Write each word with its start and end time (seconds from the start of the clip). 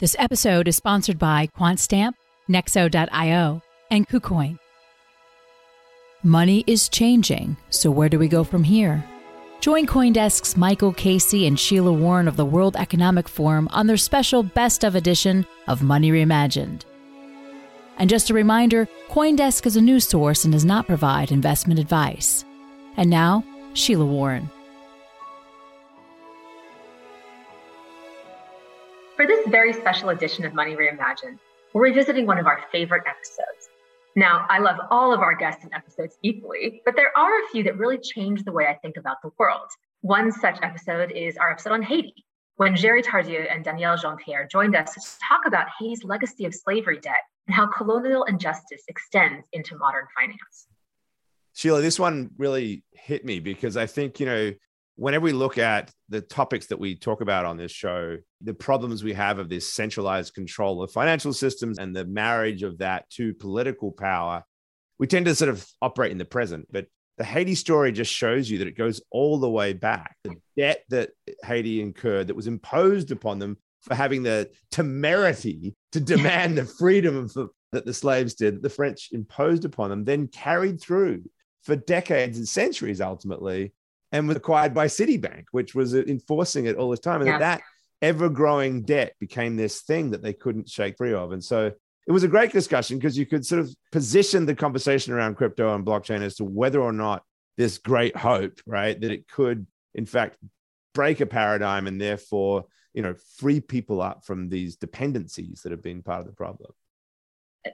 This 0.00 0.16
episode 0.18 0.66
is 0.66 0.76
sponsored 0.76 1.18
by 1.18 1.50
QuantStamp, 1.58 2.14
Nexo.io, 2.48 3.60
and 3.90 4.08
KuCoin. 4.08 4.58
Money 6.22 6.64
is 6.66 6.88
changing, 6.88 7.58
so 7.68 7.90
where 7.90 8.08
do 8.08 8.18
we 8.18 8.26
go 8.26 8.42
from 8.42 8.64
here? 8.64 9.04
Join 9.60 9.86
Coindesk's 9.86 10.56
Michael 10.56 10.94
Casey 10.94 11.46
and 11.46 11.60
Sheila 11.60 11.92
Warren 11.92 12.28
of 12.28 12.38
the 12.38 12.46
World 12.46 12.76
Economic 12.76 13.28
Forum 13.28 13.68
on 13.72 13.86
their 13.86 13.98
special 13.98 14.42
Best 14.42 14.84
of 14.84 14.94
edition 14.94 15.44
of 15.68 15.82
Money 15.82 16.10
Reimagined. 16.10 16.86
And 17.98 18.08
just 18.08 18.30
a 18.30 18.34
reminder 18.34 18.88
Coindesk 19.10 19.66
is 19.66 19.76
a 19.76 19.82
news 19.82 20.08
source 20.08 20.46
and 20.46 20.52
does 20.52 20.64
not 20.64 20.86
provide 20.86 21.30
investment 21.30 21.78
advice. 21.78 22.46
And 22.96 23.10
now, 23.10 23.44
Sheila 23.74 24.06
Warren. 24.06 24.50
For 29.20 29.26
this 29.26 29.46
very 29.48 29.74
special 29.74 30.08
edition 30.08 30.46
of 30.46 30.54
Money 30.54 30.74
Reimagined, 30.74 31.38
we're 31.74 31.82
revisiting 31.82 32.24
one 32.24 32.38
of 32.38 32.46
our 32.46 32.60
favorite 32.72 33.02
episodes. 33.06 33.68
Now, 34.16 34.46
I 34.48 34.60
love 34.60 34.78
all 34.90 35.12
of 35.12 35.20
our 35.20 35.34
guests 35.34 35.62
and 35.62 35.70
episodes 35.74 36.16
equally, 36.22 36.80
but 36.86 36.96
there 36.96 37.12
are 37.14 37.28
a 37.28 37.48
few 37.52 37.62
that 37.64 37.76
really 37.76 37.98
change 37.98 38.44
the 38.44 38.52
way 38.52 38.64
I 38.66 38.76
think 38.76 38.96
about 38.96 39.18
the 39.22 39.28
world. 39.38 39.68
One 40.00 40.32
such 40.32 40.58
episode 40.62 41.12
is 41.12 41.36
our 41.36 41.50
episode 41.50 41.74
on 41.74 41.82
Haiti, 41.82 42.14
when 42.56 42.74
Jerry 42.74 43.02
Tardieu 43.02 43.44
and 43.54 43.62
Daniele 43.62 43.98
Jean 43.98 44.16
Pierre 44.16 44.48
joined 44.50 44.74
us 44.74 44.94
to 44.94 45.00
talk 45.28 45.42
about 45.46 45.66
Haiti's 45.78 46.02
legacy 46.02 46.46
of 46.46 46.54
slavery 46.54 46.98
debt 46.98 47.20
and 47.46 47.54
how 47.54 47.66
colonial 47.66 48.24
injustice 48.24 48.84
extends 48.88 49.46
into 49.52 49.76
modern 49.76 50.06
finance. 50.18 50.66
Sheila, 51.52 51.82
this 51.82 52.00
one 52.00 52.30
really 52.38 52.84
hit 52.92 53.26
me 53.26 53.38
because 53.38 53.76
I 53.76 53.84
think, 53.84 54.18
you 54.18 54.24
know, 54.24 54.54
whenever 55.00 55.24
we 55.24 55.32
look 55.32 55.56
at 55.56 55.90
the 56.10 56.20
topics 56.20 56.66
that 56.66 56.78
we 56.78 56.94
talk 56.94 57.22
about 57.22 57.46
on 57.46 57.56
this 57.56 57.72
show, 57.72 58.18
the 58.42 58.52
problems 58.52 59.02
we 59.02 59.14
have 59.14 59.38
of 59.38 59.48
this 59.48 59.72
centralized 59.72 60.34
control 60.34 60.82
of 60.82 60.92
financial 60.92 61.32
systems 61.32 61.78
and 61.78 61.96
the 61.96 62.04
marriage 62.04 62.62
of 62.62 62.76
that 62.76 63.08
to 63.08 63.32
political 63.32 63.92
power, 63.92 64.44
we 64.98 65.06
tend 65.06 65.24
to 65.24 65.34
sort 65.34 65.48
of 65.48 65.66
operate 65.80 66.12
in 66.12 66.18
the 66.18 66.26
present. 66.26 66.68
But 66.70 66.86
the 67.16 67.24
Haiti 67.24 67.54
story 67.54 67.92
just 67.92 68.12
shows 68.12 68.50
you 68.50 68.58
that 68.58 68.68
it 68.68 68.76
goes 68.76 69.00
all 69.10 69.40
the 69.40 69.48
way 69.48 69.72
back. 69.72 70.16
The 70.22 70.36
debt 70.54 70.84
that 70.90 71.12
Haiti 71.44 71.80
incurred 71.80 72.26
that 72.26 72.36
was 72.36 72.46
imposed 72.46 73.10
upon 73.10 73.38
them 73.38 73.56
for 73.80 73.94
having 73.94 74.22
the 74.22 74.50
temerity 74.70 75.76
to 75.92 76.00
demand 76.00 76.58
the 76.58 76.66
freedom 76.66 77.16
of, 77.16 77.48
that 77.72 77.86
the 77.86 77.94
slaves 77.94 78.34
did, 78.34 78.56
that 78.56 78.62
the 78.62 78.68
French 78.68 79.08
imposed 79.12 79.64
upon 79.64 79.88
them, 79.88 80.04
then 80.04 80.28
carried 80.28 80.78
through 80.78 81.22
for 81.62 81.74
decades 81.74 82.36
and 82.36 82.46
centuries 82.46 83.00
ultimately 83.00 83.72
and 84.12 84.26
was 84.26 84.36
acquired 84.36 84.74
by 84.74 84.86
Citibank, 84.86 85.44
which 85.52 85.74
was 85.74 85.94
enforcing 85.94 86.66
it 86.66 86.76
all 86.76 86.90
the 86.90 86.96
time. 86.96 87.20
And 87.20 87.28
yeah. 87.28 87.38
that 87.38 87.62
ever 88.02 88.28
growing 88.28 88.82
debt 88.82 89.14
became 89.20 89.56
this 89.56 89.82
thing 89.82 90.10
that 90.10 90.22
they 90.22 90.32
couldn't 90.32 90.68
shake 90.68 90.96
free 90.96 91.14
of. 91.14 91.32
And 91.32 91.42
so 91.42 91.72
it 92.06 92.12
was 92.12 92.24
a 92.24 92.28
great 92.28 92.52
discussion 92.52 92.98
because 92.98 93.16
you 93.16 93.26
could 93.26 93.46
sort 93.46 93.60
of 93.60 93.74
position 93.92 94.46
the 94.46 94.54
conversation 94.54 95.12
around 95.12 95.36
crypto 95.36 95.74
and 95.74 95.84
blockchain 95.84 96.22
as 96.22 96.36
to 96.36 96.44
whether 96.44 96.80
or 96.80 96.92
not 96.92 97.22
this 97.56 97.78
great 97.78 98.16
hope, 98.16 98.60
right, 98.66 99.00
that 99.00 99.10
it 99.10 99.28
could, 99.28 99.66
in 99.94 100.06
fact, 100.06 100.38
break 100.94 101.20
a 101.20 101.26
paradigm 101.26 101.86
and 101.86 102.00
therefore, 102.00 102.64
you 102.94 103.02
know, 103.02 103.14
free 103.36 103.60
people 103.60 104.00
up 104.00 104.24
from 104.24 104.48
these 104.48 104.76
dependencies 104.76 105.60
that 105.62 105.70
have 105.70 105.82
been 105.82 106.02
part 106.02 106.20
of 106.20 106.26
the 106.26 106.32
problem. 106.32 106.72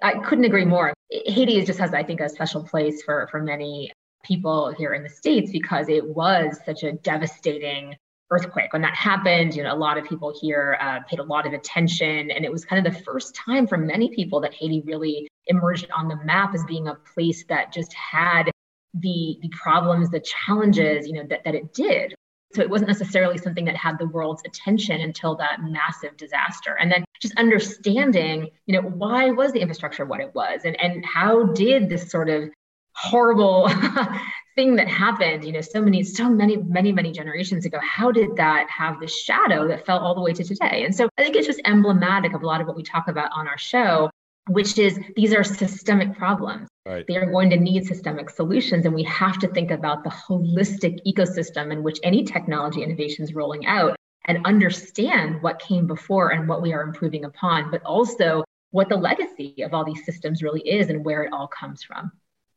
I 0.02 0.14
couldn't 0.18 0.44
agree 0.44 0.64
more. 0.64 0.92
Haiti 1.10 1.64
just 1.64 1.78
has, 1.78 1.94
I 1.94 2.02
think, 2.02 2.20
a 2.20 2.28
special 2.28 2.64
place 2.64 3.02
for 3.04 3.28
for 3.30 3.40
many 3.40 3.92
people 4.26 4.74
here 4.76 4.94
in 4.94 5.02
the 5.02 5.08
States 5.08 5.50
because 5.50 5.88
it 5.88 6.06
was 6.06 6.58
such 6.64 6.82
a 6.82 6.92
devastating 6.92 7.96
earthquake. 8.30 8.72
When 8.72 8.82
that 8.82 8.94
happened, 8.94 9.54
you 9.54 9.62
know, 9.62 9.72
a 9.72 9.76
lot 9.76 9.98
of 9.98 10.04
people 10.04 10.34
here 10.40 10.76
uh, 10.80 11.00
paid 11.08 11.20
a 11.20 11.24
lot 11.24 11.46
of 11.46 11.52
attention. 11.52 12.30
And 12.30 12.44
it 12.44 12.50
was 12.50 12.64
kind 12.64 12.84
of 12.84 12.92
the 12.92 13.00
first 13.02 13.34
time 13.34 13.66
for 13.66 13.76
many 13.76 14.14
people 14.14 14.40
that 14.40 14.52
Haiti 14.54 14.82
really 14.84 15.28
emerged 15.46 15.88
on 15.96 16.08
the 16.08 16.16
map 16.24 16.54
as 16.54 16.64
being 16.64 16.88
a 16.88 16.94
place 17.14 17.44
that 17.48 17.72
just 17.72 17.92
had 17.94 18.50
the, 18.94 19.38
the 19.42 19.48
problems, 19.50 20.10
the 20.10 20.20
challenges, 20.20 21.06
you 21.06 21.12
know, 21.12 21.24
that, 21.28 21.44
that 21.44 21.54
it 21.54 21.72
did. 21.72 22.14
So 22.54 22.62
it 22.62 22.70
wasn't 22.70 22.88
necessarily 22.88 23.38
something 23.38 23.66
that 23.66 23.76
had 23.76 23.98
the 23.98 24.06
world's 24.06 24.42
attention 24.46 25.00
until 25.00 25.36
that 25.36 25.60
massive 25.62 26.16
disaster. 26.16 26.76
And 26.80 26.90
then 26.90 27.04
just 27.20 27.36
understanding, 27.36 28.50
you 28.66 28.80
know, 28.80 28.88
why 28.88 29.30
was 29.30 29.52
the 29.52 29.60
infrastructure 29.60 30.04
what 30.04 30.20
it 30.20 30.34
was 30.34 30.62
and, 30.64 30.80
and 30.80 31.04
how 31.04 31.44
did 31.52 31.88
this 31.88 32.10
sort 32.10 32.28
of 32.28 32.48
horrible 32.96 33.68
thing 34.54 34.76
that 34.76 34.88
happened 34.88 35.44
you 35.44 35.52
know 35.52 35.60
so 35.60 35.82
many 35.82 36.02
so 36.02 36.30
many 36.30 36.56
many 36.56 36.92
many 36.92 37.12
generations 37.12 37.66
ago. 37.66 37.78
How 37.82 38.10
did 38.10 38.36
that 38.36 38.68
have 38.70 39.00
the 39.00 39.06
shadow 39.06 39.68
that 39.68 39.84
fell 39.84 39.98
all 39.98 40.14
the 40.14 40.22
way 40.22 40.32
to 40.32 40.42
today? 40.44 40.84
And 40.84 40.94
so 40.94 41.08
i 41.18 41.22
think 41.22 41.36
it's 41.36 41.46
just 41.46 41.60
emblematic 41.64 42.32
of 42.32 42.42
a 42.42 42.46
lot 42.46 42.60
of 42.60 42.66
what 42.66 42.76
we 42.76 42.82
talk 42.82 43.08
about 43.08 43.30
on 43.32 43.46
our 43.48 43.58
show 43.58 44.10
which 44.48 44.78
is 44.78 44.98
these 45.16 45.34
are 45.34 45.42
systemic 45.44 46.16
problems. 46.16 46.68
Right. 46.86 47.04
they 47.08 47.16
are 47.16 47.28
going 47.28 47.50
to 47.50 47.56
need 47.56 47.84
systemic 47.84 48.30
solutions 48.30 48.86
and 48.86 48.94
we 48.94 49.02
have 49.02 49.40
to 49.40 49.48
think 49.48 49.72
about 49.72 50.04
the 50.04 50.10
holistic 50.10 51.00
ecosystem 51.04 51.72
in 51.72 51.82
which 51.82 51.98
any 52.04 52.22
technology 52.22 52.80
innovation 52.80 53.24
is 53.24 53.34
rolling 53.34 53.66
out 53.66 53.96
and 54.26 54.46
understand 54.46 55.42
what 55.42 55.58
came 55.58 55.88
before 55.88 56.30
and 56.30 56.48
what 56.48 56.62
we 56.62 56.72
are 56.72 56.82
improving 56.82 57.24
upon 57.24 57.72
but 57.72 57.82
also 57.82 58.44
what 58.70 58.88
the 58.88 58.96
legacy 58.96 59.64
of 59.64 59.74
all 59.74 59.84
these 59.84 60.04
systems 60.04 60.44
really 60.44 60.60
is 60.60 60.88
and 60.88 61.04
where 61.04 61.24
it 61.24 61.32
all 61.32 61.48
comes 61.48 61.82
from 61.82 62.12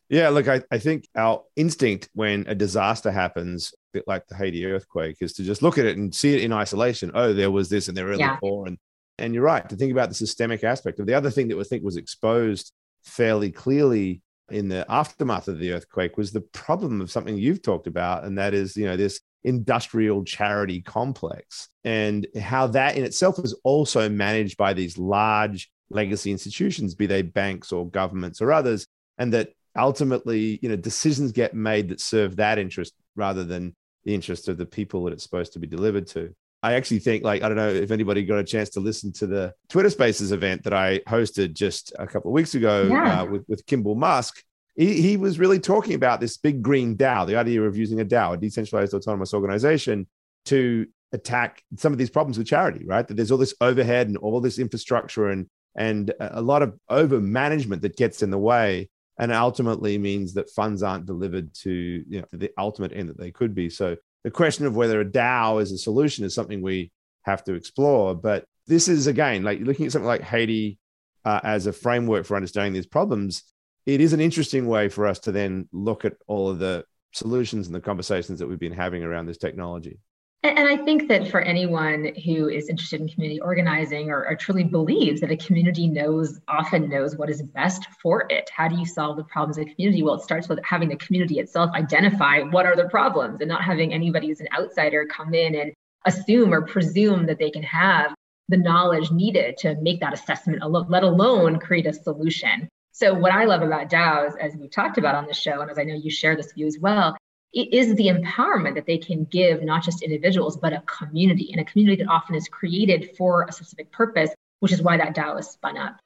yeah, 0.09 0.29
look, 0.29 0.47
I, 0.47 0.61
I 0.71 0.79
think 0.79 1.07
our 1.15 1.43
instinct 1.55 2.09
when 2.13 2.45
a 2.47 2.55
disaster 2.55 3.11
happens, 3.11 3.73
a 3.73 3.99
bit 3.99 4.03
like 4.07 4.25
the 4.27 4.35
Haiti 4.35 4.65
earthquake, 4.65 5.17
is 5.21 5.33
to 5.33 5.43
just 5.43 5.61
look 5.61 5.77
at 5.77 5.85
it 5.85 5.97
and 5.97 6.13
see 6.13 6.33
it 6.33 6.43
in 6.43 6.51
isolation. 6.51 7.11
Oh, 7.13 7.31
there 7.33 7.51
was 7.51 7.69
this 7.69 7.87
and 7.87 7.95
there 7.95 8.07
really 8.07 8.19
yeah. 8.19 8.37
poor. 8.37 8.65
And 8.65 8.77
and 9.19 9.33
you're 9.33 9.43
right 9.43 9.67
to 9.69 9.75
think 9.75 9.91
about 9.91 10.09
the 10.09 10.15
systemic 10.15 10.63
aspect 10.63 10.99
of 10.99 11.05
the 11.05 11.13
other 11.13 11.29
thing 11.29 11.49
that 11.49 11.57
we 11.57 11.63
think 11.63 11.83
was 11.83 11.97
exposed 11.97 12.71
fairly 13.03 13.51
clearly 13.51 14.21
in 14.49 14.67
the 14.67 14.85
aftermath 14.89 15.47
of 15.47 15.59
the 15.59 15.73
earthquake 15.73 16.17
was 16.17 16.31
the 16.31 16.41
problem 16.41 17.01
of 17.01 17.11
something 17.11 17.37
you've 17.37 17.61
talked 17.61 17.85
about, 17.85 18.23
and 18.23 18.37
that 18.37 18.53
is, 18.53 18.75
you 18.75 18.85
know, 18.85 18.97
this 18.97 19.21
industrial 19.43 20.23
charity 20.23 20.81
complex 20.81 21.69
and 21.85 22.27
how 22.41 22.67
that 22.67 22.97
in 22.97 23.05
itself 23.05 23.39
was 23.39 23.53
also 23.63 24.09
managed 24.09 24.57
by 24.57 24.73
these 24.73 24.97
large 24.97 25.71
legacy 25.89 26.31
institutions, 26.31 26.95
be 26.95 27.05
they 27.05 27.21
banks 27.21 27.71
or 27.71 27.89
governments 27.89 28.41
or 28.41 28.51
others, 28.51 28.87
and 29.17 29.33
that 29.33 29.49
ultimately, 29.79 30.59
you 30.62 30.69
know, 30.69 30.75
decisions 30.75 31.31
get 31.31 31.53
made 31.53 31.90
that 31.90 32.00
serve 32.00 32.35
that 32.38 32.59
interest 32.59 32.94
rather 33.16 33.44
than 33.44 33.75
the 34.06 34.13
interest 34.13 34.47
of 34.47 34.57
the 34.57 34.66
people 34.66 35.03
that 35.03 35.13
it's 35.13 35.23
supposed 35.23 35.53
to 35.53 35.59
be 35.59 35.67
delivered 35.67 36.07
to. 36.07 36.34
I 36.62 36.73
actually 36.73 37.00
think, 37.00 37.23
like, 37.23 37.41
I 37.41 37.47
don't 37.47 37.57
know 37.57 37.69
if 37.69 37.91
anybody 37.91 38.23
got 38.25 38.39
a 38.39 38.44
chance 38.44 38.69
to 38.72 38.81
listen 38.81 39.13
to 39.13 39.28
the 39.28 39.53
Twitter 39.69 39.89
Spaces 39.89 40.31
event 40.31 40.63
that 40.63 40.73
I 40.73 41.00
hosted 41.07 41.53
just 41.53 41.94
a 41.97 42.06
couple 42.06 42.31
of 42.31 42.34
weeks 42.34 42.53
ago 42.53 42.84
yeah. 42.84 43.22
uh, 43.22 43.25
with, 43.25 43.45
with 43.47 43.66
Kimbal 43.66 43.95
Musk. 43.95 44.44
He, 44.75 45.01
he 45.01 45.18
was 45.18 45.39
really 45.39 45.59
talking 45.59 45.94
about 45.94 46.19
this 46.19 46.38
big 46.38 46.62
green 46.62 46.97
DAO, 46.97 47.25
the 47.28 47.38
idea 47.38 47.62
of 47.62 47.78
using 47.78 48.01
a 48.01 48.06
DAO, 48.06 48.34
a 48.34 48.38
decentralized 48.38 48.94
autonomous 48.94 49.34
organization, 49.34 50.07
to 50.45 50.85
attack 51.13 51.63
some 51.78 51.91
of 51.94 51.97
these 51.97 52.09
problems 52.09 52.38
with 52.38 52.47
charity, 52.47 52.85
right? 52.85 53.07
That 53.07 53.16
there's 53.16 53.31
all 53.31 53.38
this 53.38 53.56
overhead 53.62 54.07
and 54.07 54.18
all 54.18 54.41
this 54.41 54.59
infrastructure 54.59 55.29
and 55.29 55.47
and 55.75 56.13
a 56.19 56.41
lot 56.41 56.62
of 56.62 56.78
over 56.89 57.22
management 57.22 57.81
that 57.84 57.95
gets 57.95 58.22
in 58.22 58.31
the 58.31 58.38
way 58.38 58.89
and 59.19 59.34
ultimately 59.34 59.97
means 59.97 60.34
that 60.34 60.50
funds 60.50 60.81
aren't 60.81 61.06
delivered 61.06 61.53
to, 61.53 61.72
you 61.72 62.19
know, 62.19 62.25
to 62.31 62.38
the 62.38 62.52
ultimate 62.57 62.94
end 62.94 63.09
that 63.09 63.18
they 63.18 63.31
could 63.31 63.53
be. 63.53 63.69
So 63.69 63.97
the 64.24 64.31
question 64.31 64.66
of 64.66 64.75
whether 64.75 65.02
a 65.02 65.06
DAO 65.06 65.62
is 65.62 65.72
a 65.74 65.78
solution 65.78 66.24
is 66.24 66.34
something 66.34 66.62
we 66.62 66.91
have 67.24 67.44
to 67.44 67.53
explore. 67.53 68.16
But 68.16 68.46
this 68.66 68.88
is 68.88 69.07
again 69.07 69.44
like 69.44 69.59
looking 69.59 69.85
at 69.85 69.91
something 69.91 70.07
like 70.07 70.22
Haiti 70.22 70.80
uh, 71.25 71.41
as 71.44 71.68
a 71.68 71.74
framework 71.74 72.25
for 72.25 72.38
understanding 72.38 72.74
these 72.74 72.88
problems. 72.88 73.44
It 73.85 74.00
is 74.00 74.13
an 74.13 74.22
interesting 74.22 74.68
way 74.68 74.88
for 74.88 75.06
us 75.06 75.19
to 75.19 75.31
then 75.31 75.68
look 75.74 76.06
at 76.06 76.13
all 76.28 76.50
of 76.50 76.59
the 76.59 76.86
solutions 77.12 77.68
and 77.68 77.75
the 77.75 77.81
conversations 77.81 78.40
that 78.40 78.47
we've 78.47 78.59
been 78.59 78.72
having 78.72 79.03
around 79.03 79.25
this 79.25 79.38
technology. 79.38 80.00
And, 80.41 80.69
I 80.69 80.77
think 80.77 81.09
that 81.09 81.27
for 81.27 81.41
anyone 81.41 82.13
who 82.23 82.47
is 82.47 82.69
interested 82.69 83.01
in 83.01 83.09
community 83.09 83.41
organizing 83.41 84.09
or, 84.09 84.25
or, 84.25 84.35
truly 84.35 84.63
believes 84.63 85.19
that 85.19 85.31
a 85.31 85.35
community 85.35 85.88
knows, 85.88 86.39
often 86.47 86.88
knows 86.88 87.18
what 87.18 87.30
is 87.30 87.41
best 87.41 87.88
for 88.01 88.25
it. 88.30 88.50
How 88.56 88.69
do 88.69 88.77
you 88.77 88.86
solve 88.86 89.18
the 89.18 89.25
problems 89.25 89.57
of 89.57 89.65
the 89.65 89.74
community? 89.74 90.01
Well, 90.01 90.15
it 90.15 90.21
starts 90.21 90.47
with 90.47 90.63
having 90.63 90.88
the 90.88 90.95
community 90.95 91.39
itself 91.39 91.71
identify 91.74 92.39
what 92.39 92.65
are 92.65 92.77
the 92.77 92.88
problems 92.88 93.41
and 93.41 93.50
not 93.50 93.63
having 93.63 93.94
anybody 93.94 94.27
who's 94.27 94.39
an 94.39 94.47
outsider 94.57 95.06
come 95.06 95.33
in 95.33 95.56
and 95.56 95.74
assume 96.06 96.53
or 96.53 96.62
presume 96.62 97.25
that 97.25 97.38
they 97.38 97.51
can 97.51 97.63
have 97.63 98.13
the 98.47 98.57
knowledge 98.57 99.12
needed 99.12 99.57
to 99.57 99.75
make 99.81 100.00
that 100.00 100.13
assessment, 100.13 100.63
let 100.89 101.03
alone 101.03 101.59
create 101.59 101.86
a 101.86 101.94
solution. 101.94 102.69
So, 102.94 103.13
what 103.13 103.31
I 103.31 103.44
love 103.45 103.62
about 103.62 103.89
DAOs, 103.89 104.38
as 104.39 104.56
we've 104.56 104.71
talked 104.71 104.97
about 104.97 105.15
on 105.15 105.27
the 105.27 105.33
show, 105.33 105.62
and 105.62 105.69
as 105.69 105.77
I 105.77 105.83
know 105.83 105.95
you 105.95 106.09
share 106.09 106.36
this 106.36 106.53
view 106.53 106.65
as 106.65 106.77
well, 106.80 107.15
it 107.54 107.74
is 107.74 107.96
the 107.96 108.07
empowerment 108.07 108.75
that 108.75 108.86
they 108.86 108.98
can 108.98 109.25
give 109.25 109.63
not 109.63 109.84
just 109.84 110.01
individuals 110.01 110.57
but 110.57 110.74
a 110.74 110.81
community 110.81 111.50
and 111.51 111.62
a 111.62 111.66
community 111.66 112.04
that 112.04 112.10
often 112.10 112.36
is 112.36 112.48
created 112.48 113.16
for 113.18 113.44
a 113.44 113.51
specific 113.51 113.92
purpose 113.92 114.31
which 114.60 114.72
is 114.72 114.81
why 114.81 114.98
that 114.98 115.16
dao 115.16 115.40
is 115.40 115.48
spun 115.48 115.78
up. 115.78 115.98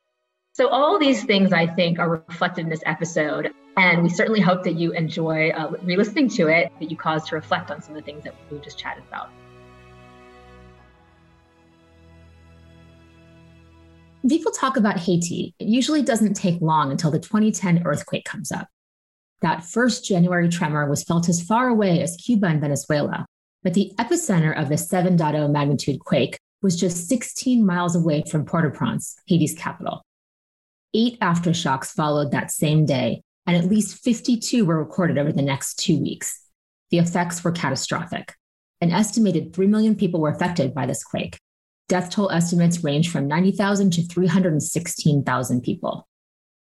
So 0.54 0.68
all 0.68 1.00
these 1.00 1.24
things 1.24 1.52
i 1.52 1.66
think 1.68 2.00
are 2.00 2.10
reflected 2.10 2.62
in 2.62 2.70
this 2.70 2.84
episode 2.86 3.52
and 3.76 4.04
we 4.04 4.10
certainly 4.10 4.40
hope 4.40 4.64
that 4.64 4.76
you 4.76 4.92
enjoy 4.92 5.50
uh, 5.50 5.72
re-listening 5.82 6.30
to 6.30 6.48
it 6.48 6.72
that 6.80 6.92
you 6.92 6.98
cause 6.98 7.28
to 7.30 7.36
reflect 7.36 7.72
on 7.72 7.82
some 7.82 7.96
of 7.96 8.04
the 8.04 8.06
things 8.06 8.24
that 8.24 8.36
we 8.52 8.60
just 8.60 8.78
chatted 8.78 9.04
about. 9.08 9.30
People 14.30 14.52
talk 14.52 14.78
about 14.78 15.00
Haiti, 15.00 15.54
it 15.60 15.68
usually 15.68 16.02
doesn't 16.02 16.36
take 16.36 16.62
long 16.62 16.92
until 16.92 17.12
the 17.12 17.20
2010 17.20 17.82
earthquake 17.86 18.24
comes 18.24 18.52
up. 18.52 18.70
That 19.44 19.66
first 19.66 20.06
January 20.06 20.48
tremor 20.48 20.90
was 20.90 21.04
felt 21.04 21.28
as 21.28 21.44
far 21.44 21.68
away 21.68 22.02
as 22.02 22.16
Cuba 22.16 22.48
and 22.48 22.62
Venezuela, 22.62 23.26
but 23.62 23.74
the 23.74 23.92
epicenter 24.00 24.58
of 24.58 24.70
the 24.70 24.76
7.0 24.76 25.52
magnitude 25.52 26.00
quake 26.00 26.40
was 26.62 26.80
just 26.80 27.10
16 27.10 27.66
miles 27.66 27.94
away 27.94 28.24
from 28.32 28.46
Port 28.46 28.64
au 28.64 28.72
Prince, 28.72 29.18
Haiti's 29.28 29.54
capital. 29.54 30.02
Eight 30.94 31.20
aftershocks 31.20 31.88
followed 31.88 32.32
that 32.32 32.52
same 32.52 32.86
day, 32.86 33.22
and 33.46 33.58
at 33.58 33.66
least 33.66 34.02
52 34.02 34.64
were 34.64 34.80
recorded 34.80 35.18
over 35.18 35.34
the 35.34 35.42
next 35.42 35.76
two 35.76 36.00
weeks. 36.00 36.40
The 36.90 37.00
effects 37.00 37.44
were 37.44 37.52
catastrophic. 37.52 38.36
An 38.80 38.92
estimated 38.92 39.54
3 39.54 39.68
million 39.68 39.96
people 39.96 40.22
were 40.22 40.30
affected 40.30 40.74
by 40.74 40.86
this 40.86 41.04
quake. 41.04 41.38
Death 41.90 42.10
toll 42.10 42.32
estimates 42.32 42.82
range 42.82 43.10
from 43.10 43.28
90,000 43.28 43.92
to 43.92 44.04
316,000 44.04 45.62
people. 45.62 46.08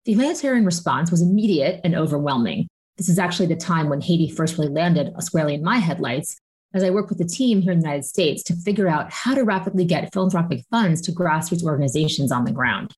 The 0.05 0.11
humanitarian 0.11 0.65
response 0.65 1.11
was 1.11 1.21
immediate 1.21 1.79
and 1.85 1.95
overwhelming. 1.95 2.67
This 2.97 3.07
is 3.07 3.17
actually 3.17 3.45
the 3.45 3.55
time 3.55 3.87
when 3.87 4.01
Haiti 4.01 4.29
first 4.29 4.57
really 4.57 4.69
landed 4.69 5.13
squarely 5.19 5.53
in 5.53 5.63
my 5.63 5.77
headlights 5.77 6.37
as 6.73 6.83
I 6.83 6.89
work 6.89 7.07
with 7.07 7.19
the 7.19 7.25
team 7.25 7.61
here 7.61 7.71
in 7.71 7.79
the 7.79 7.85
United 7.85 8.03
States 8.03 8.43
to 8.43 8.55
figure 8.55 8.89
out 8.89 9.13
how 9.13 9.33
to 9.33 9.43
rapidly 9.43 9.85
get 9.85 10.11
philanthropic 10.11 10.65
funds 10.69 10.99
to 11.03 11.13
grassroots 11.13 11.63
organizations 11.63 12.33
on 12.33 12.43
the 12.43 12.51
ground. 12.51 12.91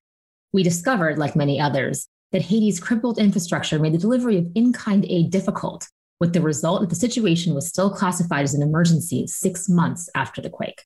We 0.52 0.64
discovered, 0.64 1.20
like 1.20 1.36
many 1.36 1.60
others, 1.60 2.08
that 2.32 2.42
Haiti's 2.42 2.80
crippled 2.80 3.20
infrastructure 3.20 3.78
made 3.78 3.94
the 3.94 4.00
delivery 4.00 4.40
of 4.40 4.48
in 4.56 4.74
kind 4.74 5.06
aid 5.08 5.30
difficult, 5.30 5.88
with 6.20 6.34
the 6.34 6.42
result 6.42 6.82
that 6.82 6.90
the 6.90 6.96
situation 6.96 7.54
was 7.54 7.68
still 7.68 7.92
classified 7.92 8.46
as 8.46 8.56
an 8.56 8.64
emergency 8.64 9.28
six 9.28 9.70
months 9.70 10.10
after 10.16 10.42
the 10.42 10.50
quake. 10.50 10.84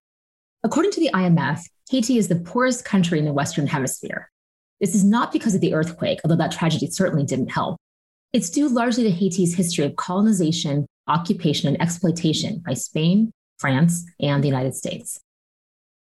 According 0.65 0.91
to 0.91 0.99
the 0.99 1.11
IMF, 1.13 1.61
Haiti 1.89 2.17
is 2.17 2.27
the 2.27 2.35
poorest 2.35 2.83
country 2.83 3.19
in 3.19 3.25
the 3.25 3.33
Western 3.33 3.67
Hemisphere. 3.67 4.29
This 4.79 4.95
is 4.95 5.03
not 5.03 5.31
because 5.31 5.55
of 5.55 5.61
the 5.61 5.73
earthquake, 5.73 6.19
although 6.23 6.35
that 6.37 6.51
tragedy 6.51 6.87
certainly 6.87 7.25
didn't 7.25 7.51
help. 7.51 7.77
It's 8.31 8.49
due 8.49 8.69
largely 8.69 9.03
to 9.03 9.11
Haiti's 9.11 9.55
history 9.55 9.85
of 9.85 9.95
colonization, 9.95 10.85
occupation, 11.07 11.67
and 11.67 11.81
exploitation 11.81 12.61
by 12.65 12.75
Spain, 12.75 13.31
France, 13.57 14.05
and 14.19 14.43
the 14.43 14.47
United 14.47 14.75
States. 14.75 15.19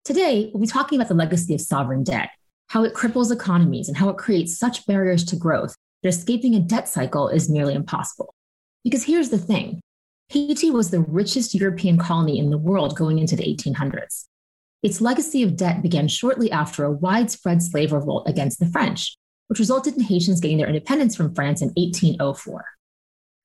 Today, 0.06 0.50
we'll 0.54 0.62
be 0.62 0.68
talking 0.68 0.98
about 0.98 1.08
the 1.08 1.14
legacy 1.14 1.54
of 1.54 1.62
sovereign 1.62 2.04
debt, 2.04 2.30
how 2.68 2.84
it 2.84 2.94
cripples 2.94 3.32
economies, 3.32 3.88
and 3.88 3.98
how 3.98 4.10
it 4.10 4.18
creates 4.18 4.58
such 4.58 4.86
barriers 4.88 5.24
to 5.26 5.36
growth 5.36 5.76
that 6.02 6.10
escaping 6.10 6.56
a 6.56 6.60
debt 6.60 6.88
cycle 6.88 7.28
is 7.28 7.50
nearly 7.50 7.74
impossible. 7.74 8.34
Because 8.84 9.04
here's 9.04 9.30
the 9.30 9.38
thing 9.38 9.82
Haiti 10.30 10.72
was 10.72 10.90
the 10.90 11.02
richest 11.02 11.54
European 11.54 11.98
colony 11.98 12.40
in 12.40 12.50
the 12.50 12.58
world 12.58 12.98
going 12.98 13.20
into 13.20 13.36
the 13.36 13.44
1800s. 13.44 14.26
Its 14.84 15.00
legacy 15.00 15.44
of 15.44 15.56
debt 15.56 15.82
began 15.82 16.10
shortly 16.10 16.52
after 16.52 16.84
a 16.84 16.92
widespread 16.92 17.64
slave 17.64 17.94
revolt 17.94 18.28
against 18.28 18.60
the 18.60 18.66
French, 18.66 19.18
which 19.48 19.58
resulted 19.60 19.96
in 19.96 20.02
Haitians 20.02 20.42
getting 20.42 20.58
their 20.58 20.68
independence 20.68 21.16
from 21.16 21.34
France 21.34 21.62
in 21.62 21.70
1804. 21.70 22.66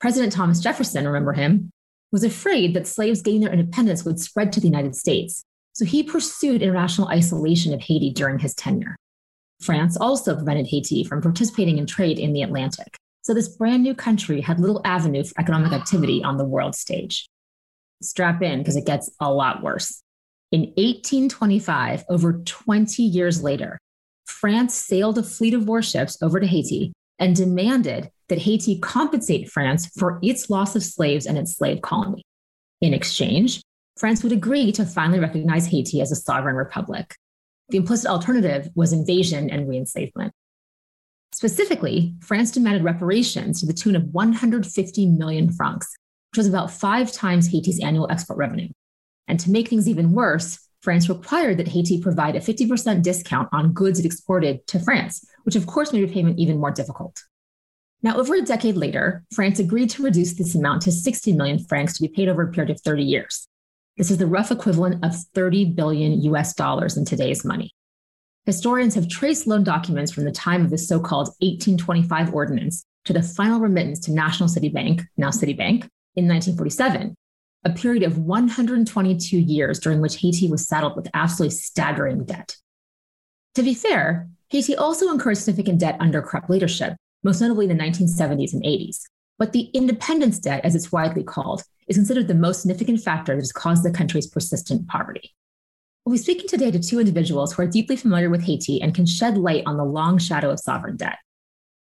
President 0.01 0.33
Thomas 0.33 0.59
Jefferson, 0.59 1.07
remember 1.07 1.33
him, 1.33 1.71
was 2.11 2.25
afraid 2.25 2.75
that 2.75 2.89
slaves 2.89 3.23
gaining 3.23 3.43
their 3.43 3.53
independence 3.53 4.05
would 4.05 4.19
spread 4.19 4.53
to 4.53 4.61
the 4.61 4.67
United 4.67 4.97
States, 4.97 5.45
so 5.75 5.85
he 5.85 6.03
pursued 6.03 6.61
international 6.61 7.07
isolation 7.07 7.73
of 7.73 7.83
Haiti 7.83 8.11
during 8.11 8.41
his 8.41 8.55
tenure. 8.55 8.97
France 9.61 9.97
also 9.97 10.35
prevented 10.35 10.67
Haiti 10.67 11.05
from 11.05 11.23
participating 11.23 11.79
in 11.79 11.87
trade 11.87 12.19
in 12.19 12.33
the 12.33 12.43
Atlantic, 12.43 12.97
so 13.23 13.33
this 13.33 13.49
brand 13.49 13.85
new 13.85 13.95
country 13.95 14.41
had 14.41 14.59
little 14.59 14.81
avenue 14.85 15.23
for 15.23 15.39
economic 15.39 15.73
activity 15.73 16.25
on 16.25 16.37
the 16.37 16.45
world 16.45 16.75
stage. 16.75 17.29
Strap 18.03 18.43
in 18.43 18.59
because 18.59 18.77
it 18.77 18.87
gets 18.87 19.09
a 19.21 19.33
lot 19.33 19.63
worse. 19.63 20.03
In 20.51 20.61
1825, 20.77 22.05
over 22.09 22.43
20 22.45 23.03
years 23.03 23.43
later, 23.43 23.79
France 24.27 24.75
sailed 24.75 25.19
a 25.19 25.23
fleet 25.23 25.53
of 25.53 25.69
warships 25.69 26.17
over 26.23 26.41
to 26.41 26.47
Haiti 26.47 26.93
and 27.19 27.37
demanded 27.37 28.11
that 28.29 28.39
Haiti 28.39 28.79
compensate 28.79 29.51
France 29.51 29.91
for 29.99 30.19
its 30.23 30.49
loss 30.49 30.75
of 30.75 30.83
slaves 30.83 31.27
and 31.27 31.37
its 31.37 31.57
slave 31.57 31.83
colony. 31.83 32.23
In 32.81 32.95
exchange, 32.95 33.61
France 33.99 34.23
would 34.23 34.33
agree 34.33 34.73
to 34.73 34.87
finally 34.87 35.19
recognize 35.19 35.67
Haiti 35.67 36.01
as 36.01 36.13
a 36.13 36.17
sovereign 36.17 36.57
republic. 36.57 37.17
The 37.69 37.79
implicit 37.79 38.09
alternative 38.09 38.71
was 38.75 38.93
invasion 38.93 39.51
and 39.51 39.69
reenslavement. 39.69 40.33
Specifically, 41.33 42.15
France 42.21 42.51
demanded 42.51 42.85
reparations 42.85 43.61
to 43.61 43.67
the 43.67 43.75
tune 43.75 43.97
of 43.97 44.05
150 44.15 45.07
million 45.07 45.53
francs, 45.53 45.95
which 46.31 46.39
was 46.39 46.49
about 46.49 46.71
five 46.71 47.13
times 47.13 47.49
Haiti's 47.49 47.81
annual 47.81 48.11
export 48.11 48.39
revenue. 48.39 48.69
And 49.29 49.39
to 49.41 49.51
make 49.51 49.69
things 49.69 49.89
even 49.89 50.13
worse, 50.13 50.59
France 50.81 51.09
required 51.09 51.59
that 51.59 51.69
Haiti 51.69 52.01
provide 52.01 52.35
a 52.35 52.41
50% 52.41 53.03
discount 53.03 53.49
on 53.53 53.73
goods 53.73 53.99
it 53.99 54.07
exported 54.07 54.67
to 54.69 54.79
France, 54.81 55.25
which 55.45 55.57
of 55.57 55.67
course 55.67 55.93
made 55.93 56.03
repayment 56.03 56.39
even 56.39 56.59
more 56.59 56.71
difficult. 56.71 57.23
Now, 58.03 58.17
over 58.17 58.35
a 58.35 58.43
decade 58.43 58.77
later, 58.77 59.25
France 59.35 59.59
agreed 59.59 59.91
to 59.91 60.03
reduce 60.03 60.35
this 60.35 60.55
amount 60.55 60.83
to 60.83 60.93
60 60.93 61.33
million 61.33 61.59
francs 61.59 61.95
to 61.95 62.03
be 62.03 62.09
paid 62.09 62.29
over 62.29 62.43
a 62.43 62.53
period 62.53 62.71
of 62.71 62.81
30 62.81 63.03
years. 63.03 63.49
This 63.97 64.11
is 64.13 64.19
the 64.19 64.27
rough 64.27 64.53
equivalent 64.53 65.05
of 65.05 65.17
30 65.35 65.67
billion 65.73 66.23
US 66.23 66.55
dollars 66.55 66.97
in 66.97 67.05
today's 67.05 67.45
money. 67.45 67.75
Historians 68.47 68.95
have 68.95 69.09
traced 69.09 69.49
loan 69.49 69.65
documents 69.65 70.13
from 70.13 70.25
the 70.25 70.33
time 70.33 70.65
of 70.65 70.71
the 70.71 70.79
so 70.79 71.01
called 71.01 71.29
1825 71.41 72.33
ordinance 72.33 72.87
to 73.05 73.13
the 73.13 73.23
final 73.23 73.61
remittance 73.61 73.99
to 74.01 74.13
National 74.13 74.49
City 74.49 74.69
Bank, 74.69 75.03
now 75.17 75.31
Citibank, 75.31 75.89
in 76.15 76.27
1947, 76.27 77.15
a 77.65 77.71
period 77.71 78.03
of 78.03 78.19
122 78.19 79.39
years 79.39 79.81
during 79.81 80.01
which 80.01 80.17
Haiti 80.21 80.49
was 80.49 80.67
saddled 80.67 80.97
with 80.97 81.09
absolutely 81.15 81.57
staggering 81.57 82.25
debt. 82.25 82.57
To 83.57 83.63
be 83.63 83.75
fair, 83.75 84.29
Haiti 84.51 84.77
also 84.77 85.11
incurred 85.11 85.37
significant 85.37 85.81
debt 85.81 85.97
under 86.01 86.23
corrupt 86.23 86.49
leadership, 86.49 86.95
most 87.23 87.41
notably 87.41 87.69
in 87.69 87.77
the 87.77 87.83
1970s 87.83 88.53
and 88.53 88.63
80s. 88.63 89.03
But 89.39 89.53
the 89.53 89.71
independence 89.75 90.39
debt, 90.39 90.65
as 90.65 90.75
it's 90.75 90.93
widely 90.93 91.23
called, 91.23 91.63
is 91.87 91.97
considered 91.97 92.29
the 92.29 92.35
most 92.35 92.63
significant 92.63 93.01
factor 93.01 93.35
that 93.35 93.43
has 93.43 93.53
caused 93.53 93.85
the 93.85 93.91
country's 93.91 94.27
persistent 94.27 94.89
poverty. 94.89 95.35
We'll 96.05 96.15
be 96.15 96.19
speaking 96.19 96.49
today 96.49 96.71
to 96.71 96.79
two 96.79 97.01
individuals 97.01 97.53
who 97.53 97.63
are 97.63 97.67
deeply 97.67 97.97
familiar 97.97 98.31
with 98.31 98.43
Haiti 98.43 98.81
and 98.81 98.95
can 98.95 99.07
shed 99.07 99.37
light 99.37 99.65
on 99.67 99.77
the 99.77 99.85
long 99.85 100.19
shadow 100.19 100.51
of 100.51 100.59
sovereign 100.59 100.97
debt. 100.97 101.19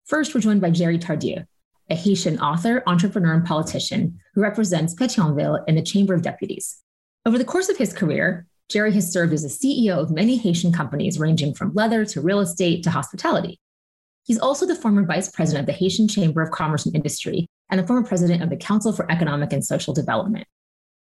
First, 0.06 0.36
we're 0.36 0.42
joined 0.42 0.62
by 0.62 0.70
Jerry 0.70 1.00
Tardieu, 1.00 1.46
a 1.90 1.96
Haitian 1.96 2.40
author, 2.40 2.84
entrepreneur, 2.88 3.34
and 3.34 3.46
politician 3.46 4.20
who 4.34 4.42
represents 4.42 4.96
Pétionville 4.96 5.64
in 5.68 5.76
the 5.76 5.82
Chamber 5.82 6.14
of 6.14 6.22
Deputies. 6.22 6.82
Over 7.26 7.38
the 7.38 7.46
course 7.46 7.70
of 7.70 7.78
his 7.78 7.94
career, 7.94 8.48
Jerry 8.70 8.94
has 8.94 9.12
served 9.12 9.34
as 9.34 9.44
the 9.44 9.50
CEO 9.50 9.98
of 9.98 10.12
many 10.12 10.38
Haitian 10.38 10.72
companies 10.72 11.20
ranging 11.20 11.54
from 11.54 11.74
leather 11.74 12.06
to 12.06 12.22
real 12.22 12.40
estate 12.40 12.84
to 12.84 12.90
hospitality. 12.90 13.60
He's 14.24 14.40
also 14.40 14.66
the 14.66 14.76
former 14.76 15.06
vice 15.06 15.30
president 15.30 15.68
of 15.68 15.74
the 15.74 15.78
Haitian 15.78 16.08
Chamber 16.08 16.42
of 16.42 16.52
Commerce 16.52 16.86
and 16.86 16.96
Industry 16.96 17.48
and 17.70 17.80
the 17.80 17.86
former 17.86 18.08
president 18.08 18.42
of 18.42 18.50
the 18.50 18.56
Council 18.56 18.94
for 18.94 19.12
Economic 19.12 19.52
and 19.52 19.66
Social 19.66 19.94
Development. 19.94 20.48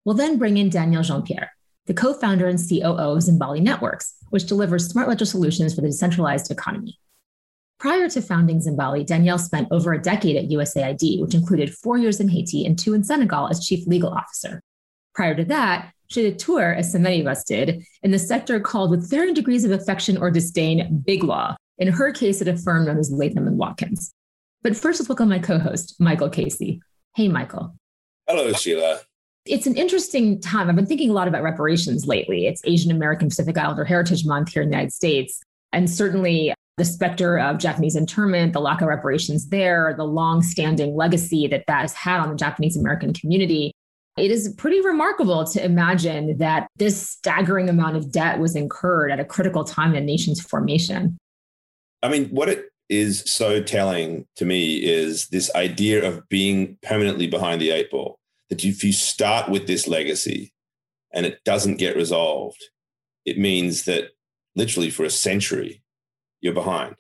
We'll 0.05 0.15
then 0.15 0.39
bring 0.39 0.59
in 0.59 0.71
Daniel 0.71 1.03
Jean 1.03 1.23
Pierre, 1.23 1.51
the 1.87 1.95
co 1.95 2.15
founder 2.15 2.47
and 2.47 2.59
COO 2.59 3.17
of 3.17 3.19
Zimbali 3.19 3.61
Networks, 3.61 4.15
which 4.31 4.47
delivers 4.47 4.89
smart 4.89 5.09
ledger 5.09 5.25
solutions 5.25 5.75
for 5.75 5.81
the 5.81 5.89
decentralized 5.89 6.51
economy. 6.51 6.99
Prior 7.79 8.09
to 8.09 8.23
founding 8.23 8.61
Zimbali, 8.61 9.05
Danielle 9.05 9.39
spent 9.39 9.69
over 9.71 9.93
a 9.93 10.01
decade 10.01 10.37
at 10.37 10.49
USAID, 10.49 11.21
which 11.21 11.35
included 11.35 11.75
four 11.75 11.99
years 11.99 12.21
in 12.21 12.29
Haiti 12.29 12.65
and 12.65 12.79
two 12.79 12.95
in 12.95 13.05
Senegal 13.05 13.49
as 13.49 13.67
chief 13.67 13.87
legal 13.87 14.09
officer. 14.09 14.63
Prior 15.15 15.35
to 15.35 15.45
that, 15.45 15.93
she 16.09 16.23
did 16.23 16.35
a 16.35 16.37
tour, 16.37 16.73
as 16.73 16.93
so 16.93 16.99
many 16.99 17.21
of 17.21 17.27
us 17.27 17.45
did, 17.45 17.85
in 18.03 18.13
the 18.13 18.19
sector 18.19 18.61
called, 18.61 18.91
with 18.91 19.11
varying 19.11 19.35
degrees 19.35 19.65
of 19.65 19.73
affection 19.73 20.17
or 20.17 20.31
disdain, 20.31 21.03
Big 21.05 21.23
Law, 21.23 21.55
in 21.79 21.89
her 21.89 22.13
case 22.13 22.41
at 22.41 22.49
a 22.49 22.57
firm 22.57 22.87
known 22.87 22.97
as 22.97 23.11
Latham 23.11 23.47
and 23.47 23.59
Watkins. 23.59 24.13
But 24.63 24.77
first, 24.77 25.01
let's 25.01 25.09
welcome 25.09 25.29
my 25.29 25.39
co 25.39 25.59
host, 25.59 25.97
Michael 26.01 26.31
Casey. 26.31 26.81
Hey, 27.15 27.29
Michael. 27.29 27.77
Hello, 28.27 28.53
Sheila. 28.53 29.01
It's 29.45 29.67
an 29.67 29.77
interesting 29.77 30.41
time. 30.41 30.69
I've 30.69 30.77
been 30.77 30.87
thinking 30.87 31.11
a 31.11 31.13
lot 31.13 31.29
about 31.29 31.43
reparations 31.43 32.07
lately. 32.07 32.47
It's 32.47 32.63
Asian 32.65 32.91
American 32.91 33.29
Pacific 33.29 33.59
Islander 33.59 33.85
Heritage 33.85 34.25
Month 34.25 34.53
here 34.53 34.63
in 34.63 34.71
the 34.71 34.75
United 34.75 34.93
States. 34.93 35.41
And 35.73 35.91
certainly 35.91 36.53
the 36.77 36.85
specter 36.85 37.39
of 37.39 37.59
Japanese 37.59 37.97
internment, 37.97 38.53
the 38.53 38.61
lack 38.61 38.83
of 38.83 38.89
reparations 38.89 39.49
there, 39.49 39.95
the 39.97 40.05
long 40.05 40.43
standing 40.43 40.95
legacy 40.95 41.47
that 41.47 41.65
that 41.67 41.81
has 41.81 41.95
had 41.95 42.21
on 42.21 42.29
the 42.29 42.37
Japanese 42.37 42.77
American 42.77 43.15
community. 43.15 43.73
It 44.19 44.31
is 44.31 44.55
pretty 44.57 44.81
remarkable 44.81 45.45
to 45.45 45.65
imagine 45.65 46.39
that 46.39 46.69
this 46.77 47.09
staggering 47.11 47.69
amount 47.69 47.97
of 47.97 48.11
debt 48.11 48.39
was 48.39 48.57
incurred 48.57 49.11
at 49.11 49.21
a 49.21 49.25
critical 49.25 49.65
time 49.65 49.95
in 49.95 50.03
a 50.03 50.07
nation's 50.07 50.41
formation. 50.41 51.19
I 52.03 52.09
mean, 52.09 52.29
what 52.29 52.49
it 52.49 52.67
is 52.89 53.21
so 53.27 53.63
telling 53.63 54.27
to 54.37 54.45
me 54.45 54.77
is 54.77 55.29
this 55.29 55.55
idea 55.55 56.07
of 56.07 56.29
being 56.29 56.79
permanently 56.83 57.27
behind 57.27 57.61
the 57.61 57.71
eight 57.71 57.91
ball. 57.91 58.19
That 58.49 58.65
if 58.65 58.85
you 58.85 58.93
start 58.93 59.51
with 59.51 59.67
this 59.67 59.89
legacy 59.89 60.53
and 61.13 61.27
it 61.27 61.43
doesn't 61.45 61.79
get 61.79 61.97
resolved, 61.97 62.63
it 63.25 63.39
means 63.39 63.85
that 63.87 64.11
literally 64.55 64.91
for 64.91 65.05
a 65.05 65.11
century, 65.11 65.83
you're 66.41 66.55
behind. 66.55 66.95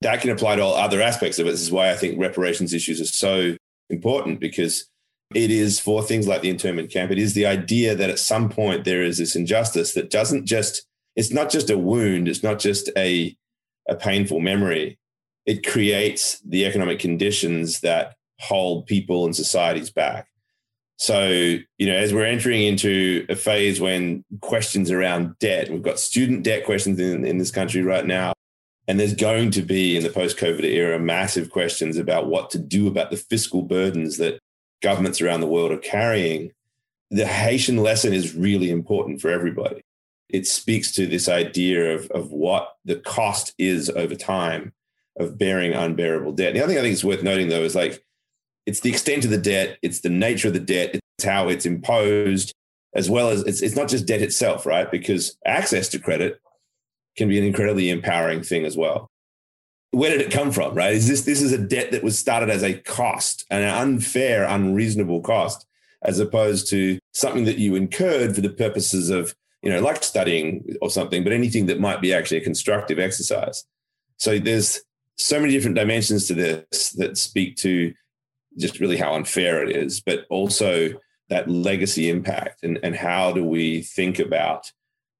That 0.00 0.20
can 0.20 0.30
apply 0.30 0.56
to 0.56 0.62
all 0.62 0.74
other 0.74 1.00
aspects 1.00 1.38
of 1.38 1.46
it. 1.46 1.50
This 1.50 1.62
is 1.62 1.72
why 1.72 1.90
I 1.90 1.96
think 1.96 2.18
reparations 2.18 2.72
issues 2.72 3.00
are 3.00 3.04
so 3.04 3.56
important 3.90 4.40
because 4.40 4.88
it 5.34 5.50
is 5.50 5.80
for 5.80 6.02
things 6.02 6.26
like 6.28 6.40
the 6.40 6.50
internment 6.50 6.90
camp. 6.90 7.10
It 7.10 7.18
is 7.18 7.34
the 7.34 7.46
idea 7.46 7.94
that 7.94 8.10
at 8.10 8.18
some 8.18 8.48
point 8.48 8.84
there 8.84 9.02
is 9.02 9.18
this 9.18 9.36
injustice 9.36 9.94
that 9.94 10.10
doesn't 10.10 10.46
just, 10.46 10.86
it's 11.16 11.32
not 11.32 11.50
just 11.50 11.68
a 11.68 11.76
wound, 11.76 12.28
it's 12.28 12.42
not 12.42 12.58
just 12.58 12.90
a 12.96 13.36
a 13.88 13.96
painful 13.96 14.40
memory, 14.40 14.98
it 15.46 15.66
creates 15.66 16.40
the 16.40 16.66
economic 16.66 16.98
conditions 16.98 17.80
that 17.80 18.14
hold 18.38 18.86
people 18.86 19.24
and 19.24 19.34
societies 19.34 19.90
back. 19.90 20.26
So, 20.98 21.28
you 21.78 21.86
know, 21.86 21.94
as 21.94 22.12
we're 22.12 22.26
entering 22.26 22.62
into 22.62 23.24
a 23.28 23.36
phase 23.36 23.80
when 23.80 24.24
questions 24.40 24.90
around 24.90 25.38
debt, 25.38 25.70
we've 25.70 25.82
got 25.82 25.98
student 25.98 26.42
debt 26.42 26.64
questions 26.64 26.98
in, 26.98 27.24
in 27.24 27.38
this 27.38 27.50
country 27.50 27.82
right 27.82 28.04
now. 28.04 28.32
And 28.88 28.98
there's 28.98 29.14
going 29.14 29.50
to 29.50 29.62
be 29.62 29.96
in 29.96 30.02
the 30.02 30.10
post 30.10 30.38
COVID 30.38 30.64
era 30.64 30.98
massive 30.98 31.50
questions 31.50 31.98
about 31.98 32.26
what 32.26 32.48
to 32.50 32.58
do 32.58 32.88
about 32.88 33.10
the 33.10 33.18
fiscal 33.18 33.62
burdens 33.62 34.16
that 34.16 34.40
governments 34.82 35.20
around 35.20 35.42
the 35.42 35.46
world 35.46 35.70
are 35.70 35.78
carrying. 35.78 36.52
The 37.10 37.26
Haitian 37.26 37.76
lesson 37.76 38.14
is 38.14 38.34
really 38.34 38.70
important 38.70 39.20
for 39.20 39.30
everybody. 39.30 39.82
It 40.30 40.46
speaks 40.46 40.90
to 40.92 41.06
this 41.06 41.28
idea 41.28 41.94
of, 41.94 42.10
of 42.12 42.32
what 42.32 42.76
the 42.86 42.96
cost 42.96 43.54
is 43.58 43.90
over 43.90 44.14
time 44.14 44.72
of 45.18 45.36
bearing 45.36 45.74
unbearable 45.74 46.32
debt. 46.32 46.54
The 46.54 46.60
other 46.60 46.72
thing 46.72 46.78
I 46.78 46.82
think 46.82 46.94
is 46.94 47.04
worth 47.04 47.22
noting, 47.22 47.48
though, 47.48 47.64
is 47.64 47.74
like 47.74 48.02
it's 48.66 48.80
the 48.80 48.90
extent 48.90 49.24
of 49.24 49.30
the 49.30 49.38
debt, 49.38 49.78
it's 49.82 50.00
the 50.00 50.10
nature 50.10 50.48
of 50.48 50.54
the 50.54 50.60
debt, 50.60 50.94
it's 50.94 51.24
how 51.24 51.48
it's 51.48 51.66
imposed, 51.66 52.54
as 52.94 53.10
well 53.10 53.30
as 53.30 53.42
it's, 53.42 53.60
it's 53.60 53.76
not 53.76 53.88
just 53.88 54.06
debt 54.06 54.22
itself, 54.22 54.64
right? 54.64 54.90
Because 54.90 55.36
access 55.44 55.88
to 55.88 55.98
credit 55.98 56.40
can 57.18 57.28
be 57.28 57.38
an 57.38 57.44
incredibly 57.44 57.90
empowering 57.90 58.42
thing 58.42 58.64
as 58.64 58.76
well. 58.76 59.10
Where 59.90 60.10
did 60.10 60.20
it 60.20 60.32
come 60.32 60.52
from, 60.52 60.74
right? 60.74 60.92
Is 60.92 61.08
this 61.08 61.22
this 61.22 61.42
is 61.42 61.52
a 61.52 61.58
debt 61.58 61.90
that 61.92 62.04
was 62.04 62.18
started 62.18 62.50
as 62.50 62.62
a 62.62 62.78
cost, 62.78 63.44
an 63.50 63.62
unfair, 63.62 64.44
unreasonable 64.44 65.20
cost, 65.20 65.66
as 66.02 66.18
opposed 66.18 66.68
to 66.70 66.98
something 67.12 67.44
that 67.44 67.58
you 67.58 67.74
incurred 67.74 68.34
for 68.34 68.40
the 68.40 68.50
purposes 68.50 69.10
of, 69.10 69.34
you 69.62 69.70
know, 69.70 69.80
like 69.80 70.02
studying 70.02 70.76
or 70.80 70.90
something, 70.90 71.24
but 71.24 71.32
anything 71.32 71.66
that 71.66 71.80
might 71.80 72.00
be 72.00 72.14
actually 72.14 72.38
a 72.38 72.44
constructive 72.44 72.98
exercise. 72.98 73.64
So 74.18 74.38
there's 74.38 74.80
so 75.16 75.40
many 75.40 75.52
different 75.52 75.76
dimensions 75.76 76.28
to 76.28 76.34
this 76.34 76.90
that 76.90 77.18
speak 77.18 77.56
to 77.56 77.92
just 78.56 78.80
really 78.80 78.96
how 78.96 79.14
unfair 79.14 79.64
it 79.64 79.74
is, 79.74 80.00
but 80.00 80.26
also 80.30 80.90
that 81.28 81.50
legacy 81.50 82.08
impact 82.08 82.62
and, 82.62 82.78
and 82.82 82.94
how 82.94 83.32
do 83.32 83.44
we 83.44 83.82
think 83.82 84.18
about 84.18 84.72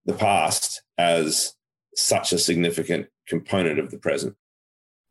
the 0.06 0.14
past 0.14 0.82
as 0.96 1.54
such 1.98 2.32
a 2.32 2.38
significant 2.38 3.08
component 3.26 3.78
of 3.78 3.90
the 3.90 3.98
present. 3.98 4.34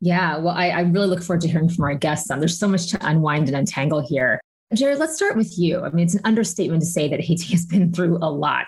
Yeah, 0.00 0.38
well, 0.38 0.54
I, 0.54 0.68
I 0.68 0.80
really 0.82 1.06
look 1.06 1.22
forward 1.22 1.40
to 1.42 1.48
hearing 1.48 1.68
from 1.68 1.84
our 1.84 1.94
guests. 1.94 2.30
On 2.30 2.38
there's 2.38 2.58
so 2.58 2.68
much 2.68 2.88
to 2.88 3.06
unwind 3.06 3.48
and 3.48 3.56
untangle 3.56 4.06
here. 4.06 4.40
Jared, 4.74 4.98
let's 4.98 5.16
start 5.16 5.36
with 5.36 5.58
you. 5.58 5.80
I 5.80 5.90
mean, 5.90 6.06
it's 6.06 6.14
an 6.14 6.20
understatement 6.24 6.82
to 6.82 6.88
say 6.88 7.08
that 7.08 7.20
Haiti 7.20 7.52
has 7.52 7.66
been 7.66 7.92
through 7.94 8.18
a 8.18 8.30
lot. 8.30 8.66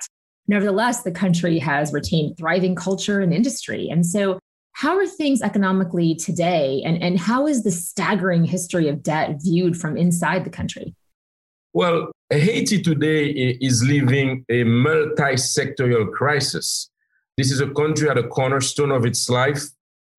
Nevertheless, 0.49 1.03
the 1.03 1.13
country 1.13 1.59
has 1.59 1.93
retained 1.93 2.37
thriving 2.37 2.75
culture 2.75 3.21
and 3.21 3.33
industry. 3.33 3.89
And 3.91 4.05
so, 4.05 4.39
how 4.73 4.97
are 4.97 5.07
things 5.07 5.43
economically 5.43 6.15
today, 6.15 6.83
and, 6.85 7.03
and 7.03 7.19
how 7.19 7.47
is 7.47 7.65
the 7.65 7.73
staggering 7.73 8.45
history 8.45 8.89
of 8.89 9.03
debt 9.03 9.37
viewed 9.43 9.77
from 9.77 9.97
inside 9.97 10.45
the 10.45 10.51
country? 10.51 10.95
Well, 11.73 12.11
Haiti 12.31 12.81
today 12.81 13.59
is 13.61 13.85
living 13.85 14.45
a 14.49 14.65
multi 14.65 15.35
sectorial 15.35 16.11
crisis. 16.13 16.90
This 17.41 17.53
is 17.53 17.63
a 17.63 17.71
country 17.71 18.11
at 18.11 18.19
a 18.19 18.29
cornerstone 18.29 18.91
of 18.91 19.07
its 19.07 19.31
life. 19.31 19.63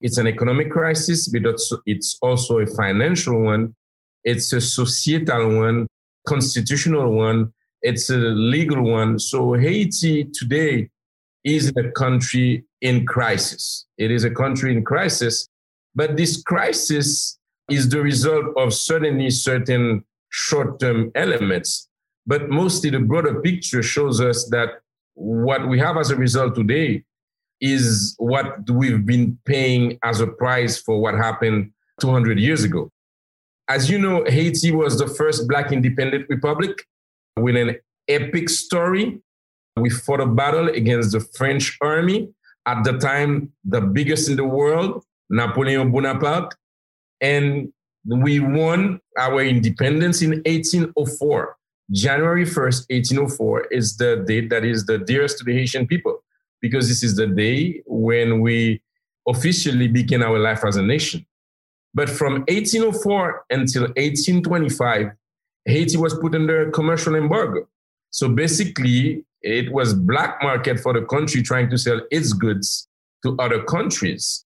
It's 0.01 0.18
an 0.18 0.25
economic 0.25 0.72
crisis, 0.72 1.28
but 1.28 1.44
it's 1.86 2.18
also 2.20 2.58
a 2.58 2.66
financial 2.66 3.44
one. 3.44 3.75
It's 4.24 4.51
a 4.54 4.60
societal 4.60 5.60
one, 5.60 5.86
constitutional 6.28 7.13
one. 7.13 7.54
It's 7.84 8.10
a 8.10 8.18
legal 8.18 8.82
one. 8.82 9.20
So 9.20 9.54
Haiti 9.54 10.24
today 10.34 10.90
is 11.44 11.72
a 11.78 11.92
country 11.92 12.66
in 12.82 13.06
crisis. 13.06 13.86
It 14.00 14.10
is 14.10 14.24
a 14.24 14.32
country 14.32 14.75
in 14.75 14.84
crisis, 14.84 15.48
but 15.94 16.18
this 16.18 16.42
crisis 16.42 17.38
is 17.70 17.88
the 17.88 18.01
result 18.01 18.46
of 18.58 18.74
certainly 18.74 19.30
certain 19.30 20.04
short-term 20.30 21.12
elements. 21.13 21.88
But 22.25 22.50
mostly 22.50 22.90
the 22.90 23.00
broader 23.01 23.42
picture 23.42 23.84
shows 23.84 24.20
us 24.20 24.50
that 24.50 24.70
what 25.13 25.68
we 25.70 25.78
have 25.78 25.98
as 25.98 26.10
a 26.10 26.16
result 26.16 26.56
today 26.56 27.04
is 27.62 28.15
what 28.18 28.70
we've 28.70 29.06
been 29.06 29.38
paying 29.46 29.98
as 30.03 30.20
a 30.20 30.27
price 30.27 30.77
for 30.82 31.00
what 31.00 31.13
happened 31.15 31.72
200 32.00 32.39
years 32.39 32.63
ago. 32.63 32.89
As 33.70 33.89
you 33.89 34.00
know, 34.00 34.25
Haiti 34.25 34.72
was 34.72 34.98
the 34.98 35.08
first 35.08 35.48
Black 35.48 35.72
independent 35.72 36.25
republic 36.27 36.86
with 37.38 37.56
an 37.56 37.77
epic 38.10 38.50
story 38.50 39.22
we 39.77 39.89
fought 39.89 40.20
a 40.20 40.25
battle 40.25 40.68
against 40.68 41.12
the 41.12 41.20
French 41.20 41.77
army, 41.82 42.30
at 42.68 42.84
the 42.84 42.98
time, 42.98 43.51
the 43.63 43.82
biggest 43.82 44.30
in 44.30 44.36
the 44.36 44.44
world, 44.44 45.03
Napoleon 45.30 45.91
Bonaparte. 45.91 46.56
And 47.22 47.72
we 48.06 48.39
won 48.39 49.00
our 49.18 49.41
independence 49.41 50.22
in 50.22 50.32
1804. 50.46 51.56
January 51.91 52.46
1st, 52.46 52.86
1804 52.89 53.65
is 53.72 53.98
the 53.98 54.24
date 54.27 54.50
that 54.50 54.63
is 54.63 54.86
the 54.86 54.98
dearest 54.98 55.38
to 55.39 55.44
the 55.44 55.53
Haitian 55.53 55.88
people 55.88 56.21
because 56.62 56.88
this 56.88 57.03
is 57.03 57.15
the 57.15 57.27
day 57.27 57.82
when 57.86 58.41
we 58.41 58.82
officially 59.27 59.88
began 59.88 60.24
our 60.24 60.39
life 60.39 60.63
as 60.65 60.75
a 60.75 60.82
nation. 60.82 61.25
But 61.94 62.10
from 62.10 62.34
1804 62.48 63.46
until 63.50 63.84
1825, 63.84 65.12
Haiti 65.65 65.98
was 65.98 66.13
put 66.18 66.34
under 66.36 66.72
commercial 66.72 67.15
embargo. 67.15 67.68
So 68.12 68.30
basically, 68.30 69.25
it 69.41 69.72
was 69.72 69.94
black 69.94 70.41
market 70.41 70.80
for 70.80 70.94
the 70.94 71.01
country 71.06 71.41
trying 71.41 71.70
to 71.70 71.77
sell 71.77 72.01
its 72.12 72.34
goods 72.34 72.88
to 73.24 73.36
other 73.39 73.63
countries. 73.63 74.46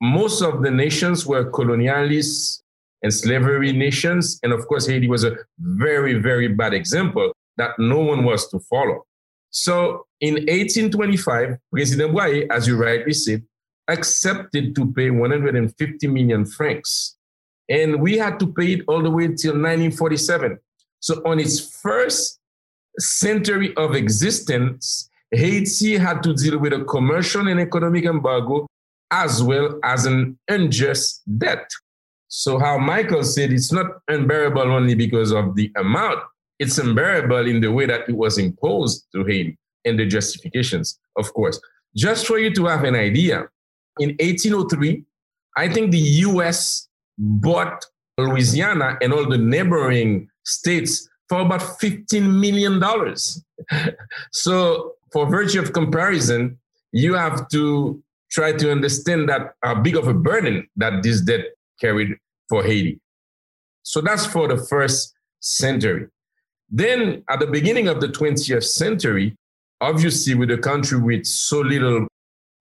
Most 0.00 0.42
of 0.42 0.62
the 0.62 0.70
nations 0.70 1.26
were 1.26 1.50
colonialists 1.50 2.62
and 3.02 3.12
slavery 3.12 3.72
nations. 3.72 4.40
And 4.42 4.52
of 4.52 4.66
course, 4.66 4.86
Haiti 4.86 5.08
was 5.08 5.24
a 5.24 5.36
very, 5.58 6.14
very 6.14 6.48
bad 6.48 6.74
example 6.74 7.32
that 7.56 7.78
no 7.78 7.98
one 7.98 8.24
was 8.24 8.48
to 8.50 8.58
follow. 8.60 9.06
So 9.50 10.06
in 10.22 10.34
1825, 10.34 11.58
President 11.72 12.12
Boyer, 12.14 12.46
as 12.48 12.68
you 12.68 12.76
rightly 12.76 13.12
said, 13.12 13.42
accepted 13.88 14.72
to 14.76 14.92
pay 14.92 15.10
150 15.10 16.06
million 16.06 16.46
francs. 16.46 17.16
And 17.68 18.00
we 18.00 18.18
had 18.18 18.38
to 18.38 18.46
pay 18.46 18.74
it 18.74 18.84
all 18.86 19.02
the 19.02 19.10
way 19.10 19.24
until 19.24 19.54
1947. 19.54 20.58
So 21.00 21.22
on 21.26 21.40
its 21.40 21.76
first 21.80 22.38
century 23.00 23.74
of 23.76 23.96
existence, 23.96 25.10
Haiti 25.32 25.98
had 25.98 26.22
to 26.22 26.34
deal 26.34 26.56
with 26.58 26.72
a 26.72 26.84
commercial 26.84 27.48
and 27.48 27.58
economic 27.58 28.04
embargo 28.04 28.68
as 29.10 29.42
well 29.42 29.80
as 29.82 30.06
an 30.06 30.38
unjust 30.48 31.22
debt. 31.38 31.68
So, 32.28 32.58
how 32.58 32.78
Michael 32.78 33.24
said, 33.24 33.52
it's 33.52 33.72
not 33.72 33.86
unbearable 34.08 34.62
only 34.62 34.94
because 34.94 35.32
of 35.32 35.54
the 35.54 35.70
amount, 35.76 36.20
it's 36.58 36.78
unbearable 36.78 37.46
in 37.46 37.60
the 37.60 37.70
way 37.70 37.84
that 37.84 38.08
it 38.08 38.16
was 38.16 38.38
imposed 38.38 39.06
to 39.12 39.24
Haiti 39.24 39.58
and 39.84 39.98
the 39.98 40.06
justifications, 40.06 40.98
of 41.16 41.32
course. 41.34 41.60
Just 41.96 42.26
for 42.26 42.38
you 42.38 42.52
to 42.54 42.66
have 42.66 42.84
an 42.84 42.94
idea, 42.94 43.48
in 43.98 44.10
1803, 44.20 45.04
I 45.56 45.68
think 45.68 45.90
the 45.90 45.98
US 45.98 46.88
bought 47.18 47.84
Louisiana 48.16 48.98
and 49.02 49.12
all 49.12 49.28
the 49.28 49.38
neighboring 49.38 50.28
states 50.44 51.08
for 51.28 51.40
about 51.40 51.60
$15 51.60 52.40
million. 52.40 52.82
so, 54.32 54.92
for 55.12 55.26
virtue 55.26 55.60
of 55.60 55.72
comparison, 55.72 56.58
you 56.92 57.14
have 57.14 57.48
to 57.48 58.02
try 58.30 58.52
to 58.52 58.72
understand 58.72 59.28
that 59.28 59.54
how 59.62 59.74
big 59.74 59.96
of 59.96 60.08
a 60.08 60.14
burden 60.14 60.66
that 60.76 61.02
this 61.02 61.20
debt 61.20 61.46
carried 61.80 62.16
for 62.48 62.62
Haiti. 62.62 62.98
So 63.82 64.00
that's 64.00 64.26
for 64.26 64.48
the 64.48 64.56
first 64.56 65.14
century. 65.40 66.06
Then 66.70 67.24
at 67.28 67.40
the 67.40 67.46
beginning 67.46 67.88
of 67.88 68.00
the 68.00 68.08
20th 68.08 68.64
century, 68.64 69.36
obviously 69.82 70.34
with 70.34 70.50
a 70.50 70.56
country 70.56 70.98
with 70.98 71.26
so 71.26 71.60
little 71.60 72.06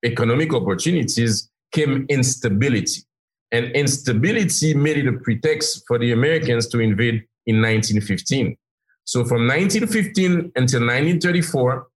economic 0.03 0.53
opportunities 0.53 1.49
came 1.71 2.05
instability. 2.09 3.03
And 3.51 3.67
instability 3.71 4.73
made 4.73 4.97
it 4.97 5.07
a 5.07 5.13
pretext 5.13 5.83
for 5.87 5.99
the 5.99 6.11
Americans 6.11 6.67
to 6.69 6.79
invade 6.79 7.23
in 7.45 7.61
1915. 7.61 8.57
So 9.05 9.23
from 9.23 9.47
1915 9.47 10.51
until 10.55 10.81
1934, 10.81 11.87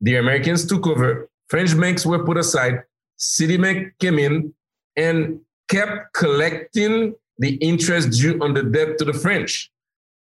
the 0.00 0.16
Americans 0.16 0.66
took 0.66 0.86
over, 0.86 1.28
French 1.48 1.78
banks 1.78 2.04
were 2.04 2.24
put 2.24 2.38
aside, 2.38 2.82
Citibank 3.18 3.92
came 4.00 4.18
in 4.18 4.52
and 4.96 5.38
kept 5.68 6.12
collecting 6.14 7.14
the 7.38 7.54
interest 7.56 8.10
due 8.10 8.42
on 8.42 8.54
the 8.54 8.62
debt 8.62 8.98
to 8.98 9.04
the 9.04 9.12
French 9.12 9.70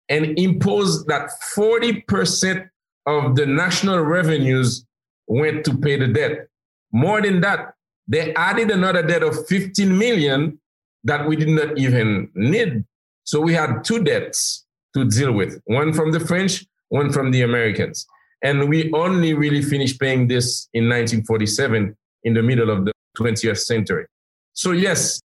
and 0.09 0.37
imposed 0.37 1.07
that 1.07 1.29
40% 1.55 2.67
of 3.06 3.36
the 3.36 3.46
national 3.46 4.01
revenues 4.01 4.86
went 5.27 5.65
to 5.65 5.77
pay 5.77 5.98
the 5.98 6.08
debt. 6.08 6.48
More 6.91 7.22
than 7.22 7.41
that, 7.41 7.74
they 8.08 8.34
added 8.34 8.72
another 8.72 9.03
debt 9.03 9.24
of 9.24 9.48
15 9.48 9.98
million 9.98 10.60
that 11.03 11.27
we 11.27 11.36
did 11.36 11.50
not 11.50 11.77
even 11.77 12.29
need. 12.34 12.84
So 13.24 13.39
we 13.39 13.53
had 13.53 13.84
two 13.84 14.03
debts 14.03 14.65
to 14.96 15.06
deal 15.06 15.32
with 15.32 15.62
one 15.65 15.94
from 15.94 16.12
the 16.12 16.20
French, 16.20 16.65
one 16.89 17.12
from 17.12 17.32
the 17.32 17.44
Americans. 17.44 18.06
And 18.41 18.70
we 18.70 18.91
only 18.94 19.34
really 19.34 19.62
finished 19.62 20.00
paying 20.00 20.27
this 20.27 20.68
in 20.74 20.86
1947 20.86 21.96
in 22.24 22.34
the 22.34 22.41
middle 22.41 22.70
of 22.70 22.86
the 22.86 22.94
20th 23.18 23.60
century. 23.60 24.06
So, 24.53 24.72
yes, 24.72 25.22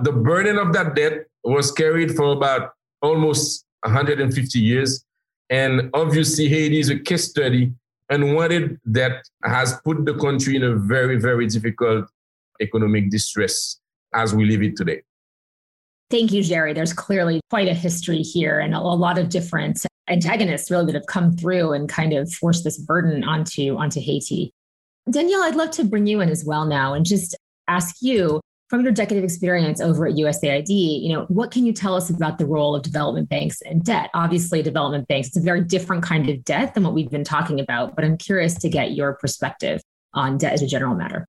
the 0.00 0.12
burden 0.12 0.58
of 0.58 0.72
that 0.72 0.94
debt 0.94 1.26
was 1.44 1.70
carried 1.70 2.16
for 2.16 2.32
about 2.32 2.72
almost 3.02 3.64
150 3.82 4.58
years. 4.58 5.04
And 5.50 5.90
obviously, 5.94 6.48
Haiti 6.48 6.80
is 6.80 6.90
a 6.90 6.98
case 6.98 7.24
study 7.24 7.72
and 8.08 8.34
what 8.34 8.52
it 8.52 8.78
that 8.84 9.22
has 9.44 9.78
put 9.84 10.04
the 10.04 10.14
country 10.14 10.56
in 10.56 10.62
a 10.62 10.74
very, 10.74 11.18
very 11.20 11.46
difficult 11.46 12.06
economic 12.60 13.10
distress 13.10 13.78
as 14.14 14.34
we 14.34 14.44
live 14.46 14.62
it 14.62 14.76
today. 14.76 15.02
Thank 16.10 16.32
you, 16.32 16.42
Jerry. 16.42 16.72
There's 16.72 16.92
clearly 16.92 17.40
quite 17.50 17.68
a 17.68 17.74
history 17.74 18.22
here 18.22 18.60
and 18.60 18.74
a 18.74 18.80
lot 18.80 19.18
of 19.18 19.28
different 19.28 19.84
antagonists 20.08 20.70
really 20.70 20.86
that 20.86 20.94
have 20.94 21.06
come 21.06 21.36
through 21.36 21.72
and 21.72 21.88
kind 21.88 22.12
of 22.12 22.32
forced 22.32 22.62
this 22.62 22.78
burden 22.78 23.24
onto, 23.24 23.76
onto 23.76 24.00
Haiti. 24.00 24.52
Daniele, 25.10 25.42
I'd 25.42 25.56
love 25.56 25.72
to 25.72 25.84
bring 25.84 26.06
you 26.06 26.20
in 26.20 26.28
as 26.28 26.44
well 26.44 26.64
now 26.64 26.94
and 26.94 27.04
just 27.04 27.36
ask 27.66 27.96
you 28.00 28.40
from 28.68 28.82
your 28.82 28.92
decade 28.92 29.18
of 29.18 29.24
experience 29.24 29.80
over 29.80 30.06
at 30.06 30.14
USAID, 30.14 30.68
you 30.68 31.12
know, 31.12 31.24
what 31.28 31.50
can 31.50 31.64
you 31.64 31.72
tell 31.72 31.94
us 31.94 32.10
about 32.10 32.38
the 32.38 32.46
role 32.46 32.74
of 32.74 32.82
development 32.82 33.28
banks 33.28 33.62
and 33.62 33.84
debt? 33.84 34.10
Obviously, 34.12 34.62
development 34.62 35.06
banks, 35.06 35.28
it's 35.28 35.36
a 35.36 35.40
very 35.40 35.62
different 35.62 36.02
kind 36.02 36.28
of 36.28 36.44
debt 36.44 36.74
than 36.74 36.82
what 36.82 36.92
we've 36.92 37.10
been 37.10 37.24
talking 37.24 37.60
about, 37.60 37.94
but 37.94 38.04
I'm 38.04 38.16
curious 38.16 38.54
to 38.54 38.68
get 38.68 38.92
your 38.92 39.14
perspective 39.14 39.80
on 40.14 40.38
debt 40.38 40.52
as 40.52 40.62
a 40.62 40.66
general 40.66 40.94
matter. 40.94 41.26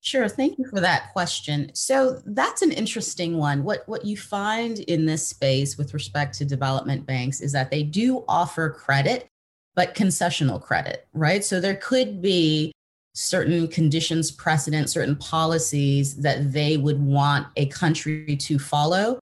Sure. 0.00 0.28
Thank 0.28 0.58
you 0.58 0.64
for 0.64 0.80
that 0.80 1.12
question. 1.12 1.70
So 1.74 2.22
that's 2.24 2.62
an 2.62 2.70
interesting 2.70 3.36
one. 3.36 3.64
What 3.64 3.82
what 3.86 4.04
you 4.04 4.16
find 4.16 4.78
in 4.78 5.06
this 5.06 5.26
space 5.26 5.76
with 5.76 5.92
respect 5.92 6.38
to 6.38 6.44
development 6.44 7.04
banks 7.04 7.40
is 7.40 7.52
that 7.52 7.70
they 7.70 7.82
do 7.82 8.24
offer 8.28 8.70
credit, 8.70 9.28
but 9.74 9.96
concessional 9.96 10.62
credit, 10.62 11.08
right? 11.12 11.44
So 11.44 11.60
there 11.60 11.74
could 11.74 12.22
be 12.22 12.72
certain 13.18 13.66
conditions 13.66 14.30
precedent, 14.30 14.88
certain 14.88 15.16
policies 15.16 16.14
that 16.16 16.52
they 16.52 16.76
would 16.76 17.02
want 17.02 17.48
a 17.56 17.66
country 17.66 18.36
to 18.36 18.60
follow 18.60 19.18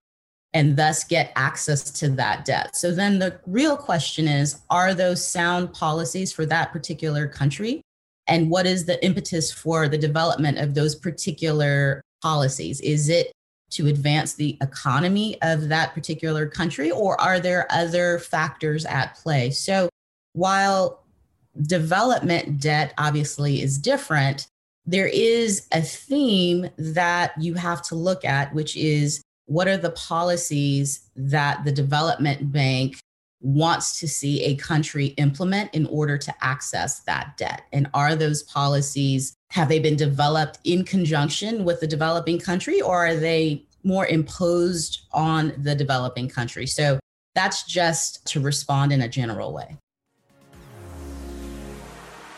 and 0.53 0.77
thus 0.77 1.03
get 1.03 1.33
access 1.35 1.91
to 1.91 2.11
that 2.11 2.45
debt. 2.45 2.77
So 2.77 2.93
then 2.93 3.19
the 3.19 3.41
real 3.47 3.77
question 3.77 4.29
is 4.29 4.61
are 4.69 4.93
those 4.93 5.27
sound 5.27 5.73
policies 5.73 6.31
for 6.31 6.45
that 6.47 6.73
particular 6.73 7.27
country? 7.27 7.81
And 8.29 8.51
what 8.51 8.67
is 8.67 8.85
the 8.85 9.03
impetus 9.03 9.51
for 9.51 9.89
the 9.89 9.99
development 9.99 10.59
of 10.59 10.75
those 10.75 10.95
particular 10.95 12.03
policies? 12.23 12.83
Is 12.83 13.09
it 13.09 13.33
to 13.71 13.87
advance 13.87 14.35
the 14.35 14.59
economy 14.61 15.41
of 15.41 15.69
that 15.69 15.95
particular 15.95 16.47
country, 16.47 16.91
or 16.91 17.19
are 17.21 17.41
there 17.41 17.67
other 17.71 18.19
factors 18.19 18.85
at 18.85 19.15
play? 19.17 19.51
So 19.51 19.89
while 20.35 21.06
development 21.63 22.61
debt 22.61 22.95
obviously 22.99 23.63
is 23.63 23.79
different, 23.79 24.47
there 24.85 25.09
is 25.09 25.67
a 25.73 25.81
theme 25.81 26.69
that 26.77 27.33
you 27.41 27.55
have 27.55 27.83
to 27.83 27.95
look 27.95 28.25
at, 28.25 28.55
which 28.55 28.77
is 28.77 29.23
what 29.47 29.69
are 29.69 29.77
the 29.77 29.91
policies 29.91 31.09
that 31.17 31.65
the 31.65 31.73
development 31.73 32.53
bank 32.53 32.99
wants 33.41 34.01
to 34.01 34.09
see 34.09 34.43
a 34.43 34.57
country 34.57 35.07
implement 35.19 35.73
in 35.75 35.87
order 35.87 36.19
to 36.19 36.35
access 36.41 37.01
that 37.01 37.37
debt? 37.37 37.63
And 37.73 37.89
are 37.95 38.15
those 38.15 38.43
policies, 38.45 39.35
have 39.51 39.69
they 39.69 39.79
been 39.79 39.97
developed 39.97 40.59
in 40.65 40.85
conjunction 40.85 41.65
with 41.65 41.81
the 41.81 41.87
developing 41.87 42.39
country 42.39 42.81
or 42.81 43.07
are 43.07 43.17
they 43.17 43.65
more 43.85 44.07
imposed 44.07 45.03
on 45.13 45.53
the 45.59 45.75
developing 45.75 46.29
country? 46.29 46.67
So 46.67 46.99
that's 47.35 47.65
just 47.65 48.27
to 48.29 48.41
respond 48.41 48.93
in 48.93 49.03
a 49.03 49.09
general 49.09 49.53
way. 49.53 49.77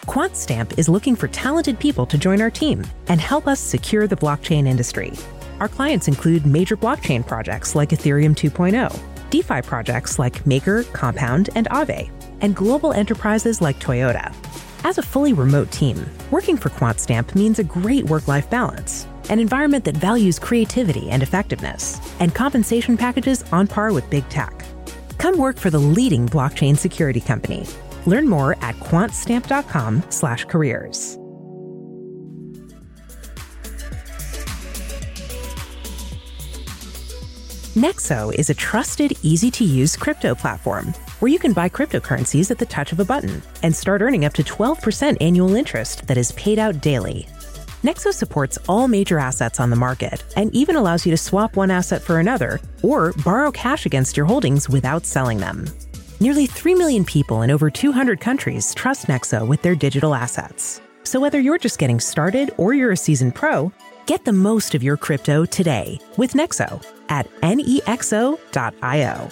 QuantStamp 0.08 0.78
is 0.78 0.88
looking 0.88 1.14
for 1.14 1.28
talented 1.28 1.78
people 1.78 2.06
to 2.06 2.16
join 2.16 2.40
our 2.40 2.50
team 2.50 2.82
and 3.08 3.20
help 3.20 3.46
us 3.46 3.60
secure 3.60 4.06
the 4.06 4.16
blockchain 4.16 4.66
industry. 4.66 5.12
Our 5.60 5.68
clients 5.68 6.08
include 6.08 6.46
major 6.46 6.78
blockchain 6.78 7.26
projects 7.26 7.74
like 7.74 7.90
Ethereum 7.90 8.34
2.0, 8.34 8.98
DeFi 9.28 9.60
projects 9.60 10.18
like 10.18 10.46
Maker, 10.46 10.84
Compound, 10.94 11.50
and 11.56 11.68
Aave, 11.68 12.10
and 12.40 12.56
global 12.56 12.94
enterprises 12.94 13.60
like 13.60 13.78
Toyota. 13.80 14.34
As 14.82 14.96
a 14.96 15.02
fully 15.02 15.34
remote 15.34 15.70
team, 15.70 16.08
working 16.30 16.56
for 16.56 16.70
QuantStamp 16.70 17.34
means 17.34 17.58
a 17.58 17.64
great 17.64 18.06
work 18.06 18.26
life 18.26 18.48
balance, 18.48 19.06
an 19.28 19.38
environment 19.38 19.84
that 19.84 19.98
values 19.98 20.38
creativity 20.38 21.10
and 21.10 21.22
effectiveness, 21.22 22.00
and 22.18 22.34
compensation 22.34 22.96
packages 22.96 23.44
on 23.52 23.66
par 23.66 23.92
with 23.92 24.08
big 24.08 24.26
tech. 24.30 24.64
Come 25.18 25.36
work 25.36 25.58
for 25.58 25.68
the 25.68 25.78
leading 25.78 26.26
blockchain 26.26 26.78
security 26.78 27.20
company 27.20 27.66
Learn 28.06 28.28
more 28.28 28.52
at 28.62 28.76
quantstamp.com 28.76 30.04
slash 30.10 30.44
careers. 30.44 31.18
Nexo 37.78 38.34
is 38.34 38.50
a 38.50 38.54
trusted, 38.54 39.12
easy 39.22 39.52
to 39.52 39.62
use 39.62 39.94
crypto 39.96 40.34
platform 40.34 40.92
where 41.20 41.30
you 41.30 41.38
can 41.38 41.52
buy 41.52 41.68
cryptocurrencies 41.68 42.50
at 42.50 42.58
the 42.58 42.66
touch 42.66 42.90
of 42.90 42.98
a 42.98 43.04
button 43.04 43.40
and 43.62 43.74
start 43.74 44.02
earning 44.02 44.24
up 44.24 44.34
to 44.34 44.42
12% 44.42 45.16
annual 45.20 45.54
interest 45.54 46.06
that 46.08 46.18
is 46.18 46.32
paid 46.32 46.58
out 46.58 46.80
daily. 46.80 47.28
Nexo 47.84 48.12
supports 48.12 48.58
all 48.68 48.88
major 48.88 49.20
assets 49.20 49.60
on 49.60 49.70
the 49.70 49.76
market 49.76 50.24
and 50.36 50.52
even 50.52 50.74
allows 50.74 51.06
you 51.06 51.12
to 51.12 51.16
swap 51.16 51.54
one 51.54 51.70
asset 51.70 52.02
for 52.02 52.18
another 52.18 52.60
or 52.82 53.12
borrow 53.24 53.52
cash 53.52 53.86
against 53.86 54.16
your 54.16 54.26
holdings 54.26 54.68
without 54.68 55.06
selling 55.06 55.38
them. 55.38 55.64
Nearly 56.20 56.46
3 56.46 56.74
million 56.74 57.04
people 57.04 57.42
in 57.42 57.50
over 57.52 57.70
200 57.70 58.18
countries 58.18 58.74
trust 58.74 59.06
Nexo 59.06 59.46
with 59.46 59.62
their 59.62 59.76
digital 59.76 60.16
assets. 60.16 60.80
So 61.04 61.20
whether 61.20 61.38
you're 61.38 61.58
just 61.58 61.78
getting 61.78 62.00
started 62.00 62.50
or 62.56 62.74
you're 62.74 62.90
a 62.90 62.96
seasoned 62.96 63.36
pro, 63.36 63.72
get 64.06 64.24
the 64.24 64.32
most 64.32 64.74
of 64.74 64.82
your 64.82 64.96
crypto 64.96 65.44
today 65.44 66.00
with 66.16 66.32
Nexo 66.32 66.84
at 67.08 67.30
nexo.io. 67.40 69.28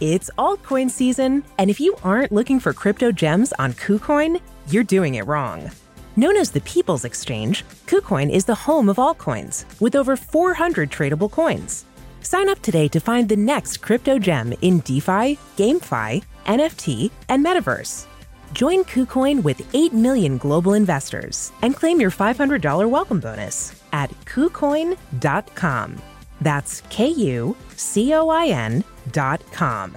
It's 0.00 0.28
altcoin 0.36 0.90
season, 0.90 1.42
and 1.56 1.70
if 1.70 1.80
you 1.80 1.96
aren't 2.04 2.32
looking 2.32 2.60
for 2.60 2.74
crypto 2.74 3.12
gems 3.12 3.54
on 3.54 3.72
KuCoin, 3.72 4.42
you're 4.68 4.84
doing 4.84 5.14
it 5.14 5.26
wrong. 5.26 5.70
Known 6.16 6.36
as 6.36 6.52
the 6.52 6.60
People's 6.60 7.04
Exchange, 7.04 7.64
KuCoin 7.86 8.30
is 8.30 8.44
the 8.44 8.54
home 8.54 8.88
of 8.88 8.98
altcoins, 8.98 9.64
with 9.80 9.96
over 9.96 10.16
400 10.16 10.88
tradable 10.88 11.28
coins. 11.28 11.86
Sign 12.20 12.48
up 12.48 12.60
today 12.62 12.86
to 12.88 13.00
find 13.00 13.28
the 13.28 13.36
next 13.36 13.78
crypto 13.78 14.20
gem 14.20 14.54
in 14.62 14.78
DeFi, 14.80 15.36
GameFi, 15.56 16.22
NFT, 16.46 17.10
and 17.28 17.44
Metaverse. 17.44 18.06
Join 18.52 18.84
KuCoin 18.84 19.42
with 19.42 19.60
8 19.74 19.92
million 19.92 20.38
global 20.38 20.74
investors 20.74 21.50
and 21.62 21.74
claim 21.74 22.00
your 22.00 22.12
$500 22.12 22.88
welcome 22.88 23.18
bonus 23.18 23.82
at 23.92 24.10
KuCoin.com. 24.24 25.96
That's 26.40 26.80
K 26.90 27.08
U 27.08 27.56
C 27.74 28.14
O 28.14 28.28
I 28.28 28.46
N.com. 28.46 29.96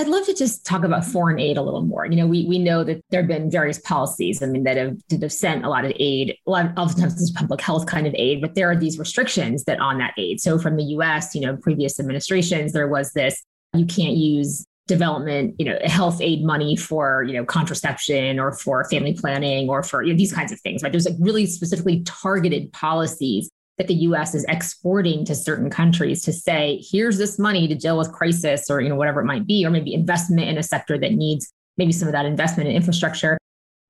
I'd 0.00 0.08
love 0.08 0.24
to 0.24 0.34
just 0.34 0.64
talk 0.64 0.82
about 0.82 1.04
foreign 1.04 1.38
aid 1.38 1.58
a 1.58 1.62
little 1.62 1.82
more. 1.82 2.06
You 2.06 2.16
know, 2.16 2.26
we 2.26 2.46
we 2.46 2.58
know 2.58 2.82
that 2.84 3.04
there 3.10 3.20
have 3.20 3.28
been 3.28 3.50
various 3.50 3.78
policies. 3.80 4.42
I 4.42 4.46
mean, 4.46 4.64
that 4.64 4.78
have 4.78 4.96
that 5.10 5.20
have 5.20 5.32
sent 5.32 5.62
a 5.62 5.68
lot 5.68 5.84
of 5.84 5.92
aid. 5.96 6.38
A 6.46 6.50
lot 6.50 6.64
of 6.64 6.72
oftentimes 6.78 7.16
this 7.16 7.30
public 7.30 7.60
health 7.60 7.84
kind 7.84 8.06
of 8.06 8.14
aid, 8.16 8.40
but 8.40 8.54
there 8.54 8.70
are 8.70 8.76
these 8.76 8.98
restrictions 8.98 9.64
that 9.64 9.78
on 9.78 9.98
that 9.98 10.14
aid. 10.16 10.40
So 10.40 10.58
from 10.58 10.78
the 10.78 10.84
U.S., 10.84 11.34
you 11.34 11.42
know, 11.42 11.54
previous 11.54 12.00
administrations, 12.00 12.72
there 12.72 12.88
was 12.88 13.12
this: 13.12 13.44
you 13.74 13.84
can't 13.84 14.16
use 14.16 14.64
development, 14.88 15.54
you 15.58 15.66
know, 15.66 15.78
health 15.84 16.22
aid 16.22 16.44
money 16.44 16.76
for 16.76 17.22
you 17.24 17.34
know 17.34 17.44
contraception 17.44 18.40
or 18.40 18.52
for 18.52 18.84
family 18.84 19.12
planning 19.12 19.68
or 19.68 19.82
for 19.82 20.02
you 20.02 20.14
know, 20.14 20.16
these 20.16 20.32
kinds 20.32 20.50
of 20.50 20.58
things. 20.62 20.82
Right? 20.82 20.92
There's 20.92 21.04
like 21.04 21.16
really 21.20 21.44
specifically 21.44 22.02
targeted 22.04 22.72
policies 22.72 23.50
that 23.80 23.86
the 23.86 23.94
US 23.94 24.34
is 24.34 24.44
exporting 24.46 25.24
to 25.24 25.34
certain 25.34 25.70
countries 25.70 26.22
to 26.24 26.34
say, 26.34 26.84
here's 26.90 27.16
this 27.16 27.38
money 27.38 27.66
to 27.66 27.74
deal 27.74 27.96
with 27.96 28.12
crisis 28.12 28.68
or 28.68 28.82
you 28.82 28.90
know 28.90 28.94
whatever 28.94 29.22
it 29.22 29.24
might 29.24 29.46
be, 29.46 29.64
or 29.64 29.70
maybe 29.70 29.94
investment 29.94 30.50
in 30.50 30.58
a 30.58 30.62
sector 30.62 30.98
that 30.98 31.12
needs 31.12 31.50
maybe 31.78 31.90
some 31.90 32.06
of 32.06 32.12
that 32.12 32.26
investment 32.26 32.68
in 32.68 32.76
infrastructure. 32.76 33.38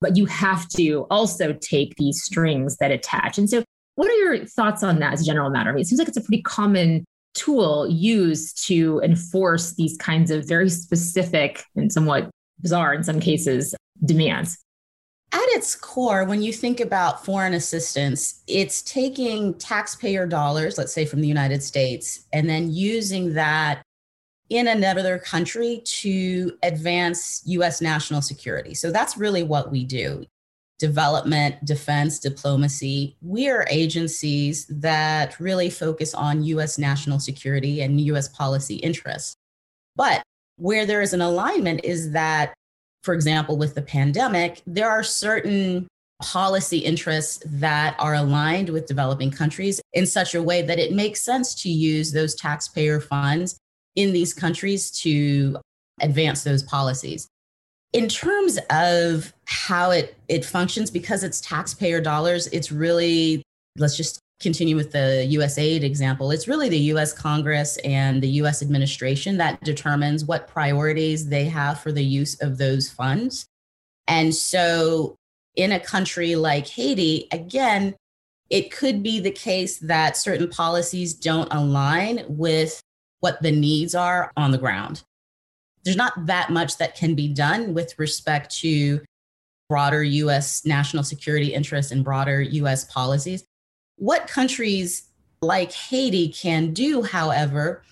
But 0.01 0.17
you 0.17 0.27
have 0.27 0.69
to 0.77 1.09
also 1.11 1.55
take 1.55 1.97
these 1.97 2.23
strings 2.23 2.77
that 2.77 2.93
attach. 2.93 3.37
And 3.37 3.51
so 3.51 3.65
what 3.97 4.09
are 4.09 4.15
your 4.15 4.45
thoughts 4.47 4.85
on 4.85 5.01
that 5.01 5.13
as 5.13 5.23
a 5.23 5.25
general 5.25 5.51
matter? 5.51 5.71
I 5.71 5.73
mean, 5.73 5.83
it 5.83 5.89
seems 5.89 5.99
like 5.99 6.07
it's 6.07 6.17
a 6.17 6.23
pretty 6.23 6.43
common 6.43 7.05
tool 7.35 7.89
used 7.89 8.65
to 8.69 9.01
enforce 9.03 9.75
these 9.75 9.97
kinds 9.97 10.31
of 10.31 10.47
very 10.47 10.71
specific 10.71 11.65
and 11.75 11.93
somewhat 11.93 12.31
bizarre 12.61 12.95
in 12.95 13.03
some 13.03 13.19
cases 13.19 13.75
demands. 14.05 14.57
At 15.33 15.47
its 15.51 15.77
core, 15.77 16.25
when 16.25 16.43
you 16.43 16.53
think 16.53 16.81
about 16.81 17.25
foreign 17.25 17.55
assistance, 17.55 18.43
it's 18.49 18.83
taking 18.83 19.55
taxpayer 19.55 20.27
dollars, 20.27 20.77
let's 20.77 20.93
say 20.93 21.05
from 21.07 21.21
the 21.21 21.29
United 21.29 21.63
States, 21.63 22.27
and 22.33 22.49
then 22.49 22.73
using 22.73 23.35
that 23.35 23.83
in 24.49 24.67
another 24.67 25.19
country 25.19 25.83
to 25.85 26.53
advance 26.65 27.43
US 27.45 27.81
national 27.81 28.23
security. 28.23 28.75
So 28.75 28.91
that's 28.91 29.17
really 29.17 29.45
what 29.45 29.71
we 29.71 29.85
do. 29.85 30.27
development, 30.81 31.63
defense, 31.65 32.19
diplomacy, 32.19 33.15
we 33.21 33.49
are 33.51 33.67
agencies 33.71 34.67
that 34.67 35.39
really 35.39 35.69
focus 35.71 36.15
on 36.15 36.43
US 36.43 36.79
national 36.79 37.21
security 37.21 37.83
and 37.83 38.01
US 38.01 38.29
policy 38.29 38.77
interests. 38.77 39.37
But 39.95 40.23
where 40.57 40.87
there 40.87 41.03
is 41.03 41.13
an 41.13 41.21
alignment 41.21 41.85
is 41.85 42.13
that, 42.13 42.55
for 43.03 43.15
example, 43.15 43.57
with 43.57 43.75
the 43.75 43.83
pandemic, 43.83 44.63
there 44.67 44.91
are 44.91 45.03
certain 45.03 45.87
policy 46.23 46.79
interests 46.79 47.43
that 47.47 47.97
are 47.99 48.15
aligned 48.15 48.69
with 48.69 48.87
developing 48.87 49.31
countries 49.31 49.81
in 49.95 50.07
such 50.07 50.35
a 50.35 50.43
way 50.43 50.61
that 50.61 50.79
it 50.79 50.93
makes 50.93 51.21
sense 51.21 51.55
to 51.63 51.71
use 51.71 52.13
those 52.13 52.35
taxpayer 52.35 53.01
funds 53.01 53.59
in 53.97 54.13
these 54.13 54.35
countries 54.35 54.91
to 54.91 55.57
advance 56.01 56.45
those 56.45 56.63
policies. 56.63 57.27
In 57.93 58.09
terms 58.09 58.59
of 58.71 59.33
how 59.47 59.91
it, 59.91 60.15
it 60.29 60.45
functions, 60.45 60.91
because 60.91 61.25
it's 61.25 61.41
taxpayer 61.41 62.01
dollars, 62.01 62.47
it's 62.49 62.71
really, 62.71 63.43
let's 63.77 63.97
just 63.97 64.21
continue 64.41 64.75
with 64.75 64.91
the 64.91 65.29
USAID 65.31 65.83
example. 65.83 66.31
It's 66.31 66.49
really 66.49 66.69
the 66.69 66.79
US 66.95 67.13
Congress 67.13 67.77
and 67.79 68.23
the 68.23 68.29
US 68.43 68.63
administration 68.63 69.37
that 69.37 69.63
determines 69.63 70.25
what 70.25 70.49
priorities 70.49 71.29
they 71.29 71.45
have 71.45 71.81
for 71.81 71.93
the 71.93 72.05
use 72.05 72.41
of 72.41 72.59
those 72.59 72.89
funds. 72.91 73.47
And 74.09 74.35
so 74.35 75.17
in 75.57 75.73
a 75.73 75.81
country 75.81 76.35
like 76.37 76.67
Haiti, 76.67 77.29
again, 77.31 77.95
it 78.49 78.73
could 78.73 79.03
be 79.03 79.21
the 79.21 79.31
case 79.31 79.79
that 79.79 80.17
certain 80.17 80.49
policies 80.49 81.15
don't 81.15 81.53
align 81.53 82.25
with 82.27 82.81
what 83.21 83.43
the 83.43 83.53
needs 83.53 83.95
are 83.95 84.33
on 84.37 84.51
the 84.51 84.59
ground. 84.59 85.05
There's 85.85 85.97
not 85.97 86.27
that 86.27 86.51
much 86.51 86.79
that 86.79 86.97
can 86.97 87.15
be 87.15 87.29
done 87.29 87.75
with 87.75 87.99
respect 87.99 88.55
to 88.59 89.01
broader 89.69 90.03
US 90.03 90.67
national 90.67 91.05
security 91.05 91.55
interests 91.55 91.93
and 91.93 92.03
broader 92.03 92.41
US 92.41 92.85
policies. 92.85 93.45
What 94.01 94.27
countries 94.29 95.09
like 95.43 95.73
Haiti 95.73 96.31
can 96.31 96.73
do, 96.73 97.03
however, 97.03 97.83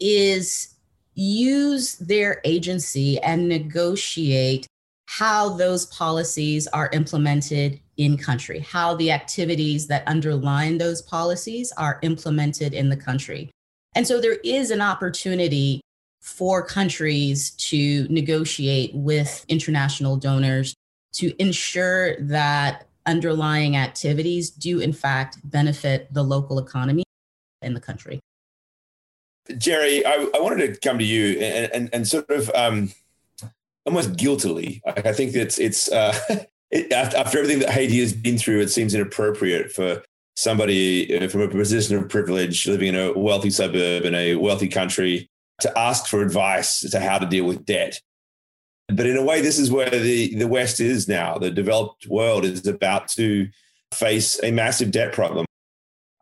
is 0.00 0.74
use 1.14 1.96
their 1.96 2.40
agency 2.44 3.20
and 3.20 3.50
negotiate 3.50 4.66
how 5.04 5.50
those 5.50 5.84
policies 5.84 6.66
are 6.68 6.88
implemented 6.94 7.80
in 7.98 8.16
country, 8.16 8.60
how 8.60 8.94
the 8.94 9.10
activities 9.10 9.86
that 9.88 10.04
underline 10.06 10.78
those 10.78 11.02
policies 11.02 11.70
are 11.76 11.98
implemented 12.00 12.72
in 12.72 12.88
the 12.88 12.96
country. 12.96 13.50
And 13.94 14.06
so 14.06 14.22
there 14.22 14.38
is 14.42 14.70
an 14.70 14.80
opportunity 14.80 15.82
for 16.22 16.64
countries 16.64 17.50
to 17.50 18.06
negotiate 18.08 18.94
with 18.94 19.44
international 19.48 20.16
donors 20.16 20.74
to 21.16 21.34
ensure 21.38 22.18
that 22.20 22.87
underlying 23.08 23.76
activities 23.76 24.50
do, 24.50 24.78
in 24.78 24.92
fact, 24.92 25.38
benefit 25.42 26.12
the 26.12 26.22
local 26.22 26.58
economy 26.58 27.04
in 27.62 27.74
the 27.74 27.80
country. 27.80 28.20
Jerry, 29.56 30.04
I, 30.04 30.28
I 30.34 30.40
wanted 30.40 30.74
to 30.74 30.80
come 30.80 30.98
to 30.98 31.04
you 31.04 31.40
and, 31.40 31.72
and, 31.72 31.90
and 31.92 32.06
sort 32.06 32.28
of 32.28 32.50
um, 32.54 32.92
almost 33.86 34.16
guiltily. 34.16 34.82
I 34.86 35.12
think 35.12 35.32
that 35.32 35.58
it's 35.58 35.90
uh, 35.90 36.14
it, 36.70 36.92
after 36.92 37.38
everything 37.38 37.60
that 37.60 37.70
Haiti 37.70 37.98
has 38.00 38.12
been 38.12 38.36
through, 38.36 38.60
it 38.60 38.68
seems 38.68 38.94
inappropriate 38.94 39.72
for 39.72 40.02
somebody 40.36 41.18
uh, 41.18 41.28
from 41.28 41.40
a 41.40 41.48
position 41.48 41.96
of 41.96 42.08
privilege, 42.08 42.66
living 42.66 42.88
in 42.88 42.94
a 42.94 43.18
wealthy 43.18 43.50
suburb 43.50 44.04
in 44.04 44.14
a 44.14 44.34
wealthy 44.34 44.68
country, 44.68 45.28
to 45.60 45.78
ask 45.78 46.06
for 46.06 46.20
advice 46.20 46.84
as 46.84 46.90
to 46.90 47.00
how 47.00 47.18
to 47.18 47.26
deal 47.26 47.44
with 47.44 47.64
debt. 47.64 48.00
But 48.88 49.06
in 49.06 49.16
a 49.16 49.22
way, 49.22 49.40
this 49.40 49.58
is 49.58 49.70
where 49.70 49.90
the, 49.90 50.34
the 50.34 50.48
West 50.48 50.80
is 50.80 51.08
now. 51.08 51.36
The 51.36 51.50
developed 51.50 52.06
world 52.06 52.44
is 52.44 52.66
about 52.66 53.08
to 53.08 53.48
face 53.92 54.42
a 54.42 54.50
massive 54.50 54.90
debt 54.90 55.12
problem. 55.12 55.44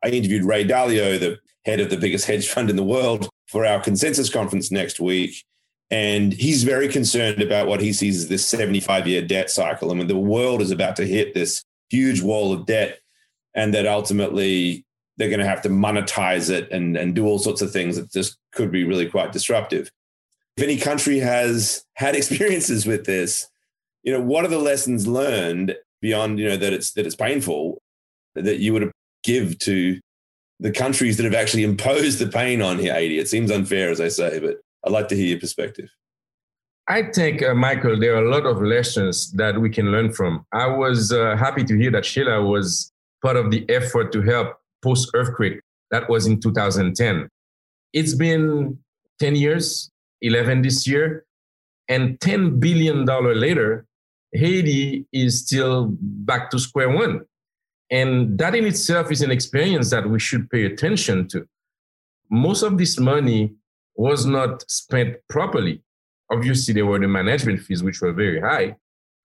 I 0.04 0.08
interviewed 0.08 0.44
Ray 0.44 0.64
Dalio, 0.64 1.18
the 1.18 1.38
head 1.64 1.80
of 1.80 1.90
the 1.90 1.96
biggest 1.96 2.26
hedge 2.26 2.48
fund 2.48 2.68
in 2.68 2.76
the 2.76 2.84
world, 2.84 3.28
for 3.48 3.64
our 3.64 3.80
consensus 3.80 4.28
conference 4.28 4.70
next 4.70 5.00
week. 5.00 5.44
And 5.90 6.32
he's 6.32 6.64
very 6.64 6.88
concerned 6.88 7.40
about 7.40 7.68
what 7.68 7.80
he 7.80 7.92
sees 7.92 8.24
as 8.24 8.28
this 8.28 8.46
75 8.48 9.06
year 9.06 9.22
debt 9.22 9.50
cycle. 9.50 9.92
I 9.92 9.94
mean, 9.94 10.08
the 10.08 10.16
world 10.16 10.60
is 10.60 10.72
about 10.72 10.96
to 10.96 11.06
hit 11.06 11.34
this 11.34 11.62
huge 11.90 12.20
wall 12.20 12.52
of 12.52 12.66
debt, 12.66 12.98
and 13.54 13.72
that 13.74 13.86
ultimately 13.86 14.84
they're 15.16 15.28
going 15.28 15.40
to 15.40 15.46
have 15.46 15.62
to 15.62 15.68
monetize 15.68 16.50
it 16.50 16.70
and, 16.72 16.96
and 16.96 17.14
do 17.14 17.26
all 17.26 17.38
sorts 17.38 17.62
of 17.62 17.72
things 17.72 17.96
that 17.96 18.10
just 18.10 18.36
could 18.52 18.70
be 18.72 18.84
really 18.84 19.08
quite 19.08 19.32
disruptive. 19.32 19.90
If 20.56 20.62
any 20.62 20.76
country 20.76 21.18
has 21.18 21.84
had 21.94 22.16
experiences 22.20 22.86
with 22.86 23.04
this, 23.04 23.48
you 24.02 24.12
know, 24.12 24.20
what 24.20 24.44
are 24.44 24.48
the 24.48 24.58
lessons 24.58 25.06
learned 25.06 25.76
beyond, 26.00 26.38
you 26.38 26.48
know, 26.48 26.56
that 26.56 26.72
it's 26.72 26.92
that 26.92 27.06
it's 27.06 27.16
painful 27.16 27.82
that 28.34 28.58
you 28.58 28.72
would 28.72 28.90
give 29.24 29.58
to 29.60 29.98
the 30.60 30.70
countries 30.70 31.16
that 31.16 31.24
have 31.24 31.34
actually 31.34 31.64
imposed 31.64 32.18
the 32.18 32.28
pain 32.28 32.62
on 32.62 32.78
Haiti? 32.78 33.18
It 33.18 33.28
seems 33.28 33.50
unfair, 33.50 33.90
as 33.90 34.00
I 34.00 34.08
say, 34.08 34.38
but 34.38 34.58
I'd 34.84 34.92
like 34.92 35.08
to 35.08 35.16
hear 35.16 35.26
your 35.26 35.40
perspective. 35.40 35.90
I 36.88 37.02
think, 37.02 37.42
uh, 37.42 37.52
Michael, 37.52 37.98
there 37.98 38.14
are 38.14 38.24
a 38.24 38.30
lot 38.30 38.46
of 38.46 38.62
lessons 38.62 39.32
that 39.32 39.60
we 39.60 39.70
can 39.70 39.90
learn 39.90 40.12
from. 40.12 40.46
I 40.52 40.68
was 40.68 41.12
uh, 41.12 41.36
happy 41.36 41.64
to 41.64 41.76
hear 41.76 41.90
that 41.90 42.04
Sheila 42.06 42.42
was 42.42 42.92
part 43.22 43.36
of 43.36 43.50
the 43.50 43.68
effort 43.68 44.12
to 44.12 44.22
help 44.22 44.56
post 44.82 45.10
earthquake. 45.14 45.60
That 45.90 46.08
was 46.08 46.26
in 46.26 46.40
2010. 46.40 47.28
It's 47.92 48.14
been 48.14 48.78
10 49.18 49.34
years, 49.34 49.90
11 50.22 50.62
this 50.62 50.86
year, 50.86 51.24
and 51.88 52.18
$10 52.18 52.58
billion 52.60 53.04
later, 53.04 53.86
Haiti 54.32 55.06
is 55.12 55.40
still 55.46 55.88
back 56.00 56.50
to 56.50 56.58
square 56.58 56.90
one. 56.90 57.24
And 57.90 58.36
that 58.38 58.54
in 58.54 58.66
itself 58.66 59.12
is 59.12 59.22
an 59.22 59.30
experience 59.30 59.90
that 59.90 60.08
we 60.08 60.18
should 60.18 60.50
pay 60.50 60.64
attention 60.64 61.28
to. 61.28 61.46
Most 62.30 62.62
of 62.62 62.76
this 62.76 62.98
money 62.98 63.54
was 63.94 64.26
not 64.26 64.68
spent 64.68 65.16
properly. 65.28 65.82
Obviously, 66.30 66.74
there 66.74 66.86
were 66.86 66.98
the 66.98 67.06
management 67.06 67.60
fees, 67.60 67.84
which 67.84 68.00
were 68.00 68.12
very 68.12 68.40
high, 68.40 68.74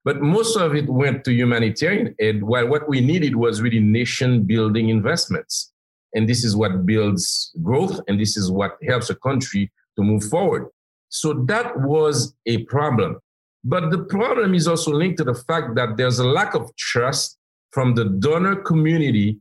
but 0.05 0.21
most 0.21 0.55
of 0.55 0.75
it 0.75 0.87
went 0.87 1.23
to 1.23 1.33
humanitarian 1.33 2.15
aid, 2.19 2.43
while 2.43 2.67
what 2.67 2.87
we 2.87 3.01
needed 3.01 3.35
was 3.35 3.61
really 3.61 3.79
nation 3.79 4.43
building 4.43 4.89
investments. 4.89 5.73
And 6.13 6.29
this 6.29 6.43
is 6.43 6.55
what 6.55 6.85
builds 6.85 7.51
growth, 7.63 7.99
and 8.07 8.19
this 8.19 8.37
is 8.37 8.51
what 8.51 8.77
helps 8.87 9.09
a 9.09 9.15
country 9.15 9.71
to 9.95 10.03
move 10.03 10.23
forward. 10.25 10.67
So 11.11 11.33
that 11.45 11.77
was 11.79 12.33
a 12.45 12.63
problem. 12.63 13.19
But 13.63 13.91
the 13.91 13.99
problem 14.05 14.55
is 14.55 14.67
also 14.67 14.91
linked 14.91 15.17
to 15.17 15.23
the 15.23 15.35
fact 15.35 15.75
that 15.75 15.97
there's 15.97 16.19
a 16.19 16.27
lack 16.27 16.55
of 16.55 16.75
trust 16.77 17.37
from 17.71 17.93
the 17.95 18.05
donor 18.05 18.55
community 18.55 19.37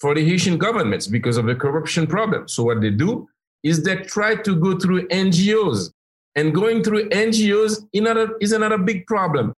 for 0.00 0.14
the 0.14 0.24
Haitian 0.24 0.58
governments 0.58 1.06
because 1.06 1.36
of 1.36 1.46
the 1.46 1.54
corruption 1.54 2.06
problem. 2.06 2.48
So 2.48 2.64
what 2.64 2.80
they 2.80 2.90
do 2.90 3.28
is 3.62 3.82
they 3.82 3.96
try 3.96 4.36
to 4.36 4.56
go 4.56 4.78
through 4.78 5.06
NGOs. 5.08 5.90
And 6.34 6.54
going 6.54 6.82
through 6.82 7.08
NGOs 7.10 7.86
is 8.40 8.52
another 8.52 8.78
big 8.78 9.06
problem. 9.06 9.52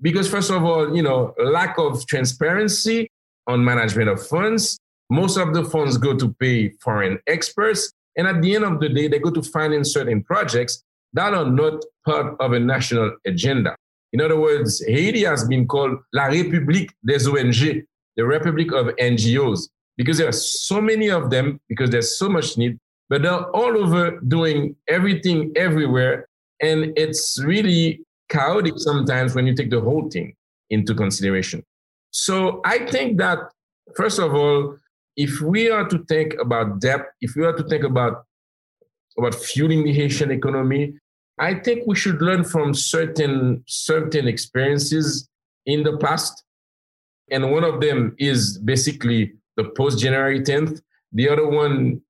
Because, 0.00 0.28
first 0.28 0.50
of 0.50 0.64
all, 0.64 0.94
you 0.94 1.02
know, 1.02 1.34
lack 1.42 1.78
of 1.78 2.06
transparency 2.06 3.10
on 3.46 3.64
management 3.64 4.08
of 4.08 4.26
funds. 4.26 4.78
Most 5.10 5.36
of 5.36 5.54
the 5.54 5.64
funds 5.64 5.96
go 5.96 6.16
to 6.16 6.34
pay 6.34 6.70
foreign 6.80 7.18
experts. 7.26 7.92
And 8.18 8.26
at 8.26 8.42
the 8.42 8.56
end 8.56 8.64
of 8.64 8.80
the 8.80 8.88
day, 8.88 9.06
they 9.08 9.20
go 9.20 9.30
to 9.30 9.42
finance 9.42 9.94
certain 9.94 10.22
projects 10.22 10.82
that 11.14 11.32
are 11.32 11.48
not 11.48 11.82
part 12.04 12.36
of 12.40 12.52
a 12.52 12.58
national 12.60 13.16
agenda. 13.24 13.76
In 14.12 14.20
other 14.20 14.38
words, 14.38 14.84
Haiti 14.86 15.24
has 15.24 15.46
been 15.46 15.66
called 15.66 15.98
La 16.12 16.24
République 16.24 16.90
des 17.06 17.28
ONG, 17.28 17.86
the 18.16 18.26
Republic 18.26 18.72
of 18.72 18.86
NGOs, 18.96 19.68
because 19.96 20.18
there 20.18 20.28
are 20.28 20.32
so 20.32 20.80
many 20.80 21.08
of 21.08 21.30
them, 21.30 21.60
because 21.68 21.90
there's 21.90 22.18
so 22.18 22.28
much 22.28 22.58
need, 22.58 22.76
but 23.08 23.22
they're 23.22 23.50
all 23.50 23.78
over 23.78 24.18
doing 24.20 24.74
everything 24.88 25.52
everywhere. 25.56 26.26
And 26.60 26.92
it's 26.98 27.40
really 27.42 28.00
chaotic 28.28 28.74
sometimes 28.76 29.34
when 29.34 29.46
you 29.46 29.54
take 29.54 29.70
the 29.70 29.80
whole 29.80 30.10
thing 30.10 30.34
into 30.70 30.94
consideration. 30.94 31.62
So 32.10 32.60
I 32.64 32.86
think 32.86 33.18
that, 33.18 33.38
first 33.96 34.18
of 34.18 34.34
all, 34.34 34.76
if 35.18 35.40
we 35.40 35.68
are 35.68 35.86
to 35.88 35.98
think 36.04 36.34
about 36.40 36.80
debt, 36.80 37.06
if 37.20 37.34
we 37.34 37.44
are 37.44 37.52
to 37.52 37.64
think 37.64 37.82
about, 37.82 38.24
about 39.18 39.34
fueling 39.34 39.82
the 39.82 39.92
Haitian 39.92 40.30
economy, 40.30 40.94
I 41.40 41.54
think 41.54 41.86
we 41.88 41.96
should 41.96 42.22
learn 42.22 42.44
from 42.44 42.72
certain 42.72 43.62
certain 43.66 44.28
experiences 44.28 45.28
in 45.66 45.82
the 45.82 45.96
past. 45.98 46.44
And 47.30 47.50
one 47.50 47.64
of 47.64 47.80
them 47.80 48.14
is 48.18 48.58
basically 48.58 49.32
the 49.56 49.64
post 49.76 49.98
January 49.98 50.40
10th. 50.40 50.80
The 51.12 51.28
other 51.28 51.48
one 51.48 52.00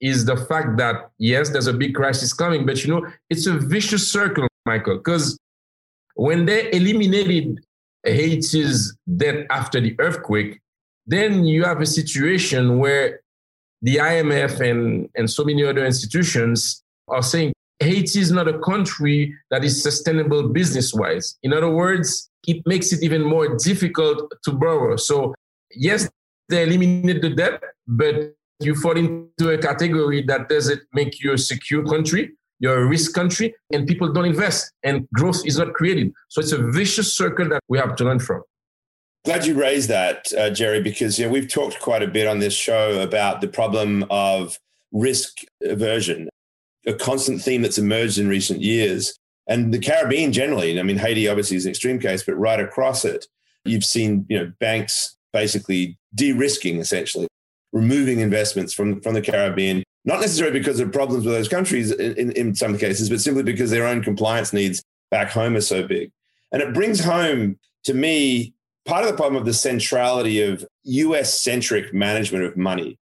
is 0.00 0.24
the 0.24 0.36
fact 0.36 0.76
that 0.78 1.10
yes, 1.18 1.50
there's 1.50 1.66
a 1.66 1.72
big 1.72 1.94
crisis 1.94 2.32
coming, 2.32 2.64
but 2.66 2.84
you 2.84 2.94
know, 2.94 3.06
it's 3.30 3.46
a 3.46 3.58
vicious 3.58 4.10
circle, 4.10 4.46
Michael, 4.64 4.98
because 4.98 5.38
when 6.14 6.46
they 6.46 6.72
eliminated 6.72 7.58
Haiti's 8.04 8.96
debt 9.16 9.46
after 9.50 9.80
the 9.80 9.96
earthquake, 9.98 10.60
then 11.06 11.44
you 11.44 11.64
have 11.64 11.80
a 11.80 11.86
situation 11.86 12.78
where 12.78 13.20
the 13.82 13.96
IMF 13.96 14.60
and, 14.60 15.08
and 15.14 15.30
so 15.30 15.44
many 15.44 15.64
other 15.64 15.84
institutions 15.84 16.82
are 17.08 17.22
saying 17.22 17.52
Haiti 17.80 18.20
is 18.20 18.32
not 18.32 18.48
a 18.48 18.58
country 18.60 19.34
that 19.50 19.64
is 19.64 19.82
sustainable 19.82 20.48
business 20.48 20.94
wise. 20.94 21.36
In 21.42 21.52
other 21.52 21.70
words, 21.70 22.30
it 22.46 22.66
makes 22.66 22.92
it 22.92 23.02
even 23.02 23.22
more 23.22 23.56
difficult 23.56 24.32
to 24.44 24.52
borrow. 24.52 24.96
So, 24.96 25.34
yes, 25.70 26.08
they 26.48 26.62
eliminate 26.62 27.20
the 27.20 27.30
debt, 27.30 27.62
but 27.86 28.34
you 28.60 28.74
fall 28.74 28.96
into 28.96 29.50
a 29.50 29.58
category 29.58 30.22
that 30.22 30.48
doesn't 30.48 30.82
make 30.92 31.22
you 31.22 31.32
a 31.32 31.38
secure 31.38 31.84
country. 31.84 32.32
You're 32.60 32.84
a 32.84 32.86
risk 32.86 33.12
country, 33.12 33.54
and 33.72 33.86
people 33.86 34.12
don't 34.12 34.26
invest, 34.26 34.72
and 34.84 35.06
growth 35.12 35.44
is 35.44 35.58
not 35.58 35.74
created. 35.74 36.12
So 36.28 36.40
it's 36.40 36.52
a 36.52 36.62
vicious 36.70 37.12
circle 37.12 37.48
that 37.48 37.60
we 37.68 37.78
have 37.78 37.96
to 37.96 38.04
learn 38.04 38.20
from. 38.20 38.42
Glad 39.24 39.46
you 39.46 39.54
raised 39.54 39.88
that, 39.88 40.30
uh, 40.36 40.50
Jerry, 40.50 40.82
because 40.82 41.18
you 41.18 41.24
know, 41.24 41.32
we've 41.32 41.48
talked 41.48 41.80
quite 41.80 42.02
a 42.02 42.06
bit 42.06 42.26
on 42.26 42.40
this 42.40 42.52
show 42.52 43.00
about 43.00 43.40
the 43.40 43.48
problem 43.48 44.04
of 44.10 44.58
risk 44.92 45.38
aversion, 45.62 46.28
a 46.86 46.92
constant 46.92 47.40
theme 47.40 47.62
that's 47.62 47.78
emerged 47.78 48.18
in 48.18 48.28
recent 48.28 48.60
years. 48.60 49.18
And 49.46 49.72
the 49.72 49.78
Caribbean 49.78 50.32
generally, 50.32 50.78
I 50.78 50.82
mean, 50.82 50.98
Haiti 50.98 51.26
obviously 51.26 51.56
is 51.56 51.64
an 51.64 51.70
extreme 51.70 51.98
case, 51.98 52.22
but 52.22 52.34
right 52.34 52.60
across 52.60 53.06
it, 53.06 53.26
you've 53.64 53.84
seen 53.84 54.26
you 54.28 54.38
know 54.38 54.52
banks 54.60 55.16
basically 55.32 55.98
de-risking 56.14 56.78
essentially, 56.78 57.26
removing 57.72 58.20
investments 58.20 58.74
from, 58.74 59.00
from 59.00 59.14
the 59.14 59.22
Caribbean, 59.22 59.82
not 60.04 60.20
necessarily 60.20 60.58
because 60.58 60.80
of 60.80 60.92
problems 60.92 61.24
with 61.24 61.34
those 61.34 61.48
countries 61.48 61.92
in, 61.92 62.30
in 62.32 62.54
some 62.54 62.76
cases, 62.76 63.08
but 63.08 63.22
simply 63.22 63.42
because 63.42 63.70
their 63.70 63.86
own 63.86 64.02
compliance 64.02 64.52
needs 64.52 64.82
back 65.10 65.30
home 65.30 65.56
are 65.56 65.62
so 65.62 65.86
big. 65.86 66.10
And 66.52 66.60
it 66.62 66.74
brings 66.74 67.02
home 67.02 67.58
to 67.84 67.94
me 67.94 68.53
part 68.84 69.04
of 69.04 69.10
the 69.10 69.16
problem 69.16 69.36
of 69.36 69.46
the 69.46 69.54
centrality 69.54 70.42
of 70.42 70.64
US 70.84 71.40
centric 71.40 71.94
management 71.94 72.44
of 72.44 72.56
money. 72.56 72.98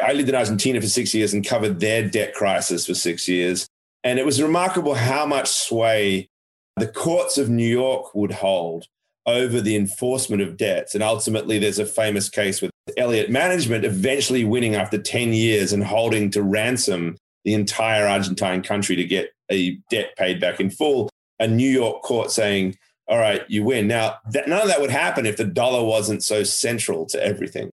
I 0.00 0.12
lived 0.12 0.28
in 0.28 0.34
Argentina 0.34 0.80
for 0.80 0.86
six 0.86 1.12
years 1.12 1.34
and 1.34 1.44
covered 1.44 1.80
their 1.80 2.08
debt 2.08 2.34
crisis 2.34 2.86
for 2.86 2.94
six 2.94 3.26
years. 3.26 3.66
And 4.04 4.18
it 4.18 4.26
was 4.26 4.40
remarkable 4.40 4.94
how 4.94 5.26
much 5.26 5.48
sway 5.48 6.28
the 6.76 6.86
courts 6.86 7.36
of 7.36 7.50
New 7.50 7.68
York 7.68 8.14
would 8.14 8.30
hold 8.30 8.86
over 9.26 9.60
the 9.60 9.76
enforcement 9.76 10.40
of 10.40 10.56
debts. 10.56 10.94
And 10.94 11.02
ultimately, 11.02 11.58
there's 11.58 11.80
a 11.80 11.86
famous 11.86 12.28
case 12.28 12.62
with 12.62 12.70
Elliott 12.96 13.30
Management 13.30 13.84
eventually 13.84 14.44
winning 14.44 14.76
after 14.76 14.98
10 14.98 15.32
years 15.32 15.72
and 15.72 15.84
holding 15.84 16.30
to 16.30 16.42
ransom 16.42 17.16
the 17.44 17.54
entire 17.54 18.06
Argentine 18.06 18.62
country 18.62 18.96
to 18.96 19.04
get 19.04 19.32
a 19.50 19.78
debt 19.90 20.16
paid 20.16 20.40
back 20.40 20.60
in 20.60 20.70
full. 20.70 21.10
A 21.40 21.46
New 21.46 21.68
York 21.68 22.02
court 22.02 22.30
saying, 22.30 22.76
all 23.08 23.18
right, 23.18 23.42
you 23.48 23.64
win. 23.64 23.88
Now, 23.88 24.16
that, 24.30 24.48
none 24.48 24.60
of 24.60 24.68
that 24.68 24.80
would 24.80 24.90
happen 24.90 25.24
if 25.24 25.36
the 25.36 25.44
dollar 25.44 25.82
wasn't 25.84 26.22
so 26.22 26.44
central 26.44 27.06
to 27.06 27.24
everything. 27.24 27.70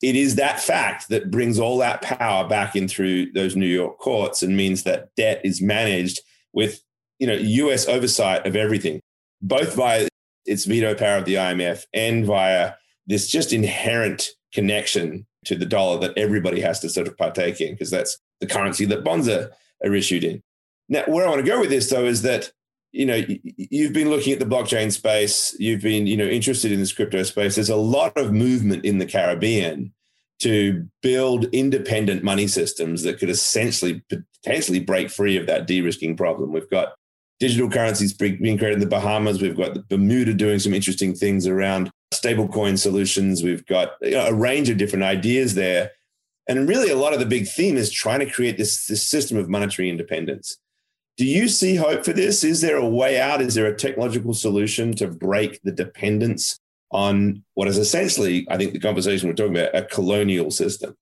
It 0.00 0.16
is 0.16 0.36
that 0.36 0.60
fact 0.60 1.08
that 1.08 1.30
brings 1.30 1.58
all 1.58 1.78
that 1.78 2.02
power 2.02 2.46
back 2.46 2.76
in 2.76 2.86
through 2.86 3.32
those 3.32 3.56
New 3.56 3.66
York 3.66 3.98
courts 3.98 4.42
and 4.42 4.56
means 4.56 4.84
that 4.84 5.08
debt 5.16 5.40
is 5.44 5.60
managed 5.60 6.20
with, 6.52 6.82
you 7.18 7.26
know, 7.26 7.34
US 7.34 7.88
oversight 7.88 8.46
of 8.46 8.54
everything, 8.54 9.00
both 9.42 9.74
via 9.74 10.08
its 10.46 10.66
veto 10.66 10.94
power 10.94 11.18
of 11.18 11.24
the 11.24 11.34
IMF 11.34 11.84
and 11.92 12.24
via 12.24 12.74
this 13.06 13.28
just 13.28 13.52
inherent 13.52 14.28
connection 14.52 15.26
to 15.46 15.56
the 15.56 15.66
dollar 15.66 15.98
that 16.00 16.16
everybody 16.16 16.60
has 16.60 16.80
to 16.80 16.88
sort 16.88 17.08
of 17.08 17.16
partake 17.16 17.60
in 17.60 17.72
because 17.72 17.90
that's 17.90 18.18
the 18.40 18.46
currency 18.46 18.84
that 18.84 19.04
bonds 19.04 19.28
are, 19.28 19.50
are 19.84 19.94
issued 19.94 20.24
in. 20.24 20.42
Now, 20.88 21.04
where 21.06 21.26
I 21.26 21.30
want 21.30 21.44
to 21.44 21.50
go 21.50 21.60
with 21.60 21.70
this 21.70 21.90
though 21.90 22.04
is 22.04 22.22
that 22.22 22.52
you 22.94 23.04
know 23.04 23.24
you've 23.56 23.92
been 23.92 24.08
looking 24.08 24.32
at 24.32 24.38
the 24.38 24.46
blockchain 24.46 24.90
space 24.92 25.56
you've 25.58 25.82
been 25.82 26.06
you 26.06 26.16
know 26.16 26.24
interested 26.24 26.70
in 26.70 26.78
this 26.78 26.92
crypto 26.92 27.22
space. 27.24 27.56
There's 27.56 27.68
a 27.68 27.76
lot 27.76 28.16
of 28.16 28.32
movement 28.32 28.84
in 28.84 28.98
the 28.98 29.06
caribbean 29.06 29.92
to 30.40 30.88
build 31.02 31.46
independent 31.46 32.22
money 32.22 32.46
systems 32.46 33.02
that 33.02 33.18
could 33.18 33.30
essentially 33.30 34.02
potentially 34.42 34.80
break 34.80 35.10
free 35.10 35.36
of 35.36 35.46
that 35.46 35.66
de-risking 35.66 36.16
problem. 36.16 36.52
We've 36.52 36.70
got 36.70 36.94
digital 37.40 37.68
currencies 37.68 38.12
being 38.12 38.58
created 38.58 38.74
in 38.74 38.80
the 38.80 38.86
bahamas. 38.86 39.42
We've 39.42 39.56
got 39.56 39.88
bermuda 39.88 40.34
doing 40.34 40.60
some 40.60 40.74
interesting 40.74 41.14
things 41.14 41.46
around 41.46 41.90
stablecoin 42.12 42.78
solutions. 42.78 43.42
We've 43.42 43.66
got 43.66 43.92
you 44.02 44.12
know, 44.12 44.26
a 44.26 44.34
range 44.34 44.68
of 44.70 44.76
different 44.76 45.04
ideas 45.04 45.54
there. 45.54 45.90
And 46.48 46.68
really 46.68 46.90
a 46.90 46.96
lot 46.96 47.14
of 47.14 47.20
the 47.20 47.26
big 47.26 47.48
theme 47.48 47.76
is 47.76 47.90
trying 47.90 48.20
to 48.20 48.30
create 48.30 48.56
this, 48.56 48.86
this 48.86 49.08
system 49.08 49.36
of 49.38 49.48
monetary 49.48 49.88
independence 49.88 50.58
do 51.16 51.24
you 51.24 51.48
see 51.48 51.76
hope 51.76 52.04
for 52.04 52.12
this? 52.12 52.42
Is 52.42 52.60
there 52.60 52.76
a 52.76 52.88
way 52.88 53.20
out? 53.20 53.40
Is 53.40 53.54
there 53.54 53.66
a 53.66 53.76
technological 53.76 54.34
solution 54.34 54.94
to 54.96 55.06
break 55.08 55.60
the 55.62 55.72
dependence 55.72 56.58
on 56.90 57.42
what 57.54 57.68
is 57.68 57.78
essentially, 57.78 58.46
I 58.50 58.56
think, 58.56 58.72
the 58.72 58.80
conversation 58.80 59.28
we're 59.28 59.34
talking 59.34 59.56
about, 59.56 59.74
a 59.74 59.84
colonial 59.84 60.50
system? 60.50 60.96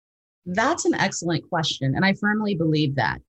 That's 0.45 0.85
an 0.85 0.95
excellent 0.95 1.49
question. 1.49 1.95
And 1.95 2.05
I 2.05 2.15
firmly 2.15 2.55
believe 2.55 2.95
that. 2.97 3.21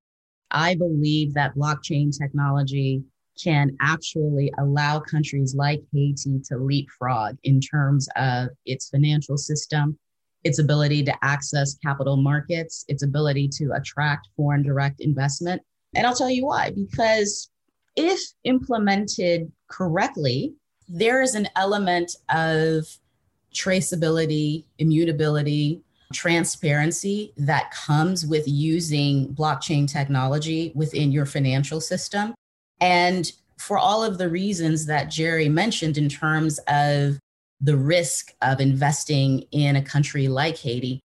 I 0.51 0.75
believe 0.75 1.33
that 1.33 1.55
blockchain 1.55 2.15
technology 2.15 3.03
can 3.41 3.75
actually 3.81 4.51
allow 4.59 4.99
countries 4.99 5.55
like 5.55 5.81
Haiti 5.93 6.39
to 6.45 6.57
leapfrog 6.57 7.37
in 7.43 7.59
terms 7.59 8.07
of 8.15 8.49
its 8.65 8.89
financial 8.89 9.37
system, 9.37 9.97
its 10.43 10.59
ability 10.59 11.03
to 11.03 11.13
access 11.23 11.75
capital 11.83 12.17
markets, 12.17 12.85
its 12.87 13.03
ability 13.03 13.47
to 13.47 13.71
attract 13.73 14.27
foreign 14.35 14.61
direct 14.61 15.01
investment, 15.01 15.61
and 15.95 16.05
I'll 16.05 16.15
tell 16.15 16.29
you 16.29 16.45
why. 16.45 16.71
Because 16.71 17.49
if 17.95 18.19
implemented 18.43 19.51
correctly, 19.69 20.53
there 20.87 21.21
is 21.21 21.35
an 21.35 21.47
element 21.55 22.15
of 22.29 22.85
traceability, 23.53 24.65
immutability, 24.79 25.81
transparency 26.13 27.33
that 27.37 27.71
comes 27.71 28.25
with 28.25 28.47
using 28.47 29.33
blockchain 29.33 29.91
technology 29.91 30.71
within 30.75 31.11
your 31.11 31.25
financial 31.25 31.81
system. 31.81 32.33
And 32.79 33.31
for 33.57 33.77
all 33.77 34.03
of 34.03 34.17
the 34.17 34.29
reasons 34.29 34.85
that 34.87 35.09
Jerry 35.09 35.49
mentioned 35.49 35.97
in 35.97 36.09
terms 36.09 36.59
of 36.67 37.19
the 37.61 37.77
risk 37.77 38.33
of 38.41 38.59
investing 38.59 39.45
in 39.51 39.75
a 39.75 39.81
country 39.81 40.27
like 40.27 40.57
Haiti, 40.57 40.99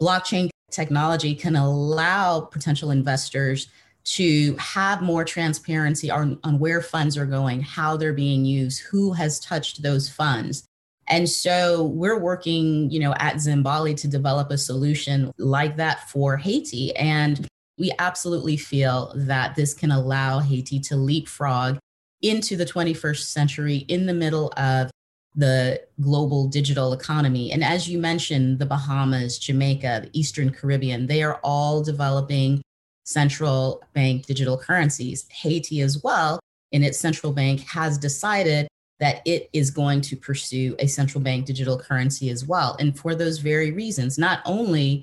blockchain 0.00 0.48
technology 0.70 1.34
can 1.34 1.56
allow 1.56 2.40
potential 2.40 2.90
investors 2.90 3.68
to 4.14 4.56
have 4.56 5.02
more 5.02 5.24
transparency 5.24 6.10
on, 6.10 6.38
on 6.42 6.58
where 6.58 6.80
funds 6.80 7.16
are 7.16 7.26
going, 7.26 7.60
how 7.60 7.96
they're 7.96 8.12
being 8.12 8.44
used, 8.44 8.80
who 8.82 9.12
has 9.12 9.38
touched 9.40 9.82
those 9.82 10.08
funds. 10.08 10.64
And 11.08 11.28
so 11.28 11.84
we're 11.84 12.18
working, 12.18 12.90
you 12.90 13.00
know, 13.00 13.14
at 13.18 13.36
Zimbali 13.36 13.96
to 13.98 14.08
develop 14.08 14.50
a 14.50 14.58
solution 14.58 15.32
like 15.38 15.76
that 15.76 16.08
for 16.10 16.36
Haiti. 16.36 16.94
And 16.96 17.46
we 17.78 17.92
absolutely 17.98 18.56
feel 18.56 19.12
that 19.14 19.56
this 19.56 19.74
can 19.74 19.90
allow 19.90 20.40
Haiti 20.40 20.80
to 20.80 20.96
leapfrog 20.96 21.78
into 22.20 22.56
the 22.56 22.66
21st 22.66 23.22
century 23.22 23.76
in 23.76 24.06
the 24.06 24.14
middle 24.14 24.52
of 24.56 24.90
the 25.34 25.80
global 26.00 26.48
digital 26.48 26.92
economy. 26.92 27.52
And 27.52 27.62
as 27.62 27.88
you 27.88 27.98
mentioned, 27.98 28.58
the 28.58 28.66
Bahamas, 28.66 29.38
Jamaica, 29.38 30.02
the 30.04 30.18
Eastern 30.18 30.50
Caribbean, 30.50 31.06
they 31.06 31.22
are 31.22 31.38
all 31.44 31.82
developing 31.82 32.60
central 33.08 33.82
bank 33.94 34.26
digital 34.26 34.58
currencies. 34.58 35.26
Haiti, 35.30 35.80
as 35.80 36.02
well, 36.04 36.38
in 36.72 36.82
its 36.82 37.00
central 37.00 37.32
bank, 37.32 37.60
has 37.62 37.96
decided 37.96 38.68
that 39.00 39.22
it 39.24 39.48
is 39.54 39.70
going 39.70 40.02
to 40.02 40.14
pursue 40.14 40.76
a 40.78 40.86
central 40.86 41.22
bank 41.22 41.46
digital 41.46 41.78
currency 41.78 42.28
as 42.28 42.44
well. 42.44 42.76
And 42.78 42.98
for 42.98 43.14
those 43.14 43.38
very 43.38 43.70
reasons, 43.70 44.18
not 44.18 44.40
only 44.44 45.02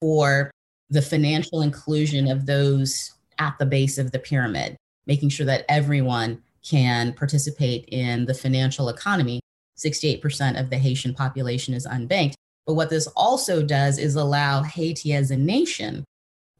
for 0.00 0.52
the 0.90 1.02
financial 1.02 1.62
inclusion 1.62 2.30
of 2.30 2.46
those 2.46 3.14
at 3.38 3.58
the 3.58 3.66
base 3.66 3.98
of 3.98 4.12
the 4.12 4.18
pyramid, 4.20 4.76
making 5.06 5.30
sure 5.30 5.46
that 5.46 5.64
everyone 5.68 6.40
can 6.62 7.12
participate 7.14 7.84
in 7.88 8.26
the 8.26 8.34
financial 8.34 8.90
economy. 8.90 9.40
68% 9.76 10.60
of 10.60 10.70
the 10.70 10.78
Haitian 10.78 11.14
population 11.14 11.74
is 11.74 11.86
unbanked. 11.86 12.34
But 12.66 12.74
what 12.74 12.90
this 12.90 13.08
also 13.16 13.62
does 13.62 13.98
is 13.98 14.14
allow 14.14 14.62
Haiti 14.62 15.14
as 15.14 15.30
a 15.30 15.36
nation 15.36 16.04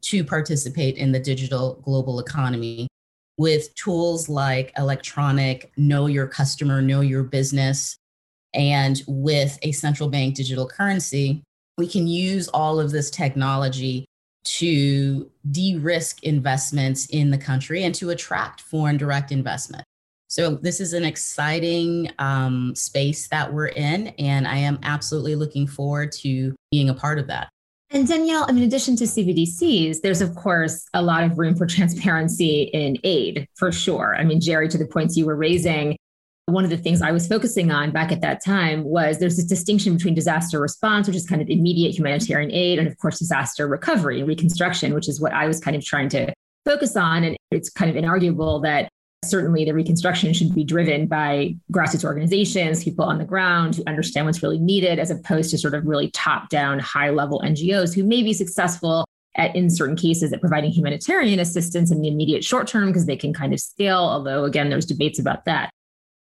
to 0.01 0.23
participate 0.23 0.95
in 0.97 1.11
the 1.11 1.19
digital 1.19 1.81
global 1.83 2.19
economy 2.19 2.87
with 3.37 3.73
tools 3.75 4.29
like 4.29 4.71
electronic 4.77 5.71
know 5.77 6.05
your 6.05 6.27
customer, 6.27 6.81
know 6.81 7.01
your 7.01 7.23
business, 7.23 7.97
and 8.53 9.01
with 9.07 9.57
a 9.61 9.71
central 9.71 10.09
bank 10.09 10.35
digital 10.35 10.67
currency, 10.67 11.43
we 11.77 11.87
can 11.87 12.07
use 12.07 12.47
all 12.49 12.79
of 12.79 12.91
this 12.91 13.09
technology 13.09 14.05
to 14.43 15.29
de 15.51 15.77
risk 15.77 16.23
investments 16.23 17.05
in 17.07 17.31
the 17.31 17.37
country 17.37 17.83
and 17.83 17.93
to 17.95 18.09
attract 18.09 18.61
foreign 18.61 18.97
direct 18.97 19.31
investment. 19.31 19.83
So, 20.27 20.55
this 20.55 20.79
is 20.79 20.93
an 20.93 21.03
exciting 21.03 22.09
um, 22.17 22.73
space 22.75 23.27
that 23.27 23.51
we're 23.51 23.67
in, 23.67 24.07
and 24.17 24.47
I 24.47 24.57
am 24.57 24.79
absolutely 24.83 25.35
looking 25.35 25.67
forward 25.67 26.11
to 26.13 26.55
being 26.71 26.89
a 26.89 26.93
part 26.93 27.19
of 27.19 27.27
that. 27.27 27.49
And 27.93 28.07
Daniele, 28.07 28.45
in 28.45 28.57
addition 28.59 28.95
to 28.97 29.03
CBDCs, 29.03 30.01
there's 30.01 30.21
of 30.21 30.33
course 30.35 30.85
a 30.93 31.01
lot 31.01 31.25
of 31.25 31.37
room 31.37 31.55
for 31.55 31.65
transparency 31.65 32.69
in 32.73 32.97
aid 33.03 33.47
for 33.55 33.71
sure. 33.71 34.15
I 34.17 34.23
mean, 34.23 34.39
Jerry, 34.39 34.69
to 34.69 34.77
the 34.77 34.87
points 34.87 35.17
you 35.17 35.25
were 35.25 35.35
raising, 35.35 35.97
one 36.45 36.63
of 36.63 36.69
the 36.69 36.77
things 36.77 37.01
I 37.01 37.11
was 37.11 37.27
focusing 37.27 37.69
on 37.69 37.91
back 37.91 38.11
at 38.11 38.21
that 38.21 38.43
time 38.43 38.85
was 38.85 39.19
there's 39.19 39.35
this 39.35 39.45
distinction 39.45 39.95
between 39.95 40.13
disaster 40.13 40.59
response, 40.59 41.07
which 41.07 41.17
is 41.17 41.25
kind 41.25 41.41
of 41.41 41.49
immediate 41.49 41.93
humanitarian 41.93 42.51
aid, 42.51 42.79
and 42.79 42.87
of 42.87 42.97
course, 42.97 43.19
disaster 43.19 43.67
recovery 43.67 44.19
and 44.19 44.27
reconstruction, 44.27 44.93
which 44.93 45.09
is 45.09 45.19
what 45.19 45.33
I 45.33 45.47
was 45.47 45.59
kind 45.59 45.75
of 45.75 45.83
trying 45.83 46.09
to 46.09 46.33
focus 46.65 46.95
on. 46.95 47.23
And 47.23 47.37
It's 47.51 47.69
kind 47.69 47.95
of 47.95 48.01
inarguable 48.01 48.63
that 48.63 48.89
certainly 49.23 49.65
the 49.65 49.73
reconstruction 49.73 50.33
should 50.33 50.53
be 50.53 50.63
driven 50.63 51.05
by 51.05 51.55
grassroots 51.71 52.03
organizations, 52.03 52.83
people 52.83 53.05
on 53.05 53.17
the 53.17 53.25
ground 53.25 53.75
who 53.75 53.83
understand 53.85 54.25
what's 54.25 54.41
really 54.41 54.59
needed, 54.59 54.99
as 54.99 55.11
opposed 55.11 55.51
to 55.51 55.57
sort 55.57 55.73
of 55.73 55.85
really 55.85 56.09
top 56.11 56.49
down, 56.49 56.79
high 56.79 57.09
level 57.09 57.41
NGOs 57.45 57.93
who 57.93 58.03
may 58.03 58.23
be 58.23 58.33
successful 58.33 59.05
at, 59.35 59.55
in 59.55 59.69
certain 59.69 59.95
cases 59.95 60.33
at 60.33 60.41
providing 60.41 60.71
humanitarian 60.71 61.39
assistance 61.39 61.91
in 61.91 62.01
the 62.01 62.07
immediate 62.07 62.43
short 62.43 62.67
term 62.67 62.87
because 62.87 63.05
they 63.05 63.15
can 63.15 63.33
kind 63.33 63.53
of 63.53 63.59
scale. 63.59 63.99
Although, 63.99 64.43
again, 64.43 64.69
there's 64.69 64.85
debates 64.85 65.19
about 65.19 65.45
that. 65.45 65.69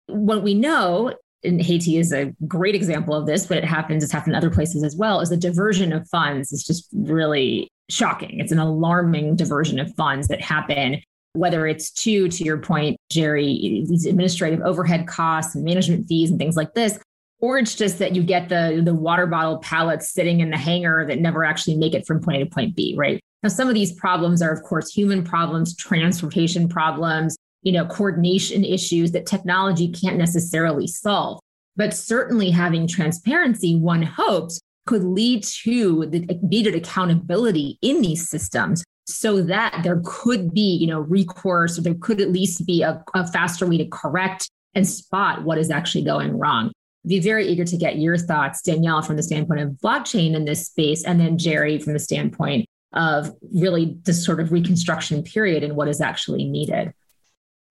What 0.07 0.43
we 0.43 0.53
know 0.53 1.13
and 1.43 1.61
Haiti 1.61 1.97
is 1.97 2.13
a 2.13 2.33
great 2.47 2.75
example 2.75 3.15
of 3.15 3.25
this, 3.25 3.47
but 3.47 3.57
it 3.57 3.63
happens, 3.63 4.03
it's 4.03 4.13
happened 4.13 4.33
in 4.33 4.37
other 4.37 4.51
places 4.51 4.83
as 4.83 4.95
well, 4.95 5.21
is 5.21 5.29
the 5.29 5.37
diversion 5.37 5.91
of 5.91 6.07
funds 6.09 6.51
is 6.51 6.63
just 6.63 6.87
really 6.93 7.67
shocking. 7.89 8.39
It's 8.39 8.51
an 8.51 8.59
alarming 8.59 9.35
diversion 9.37 9.79
of 9.79 9.93
funds 9.95 10.27
that 10.27 10.41
happen, 10.41 11.01
whether 11.33 11.65
it's 11.65 11.91
to, 11.91 12.27
to 12.27 12.43
your 12.43 12.57
point, 12.57 12.97
Jerry, 13.09 13.85
these 13.87 14.05
administrative 14.05 14.61
overhead 14.61 15.07
costs 15.07 15.55
and 15.55 15.63
management 15.63 16.07
fees 16.07 16.29
and 16.29 16.37
things 16.37 16.55
like 16.55 16.73
this, 16.73 16.99
or 17.39 17.57
it's 17.57 17.75
just 17.75 17.99
that 17.99 18.15
you 18.15 18.23
get 18.23 18.49
the, 18.49 18.81
the 18.83 18.93
water 18.93 19.25
bottle 19.25 19.59
pallets 19.59 20.11
sitting 20.11 20.41
in 20.41 20.49
the 20.51 20.57
hangar 20.57 21.05
that 21.07 21.19
never 21.19 21.43
actually 21.43 21.75
make 21.75 21.93
it 21.93 22.05
from 22.05 22.21
point 22.21 22.41
A 22.41 22.45
to 22.45 22.51
point 22.51 22.75
B, 22.75 22.93
right? 22.97 23.19
Now, 23.43 23.49
some 23.49 23.67
of 23.67 23.73
these 23.73 23.93
problems 23.93 24.41
are, 24.41 24.51
of 24.51 24.61
course, 24.63 24.93
human 24.93 25.23
problems, 25.23 25.75
transportation 25.75 26.69
problems, 26.69 27.35
you 27.63 27.71
know, 27.71 27.85
coordination 27.85 28.63
issues 28.63 29.11
that 29.11 29.25
technology 29.25 29.87
can't 29.91 30.17
necessarily 30.17 30.85
solve. 30.85 31.39
But 31.75 31.93
certainly 31.93 32.51
having 32.51 32.85
transparency, 32.87 33.75
one 33.75 34.03
hopes, 34.03 34.59
could 34.85 35.03
lead 35.03 35.43
to 35.43 36.05
the 36.07 36.39
needed 36.43 36.75
accountability 36.75 37.77
in 37.81 38.01
these 38.01 38.29
systems 38.29 38.83
so 39.05 39.41
that 39.41 39.81
there 39.83 40.01
could 40.05 40.53
be, 40.53 40.75
you 40.75 40.87
know, 40.87 40.99
recourse 40.99 41.77
or 41.77 41.81
there 41.81 41.95
could 41.95 42.21
at 42.21 42.31
least 42.31 42.65
be 42.65 42.81
a, 42.81 43.03
a 43.13 43.27
faster 43.27 43.67
way 43.67 43.77
to 43.77 43.87
correct 43.87 44.49
and 44.75 44.87
spot 44.87 45.43
what 45.43 45.57
is 45.57 45.69
actually 45.69 46.03
going 46.03 46.37
wrong. 46.37 46.71
Be 47.05 47.19
very 47.19 47.47
eager 47.47 47.65
to 47.65 47.77
get 47.77 47.97
your 47.97 48.17
thoughts, 48.17 48.61
Daniele, 48.61 49.01
from 49.01 49.17
the 49.17 49.23
standpoint 49.23 49.61
of 49.61 49.69
blockchain 49.83 50.35
in 50.35 50.45
this 50.45 50.67
space, 50.67 51.03
and 51.03 51.19
then 51.19 51.37
Jerry 51.37 51.79
from 51.79 51.93
the 51.93 51.99
standpoint 51.99 52.67
of 52.93 53.33
really 53.53 53.97
this 54.03 54.23
sort 54.23 54.39
of 54.39 54.51
reconstruction 54.51 55.23
period 55.23 55.63
and 55.63 55.75
what 55.75 55.87
is 55.87 56.01
actually 56.01 56.45
needed. 56.45 56.93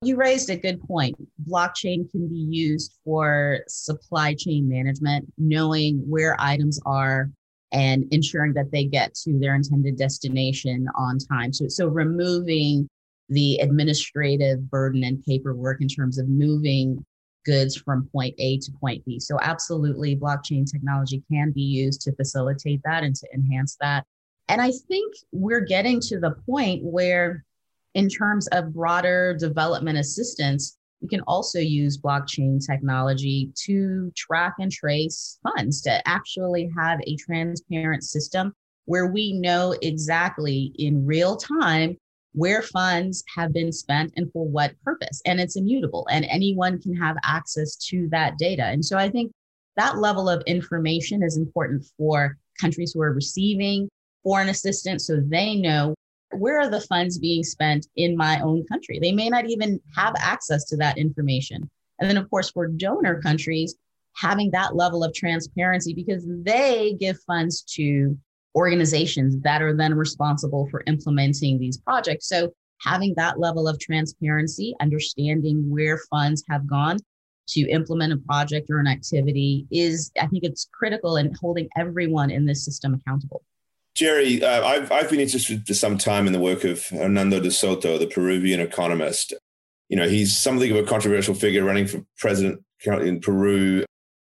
You 0.02 0.16
raised 0.16 0.48
a 0.48 0.56
good 0.56 0.80
point. 0.82 1.14
Blockchain 1.46 2.10
can 2.10 2.26
be 2.26 2.46
used 2.50 2.96
for 3.04 3.60
supply 3.68 4.34
chain 4.34 4.68
management, 4.68 5.30
knowing 5.36 5.98
where 6.08 6.36
items 6.40 6.80
are 6.86 7.30
and 7.72 8.04
ensuring 8.10 8.52
that 8.54 8.70
they 8.72 8.84
get 8.84 9.14
to 9.14 9.38
their 9.38 9.54
intended 9.54 9.96
destination 9.96 10.88
on 10.96 11.18
time. 11.18 11.52
So, 11.52 11.68
so 11.68 11.86
removing 11.86 12.88
the 13.28 13.58
administrative 13.58 14.68
burden 14.70 15.04
and 15.04 15.22
paperwork 15.24 15.80
in 15.80 15.88
terms 15.88 16.18
of 16.18 16.28
moving 16.28 17.04
goods 17.46 17.76
from 17.76 18.08
point 18.12 18.34
A 18.38 18.58
to 18.58 18.72
point 18.72 19.04
B. 19.04 19.20
So, 19.20 19.38
absolutely, 19.40 20.16
blockchain 20.16 20.70
technology 20.70 21.22
can 21.30 21.52
be 21.52 21.62
used 21.62 22.02
to 22.02 22.14
facilitate 22.16 22.80
that 22.84 23.04
and 23.04 23.14
to 23.16 23.26
enhance 23.32 23.76
that. 23.80 24.04
And 24.48 24.60
I 24.60 24.72
think 24.88 25.14
we're 25.30 25.60
getting 25.60 26.00
to 26.02 26.18
the 26.18 26.34
point 26.44 26.82
where 26.82 27.44
in 27.94 28.08
terms 28.08 28.48
of 28.48 28.74
broader 28.74 29.36
development 29.38 29.98
assistance, 29.98 30.76
we 31.00 31.08
can 31.08 31.20
also 31.22 31.58
use 31.58 31.98
blockchain 31.98 32.64
technology 32.64 33.50
to 33.64 34.12
track 34.16 34.54
and 34.60 34.70
trace 34.70 35.38
funds 35.42 35.80
to 35.82 36.08
actually 36.08 36.70
have 36.76 37.00
a 37.06 37.16
transparent 37.16 38.04
system 38.04 38.52
where 38.84 39.06
we 39.06 39.32
know 39.32 39.74
exactly 39.82 40.72
in 40.76 41.06
real 41.06 41.36
time 41.36 41.96
where 42.32 42.62
funds 42.62 43.24
have 43.34 43.52
been 43.52 43.72
spent 43.72 44.12
and 44.16 44.30
for 44.32 44.46
what 44.46 44.74
purpose. 44.84 45.20
And 45.26 45.40
it's 45.40 45.56
immutable, 45.56 46.06
and 46.10 46.24
anyone 46.26 46.80
can 46.80 46.94
have 46.94 47.16
access 47.24 47.76
to 47.88 48.08
that 48.10 48.38
data. 48.38 48.64
And 48.64 48.84
so 48.84 48.96
I 48.96 49.08
think 49.08 49.32
that 49.76 49.98
level 49.98 50.28
of 50.28 50.42
information 50.46 51.22
is 51.22 51.36
important 51.36 51.84
for 51.96 52.36
countries 52.60 52.92
who 52.92 53.02
are 53.02 53.12
receiving 53.12 53.88
foreign 54.22 54.48
assistance 54.50 55.06
so 55.06 55.20
they 55.24 55.56
know 55.56 55.94
where 56.32 56.60
are 56.60 56.70
the 56.70 56.80
funds 56.80 57.18
being 57.18 57.42
spent 57.42 57.86
in 57.96 58.16
my 58.16 58.40
own 58.40 58.64
country? 58.66 58.98
They 58.98 59.12
may 59.12 59.28
not 59.28 59.48
even 59.48 59.80
have 59.96 60.14
access 60.18 60.64
to 60.66 60.76
that 60.76 60.98
information. 60.98 61.68
And 61.98 62.08
then, 62.08 62.16
of 62.16 62.30
course, 62.30 62.50
for 62.50 62.66
donor 62.66 63.20
countries, 63.20 63.74
having 64.16 64.50
that 64.52 64.76
level 64.76 65.04
of 65.04 65.14
transparency 65.14 65.94
because 65.94 66.24
they 66.26 66.96
give 66.98 67.18
funds 67.26 67.62
to 67.62 68.16
organizations 68.54 69.40
that 69.42 69.62
are 69.62 69.76
then 69.76 69.94
responsible 69.94 70.68
for 70.70 70.82
implementing 70.86 71.58
these 71.58 71.78
projects. 71.78 72.28
So, 72.28 72.52
having 72.80 73.14
that 73.16 73.38
level 73.38 73.68
of 73.68 73.78
transparency, 73.78 74.74
understanding 74.80 75.68
where 75.68 76.00
funds 76.10 76.42
have 76.48 76.66
gone 76.66 76.98
to 77.48 77.68
implement 77.68 78.12
a 78.12 78.16
project 78.16 78.70
or 78.70 78.78
an 78.78 78.86
activity 78.86 79.66
is, 79.70 80.10
I 80.20 80.26
think, 80.28 80.44
it's 80.44 80.68
critical 80.72 81.16
in 81.16 81.34
holding 81.40 81.68
everyone 81.76 82.30
in 82.30 82.46
this 82.46 82.64
system 82.64 82.94
accountable. 82.94 83.42
Jerry, 83.94 84.42
uh, 84.42 84.64
I've, 84.64 84.92
I've 84.92 85.10
been 85.10 85.20
interested 85.20 85.66
for 85.66 85.74
some 85.74 85.98
time 85.98 86.26
in 86.26 86.32
the 86.32 86.40
work 86.40 86.64
of 86.64 86.86
Hernando 86.88 87.40
de 87.40 87.50
Soto, 87.50 87.98
the 87.98 88.06
Peruvian 88.06 88.60
economist. 88.60 89.34
You 89.88 89.96
know, 89.96 90.08
he's 90.08 90.36
something 90.36 90.70
of 90.70 90.76
a 90.76 90.84
controversial 90.84 91.34
figure 91.34 91.64
running 91.64 91.86
for 91.86 92.04
president 92.18 92.62
currently 92.84 93.08
in 93.08 93.20
Peru. 93.20 93.84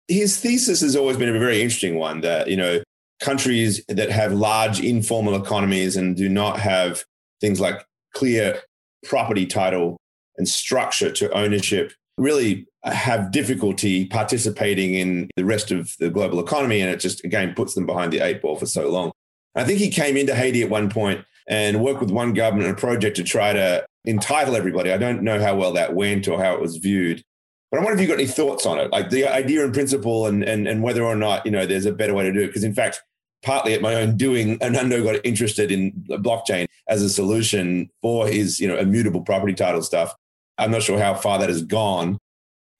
His 0.08 0.38
thesis 0.38 0.82
has 0.82 0.96
always 0.96 1.18
been 1.18 1.34
a 1.34 1.40
very 1.40 1.62
interesting 1.62 1.96
one 1.96 2.22
that, 2.22 2.50
you 2.50 2.58
know, 2.58 2.84
countries 3.22 3.84
that 3.88 4.12
have 4.12 4.34
large 4.34 4.82
informal 4.82 5.36
economies 5.36 5.96
and 5.96 6.16
do 6.18 6.28
not 6.28 6.60
have 6.60 7.06
things 7.40 7.60
like 7.60 7.86
clear 8.14 8.62
property 9.06 9.46
title 9.46 9.98
and 10.38 10.48
structure 10.48 11.12
to 11.12 11.32
ownership 11.32 11.94
really 12.18 12.68
have 12.84 13.32
difficulty 13.32 14.06
participating 14.06 14.94
in 14.94 15.30
the 15.38 15.46
rest 15.46 15.72
of 15.72 15.96
the 16.00 16.10
global 16.10 16.40
economy. 16.40 16.82
And 16.82 16.92
it 16.92 17.00
just, 17.00 17.24
again, 17.24 17.54
puts 17.56 17.74
them 17.74 17.86
behind 17.86 18.12
the 18.12 18.20
eight 18.20 18.42
ball 18.42 18.58
for 18.58 18.66
so 18.66 18.90
long. 18.90 19.12
I 19.56 19.64
think 19.64 19.80
he 19.80 19.90
came 19.90 20.18
into 20.18 20.36
Haiti 20.36 20.64
at 20.64 20.70
one 20.70 20.90
point 20.90 21.24
and 21.48 21.84
worked 21.84 22.02
with 22.02 22.12
one 22.12 22.34
government 22.34 22.68
on 22.68 22.74
a 22.74 22.78
project 22.78 23.18
to 23.18 23.24
try 23.24 23.54
to 23.54 23.86
entitle 24.06 24.56
everybody. 24.56 24.92
I 24.92 24.98
don't 24.98 25.22
know 25.22 25.40
how 25.40 25.56
well 25.56 25.74
that 25.74 25.94
went 25.94 26.28
or 26.28 26.42
how 26.42 26.54
it 26.54 26.62
was 26.62 26.78
viewed. 26.78 27.24
But 27.72 27.80
I 27.80 27.84
wonder 27.84 27.96
if 27.96 28.02
you've 28.02 28.10
got 28.10 28.20
any 28.20 28.28
thoughts 28.28 28.66
on 28.66 28.78
it, 28.80 28.92
like 28.92 29.10
the 29.10 29.28
idea 29.28 29.64
and 29.64 29.74
principle 29.74 30.28
and, 30.28 30.44
and, 30.44 30.68
and 30.68 30.84
whether 30.84 31.04
or 31.04 31.16
not, 31.16 31.46
you 31.46 31.52
know, 31.52 31.66
there's 31.66 31.86
a 31.86 31.92
better 31.92 32.14
way 32.14 32.24
to 32.24 32.32
do 32.32 32.42
it. 32.42 32.48
Because 32.48 32.64
in 32.64 32.74
fact, 32.74 33.02
partly 33.42 33.74
at 33.74 33.82
my 33.82 33.96
own 33.96 34.16
doing, 34.16 34.58
Hernando 34.62 35.04
got 35.04 35.26
interested 35.26 35.72
in 35.72 35.92
blockchain 36.08 36.68
as 36.88 37.02
a 37.02 37.10
solution 37.10 37.90
for 38.02 38.28
his, 38.28 38.60
you 38.60 38.68
know, 38.68 38.78
immutable 38.78 39.22
property 39.22 39.54
title 39.54 39.82
stuff. 39.82 40.14
I'm 40.58 40.72
not 40.72 40.84
sure 40.84 41.00
how 41.00 41.16
far 41.16 41.40
that 41.40 41.50
has 41.50 41.64
gone. 41.64 42.20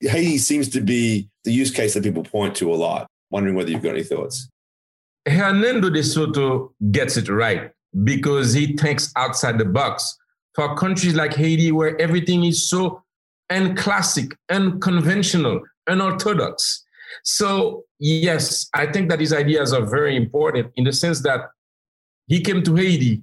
Haiti 0.00 0.38
seems 0.38 0.68
to 0.70 0.80
be 0.80 1.28
the 1.44 1.52
use 1.52 1.70
case 1.70 1.94
that 1.94 2.04
people 2.04 2.22
point 2.22 2.54
to 2.56 2.72
a 2.72 2.76
lot. 2.76 3.08
Wondering 3.30 3.56
whether 3.56 3.70
you've 3.70 3.82
got 3.82 3.94
any 3.94 4.04
thoughts. 4.04 4.48
Hernando 5.26 5.90
de 5.90 6.02
Soto 6.02 6.74
gets 6.90 7.16
it 7.16 7.28
right 7.28 7.70
because 8.02 8.52
he 8.52 8.76
thinks 8.76 9.12
outside 9.16 9.58
the 9.58 9.64
box. 9.64 10.18
For 10.54 10.76
countries 10.76 11.14
like 11.14 11.34
Haiti, 11.34 11.72
where 11.72 12.00
everything 12.00 12.44
is 12.44 12.68
so 12.68 13.02
unclassic, 13.50 14.36
unconventional, 14.50 15.60
unorthodox. 15.86 16.84
So, 17.22 17.84
yes, 17.98 18.68
I 18.74 18.86
think 18.86 19.08
that 19.10 19.20
his 19.20 19.32
ideas 19.32 19.72
are 19.72 19.84
very 19.84 20.16
important 20.16 20.72
in 20.76 20.84
the 20.84 20.92
sense 20.92 21.22
that 21.22 21.40
he 22.26 22.40
came 22.40 22.62
to 22.62 22.74
Haiti 22.74 23.22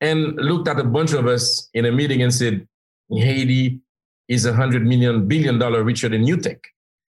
and 0.00 0.36
looked 0.36 0.68
at 0.68 0.78
a 0.78 0.84
bunch 0.84 1.12
of 1.12 1.26
us 1.26 1.68
in 1.74 1.84
a 1.84 1.92
meeting 1.92 2.22
and 2.22 2.32
said, 2.32 2.66
Haiti 3.10 3.80
is 4.28 4.46
a 4.46 4.52
hundred 4.52 4.86
million 4.86 5.26
billion 5.26 5.58
dollar 5.58 5.82
richer 5.82 6.08
than 6.08 6.26
you 6.26 6.36
think. 6.36 6.60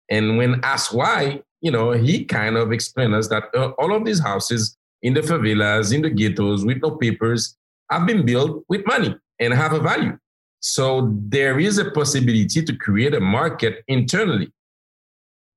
And 0.10 0.38
when 0.38 0.60
asked 0.64 0.94
why, 0.94 1.42
you 1.64 1.72
know, 1.72 1.92
he 1.92 2.26
kind 2.26 2.58
of 2.58 2.74
explained 2.74 3.16
us 3.16 3.30
that 3.30 3.46
uh, 3.56 3.70
all 3.80 3.96
of 3.96 4.04
these 4.04 4.20
houses 4.20 4.78
in 5.02 5.14
the 5.14 5.22
favelas, 5.22 5.94
in 5.94 6.02
the 6.02 6.10
ghettos, 6.10 6.66
with 6.66 6.82
no 6.84 6.92
papers, 6.92 7.58
have 7.90 8.06
been 8.06 8.26
built 8.26 8.64
with 8.68 8.86
money 8.86 9.16
and 9.40 9.54
have 9.54 9.72
a 9.72 9.80
value. 9.80 10.18
So 10.60 11.14
there 11.30 11.60
is 11.60 11.78
a 11.78 11.90
possibility 11.92 12.62
to 12.62 12.76
create 12.76 13.16
a 13.16 13.22
market 13.22 13.84
internally. 13.88 14.52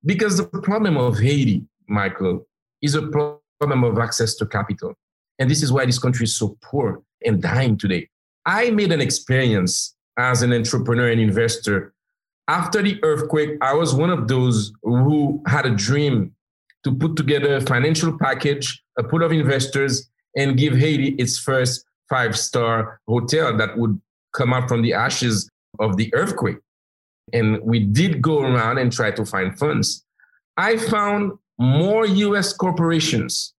Because 0.04 0.36
the 0.36 0.46
problem 0.60 0.96
of 0.96 1.18
Haiti, 1.18 1.64
Michael, 1.88 2.46
is 2.82 2.94
a 2.94 3.02
problem 3.02 3.82
of 3.82 3.98
access 3.98 4.36
to 4.36 4.46
capital. 4.46 4.94
And 5.40 5.50
this 5.50 5.62
is 5.62 5.72
why 5.72 5.86
this 5.86 5.98
country 5.98 6.24
is 6.24 6.36
so 6.36 6.56
poor 6.62 7.02
and 7.24 7.42
dying 7.42 7.76
today. 7.76 8.08
I 8.44 8.70
made 8.70 8.92
an 8.92 9.00
experience 9.00 9.96
as 10.16 10.42
an 10.42 10.52
entrepreneur 10.52 11.10
and 11.10 11.20
investor 11.20 11.94
after 12.48 12.82
the 12.82 12.98
earthquake, 13.02 13.50
I 13.60 13.74
was 13.74 13.94
one 13.94 14.10
of 14.10 14.28
those 14.28 14.72
who 14.82 15.42
had 15.46 15.66
a 15.66 15.70
dream 15.70 16.32
to 16.84 16.94
put 16.94 17.16
together 17.16 17.56
a 17.56 17.60
financial 17.60 18.16
package, 18.16 18.82
a 18.98 19.02
pool 19.02 19.24
of 19.24 19.32
investors, 19.32 20.08
and 20.36 20.56
give 20.56 20.76
Haiti 20.76 21.14
its 21.16 21.38
first 21.38 21.84
five 22.08 22.38
star 22.38 23.00
hotel 23.08 23.56
that 23.56 23.76
would 23.76 24.00
come 24.34 24.52
out 24.52 24.68
from 24.68 24.82
the 24.82 24.92
ashes 24.92 25.50
of 25.80 25.96
the 25.96 26.14
earthquake. 26.14 26.58
And 27.32 27.60
we 27.62 27.80
did 27.80 28.22
go 28.22 28.40
around 28.42 28.78
and 28.78 28.92
try 28.92 29.10
to 29.10 29.24
find 29.24 29.58
funds. 29.58 30.04
I 30.56 30.76
found 30.76 31.32
more 31.58 32.06
US 32.06 32.52
corporations 32.52 33.54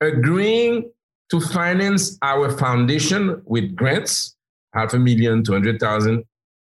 agreeing 0.00 0.90
to 1.30 1.40
finance 1.40 2.18
our 2.22 2.50
foundation 2.50 3.40
with 3.44 3.76
grants 3.76 4.34
half 4.74 4.94
a 4.94 4.98
million, 4.98 5.44
200,000. 5.44 6.24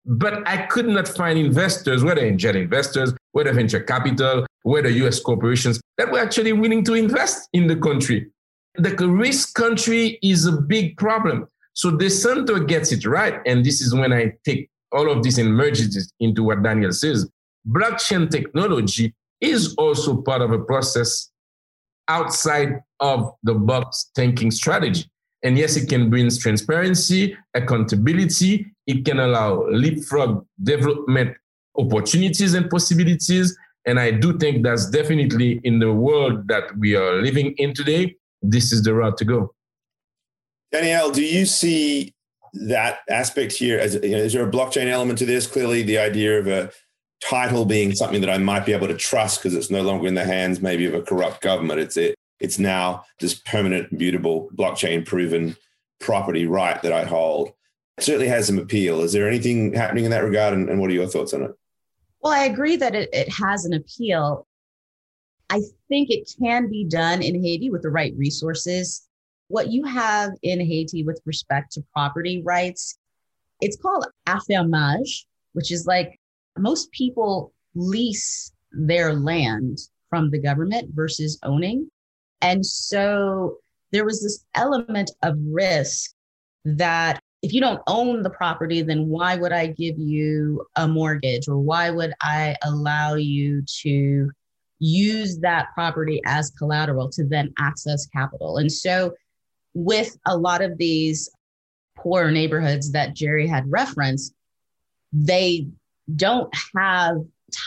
But 0.07 0.47
I 0.49 0.67
could 0.67 0.89
not 0.89 1.09
find 1.09 1.39
investors, 1.39 2.03
whether 2.03 2.23
angel 2.23 2.57
investors, 2.57 3.13
whether 3.33 3.53
venture 3.53 3.81
capital, 3.81 4.47
whether 4.63 4.89
US 4.89 5.21
corporations, 5.21 5.81
that 5.99 6.11
were 6.11 6.19
actually 6.19 6.53
willing 6.53 6.85
to 6.85 6.95
invest 6.95 7.49
in 7.53 7.67
the 7.67 7.77
country. 7.77 8.31
The 8.77 8.95
risk 9.07 9.55
country 9.55 10.19
is 10.23 10.47
a 10.47 10.53
big 10.53 10.97
problem. 10.97 11.49
So 11.75 11.97
de 11.97 12.09
Soto 12.11 12.61
gets 12.61 12.93
it 12.93 13.07
right. 13.07 13.41
And 13.47 13.65
this 13.65 13.81
is 13.81 13.95
when 13.95 14.13
I 14.13 14.33
take 14.45 14.69
all 14.93 15.11
of 15.11 15.23
this 15.23 15.39
and 15.39 15.55
merge 15.55 15.81
it 15.81 15.95
into 16.19 16.43
what 16.43 16.63
Daniele 16.63 16.93
says. 16.93 17.29
Blockchain 17.69 18.31
technology 18.31 19.15
is 19.41 19.75
also 19.77 20.21
part 20.23 20.43
of 20.43 20.51
a 20.53 20.59
process 20.59 21.31
outside 22.09 22.81
of 23.01 23.33
the 23.43 23.55
box 23.55 24.11
thinking 24.15 24.51
strategy. 24.51 25.05
And 25.43 25.57
yes, 25.57 25.77
it 25.77 25.89
can 25.89 26.11
bring 26.11 26.31
transparency, 26.31 27.37
accountability. 27.55 28.67
It 28.87 29.05
can 29.05 29.21
allow 29.21 29.67
leapfrog 29.69 30.47
development 30.63 31.37
opportunities 31.77 32.55
and 32.55 32.69
possibilities. 32.69 33.57
And 33.87 33.99
I 33.99 34.11
do 34.11 34.37
think 34.39 34.63
that's 34.63 34.91
definitely 34.91 35.61
in 35.65 35.79
the 35.79 35.93
world 35.93 36.47
that 36.49 36.77
we 36.79 36.95
are 36.95 37.23
living 37.23 37.55
in 37.57 37.73
today, 37.73 38.17
this 38.43 38.73
is 38.73 38.83
the 38.83 38.93
route 38.95 39.17
to 39.19 39.25
go. 39.25 39.55
Daniele, 40.73 41.11
do 41.11 41.23
you 41.23 41.47
see 41.47 42.15
that 42.53 42.99
aspect 43.09 43.53
here? 43.53 43.79
As, 43.79 43.95
you 43.95 44.11
know, 44.11 44.19
is 44.19 44.33
there 44.35 44.47
a 44.47 44.51
blockchain 44.51 44.87
element 44.87 45.19
to 45.21 45.27
this? 45.27 45.47
Clearly, 45.47 45.83
the 45.83 45.99
idea 45.99 46.39
of 46.39 46.47
a 46.47 46.71
title 47.23 47.65
being 47.65 47.95
something 47.95 48.21
that 48.21 48.31
I 48.31 48.39
might 48.39 48.67
be 48.67 48.73
able 48.73 48.89
to 48.89 48.97
trust 48.97 49.43
because 49.43 49.55
it's 49.55 49.71
no 49.71 49.83
longer 49.83 50.07
in 50.07 50.15
the 50.15 50.25
hands 50.25 50.61
maybe 50.61 50.87
of 50.87 50.95
a 50.95 51.03
corrupt 51.03 51.43
government. 51.43 51.81
It's 51.81 51.97
it, 51.97 52.15
it's 52.41 52.59
now 52.59 53.05
this 53.21 53.35
permanent, 53.35 53.93
mutable, 53.93 54.51
blockchain 54.55 55.07
proven 55.07 55.57
property 55.99 56.47
right 56.47 56.81
that 56.83 56.93
I 56.93 57.05
hold. 57.05 57.53
It 57.99 58.05
certainly 58.05 58.29
has 58.29 58.47
some 58.47 58.59
appeal. 58.59 59.03
Is 59.03 59.13
there 59.13 59.29
anything 59.29 59.75
happening 59.75 60.05
in 60.05 60.11
that 60.11 60.25
regard? 60.25 60.55
And, 60.55 60.69
and 60.69 60.81
what 60.81 60.91
are 60.91 60.95
your 60.95 61.07
thoughts 61.07 61.35
on 61.35 61.43
it? 61.43 61.53
Well, 62.23 62.33
I 62.33 62.45
agree 62.45 62.77
that 62.77 62.95
it, 62.95 63.11
it 63.13 63.29
has 63.33 63.65
an 63.65 63.75
appeal. 63.75 64.47
I 65.51 65.61
think 65.89 66.11
it 66.11 66.33
can 66.41 66.71
be 66.71 66.85
done 66.85 67.23
in 67.23 67.43
Haiti 67.43 67.71
with 67.71 67.83
the 67.83 67.91
right 67.91 68.15
resources. 68.17 69.07
What 69.49 69.71
you 69.71 69.85
have 69.85 70.31
in 70.43 70.61
Haiti 70.61 71.03
with 71.03 71.21
respect 71.25 71.73
to 71.73 71.85
property 71.93 72.43
rights, 72.43 72.99
it's 73.61 73.77
called 73.77 74.07
affermage, 74.27 75.25
which 75.53 75.73
is 75.73 75.87
like 75.87 76.19
most 76.57 76.91
people 76.93 77.53
lease 77.75 78.53
their 78.73 79.13
land 79.15 79.79
from 80.09 80.31
the 80.31 80.39
government 80.39 80.91
versus 80.95 81.39
owning. 81.43 81.91
And 82.43 82.65
so 82.65 83.59
there 83.93 84.05
was 84.05 84.23
this 84.23 84.45
element 84.55 85.11
of 85.23 85.37
risk 85.47 86.13
that 86.65 87.21
if 87.43 87.53
you 87.53 87.61
don't 87.61 87.81
own 87.87 88.23
the 88.23 88.31
property, 88.31 88.83
then 88.83 89.09
why 89.09 89.37
would 89.37 89.53
I 89.53 89.69
give 89.69 89.99
you 89.99 90.65
a 90.77 90.87
mortgage 90.87 91.49
or 91.49 91.59
why 91.59 91.91
would 91.91 92.13
I 92.21 92.57
allow 92.63 93.15
you 93.15 93.63
to 93.83 94.31
use 94.79 95.39
that 95.39 95.69
property 95.75 96.21
as 96.27 96.51
collateral 96.51 97.09
to 97.11 97.25
then 97.25 97.53
access 97.59 98.07
capital? 98.07 98.59
And 98.59 98.71
so, 98.71 99.15
with 99.73 100.19
a 100.27 100.37
lot 100.37 100.63
of 100.63 100.77
these 100.79 101.31
poor 101.97 102.31
neighborhoods 102.31 102.93
that 102.93 103.15
Jerry 103.15 103.47
had 103.47 103.71
referenced, 103.71 104.35
they 105.13 105.69
don't 106.17 106.53
have 106.77 107.17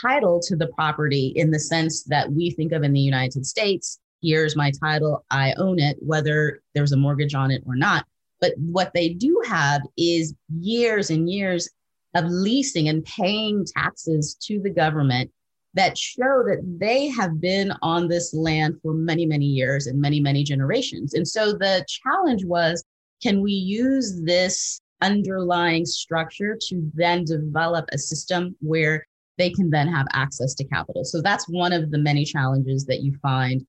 title 0.01 0.39
to 0.41 0.55
the 0.55 0.67
property 0.67 1.33
in 1.35 1.51
the 1.51 1.59
sense 1.59 2.03
that 2.03 2.31
we 2.31 2.51
think 2.51 2.71
of 2.71 2.83
in 2.83 2.93
the 2.93 2.99
United 2.99 3.45
States. 3.45 3.99
Here's 4.23 4.55
my 4.55 4.71
title, 4.71 5.25
I 5.29 5.53
own 5.57 5.79
it, 5.79 5.97
whether 5.99 6.61
there's 6.73 6.93
a 6.93 6.97
mortgage 6.97 7.35
on 7.35 7.51
it 7.51 7.61
or 7.65 7.75
not. 7.75 8.05
But 8.39 8.53
what 8.57 8.91
they 8.93 9.09
do 9.09 9.41
have 9.45 9.81
is 9.97 10.33
years 10.49 11.09
and 11.09 11.29
years 11.29 11.69
of 12.15 12.25
leasing 12.25 12.89
and 12.89 13.03
paying 13.05 13.65
taxes 13.65 14.35
to 14.43 14.59
the 14.59 14.69
government 14.69 15.29
that 15.73 15.97
show 15.97 16.43
that 16.45 16.61
they 16.79 17.07
have 17.07 17.41
been 17.41 17.73
on 17.81 18.07
this 18.07 18.33
land 18.33 18.79
for 18.81 18.93
many, 18.93 19.25
many 19.25 19.45
years 19.45 19.87
and 19.87 19.99
many, 19.99 20.19
many 20.19 20.43
generations. 20.43 21.15
And 21.15 21.27
so 21.27 21.53
the 21.53 21.85
challenge 21.87 22.45
was 22.45 22.83
can 23.21 23.41
we 23.41 23.51
use 23.51 24.21
this 24.23 24.79
underlying 25.01 25.85
structure 25.85 26.57
to 26.69 26.91
then 26.93 27.25
develop 27.25 27.85
a 27.91 27.97
system 27.97 28.55
where 28.61 29.05
they 29.37 29.49
can 29.49 29.69
then 29.69 29.87
have 29.87 30.05
access 30.13 30.53
to 30.55 30.63
capital. 30.65 31.03
So 31.03 31.21
that's 31.21 31.49
one 31.49 31.73
of 31.73 31.91
the 31.91 31.97
many 31.97 32.23
challenges 32.23 32.85
that 32.85 33.01
you 33.01 33.17
find 33.21 33.65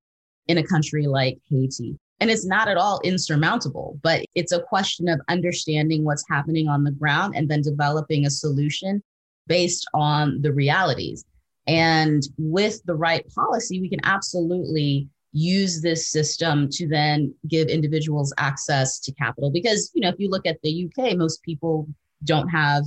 in 0.46 0.58
a 0.58 0.66
country 0.66 1.06
like 1.06 1.38
Haiti. 1.48 1.98
And 2.20 2.30
it's 2.30 2.46
not 2.46 2.68
at 2.68 2.76
all 2.76 3.00
insurmountable, 3.04 3.98
but 4.02 4.24
it's 4.34 4.52
a 4.52 4.62
question 4.62 5.08
of 5.08 5.20
understanding 5.28 6.04
what's 6.04 6.24
happening 6.28 6.68
on 6.68 6.84
the 6.84 6.92
ground 6.92 7.34
and 7.36 7.48
then 7.48 7.60
developing 7.60 8.24
a 8.24 8.30
solution 8.30 9.02
based 9.46 9.86
on 9.94 10.40
the 10.40 10.52
realities. 10.52 11.24
And 11.66 12.22
with 12.38 12.82
the 12.84 12.94
right 12.94 13.26
policy, 13.34 13.80
we 13.80 13.88
can 13.88 14.00
absolutely 14.04 15.08
use 15.34 15.82
this 15.82 16.10
system 16.10 16.68
to 16.70 16.86
then 16.86 17.34
give 17.48 17.68
individuals 17.68 18.32
access 18.38 19.00
to 19.00 19.12
capital 19.14 19.50
because 19.50 19.90
you 19.92 20.00
know 20.00 20.08
if 20.08 20.14
you 20.18 20.30
look 20.30 20.46
at 20.46 20.62
the 20.62 20.88
UK 20.88 21.16
most 21.16 21.42
people 21.42 21.88
don't 22.22 22.48
have 22.48 22.84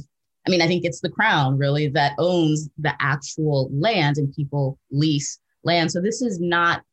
I 0.48 0.50
mean 0.50 0.62
I 0.62 0.68
think 0.68 0.86
it's 0.86 1.02
the 1.02 1.10
crown 1.10 1.58
really 1.58 1.90
that 1.90 2.14
owns 2.18 2.70
the 2.78 2.94
actual 3.02 3.70
land 3.74 4.18
and 4.18 4.34
people 4.34 4.80
lease 4.92 5.40
land 5.64 5.92
so 5.92 6.00
this 6.00 6.22
is 6.22 6.40
not 6.40 6.84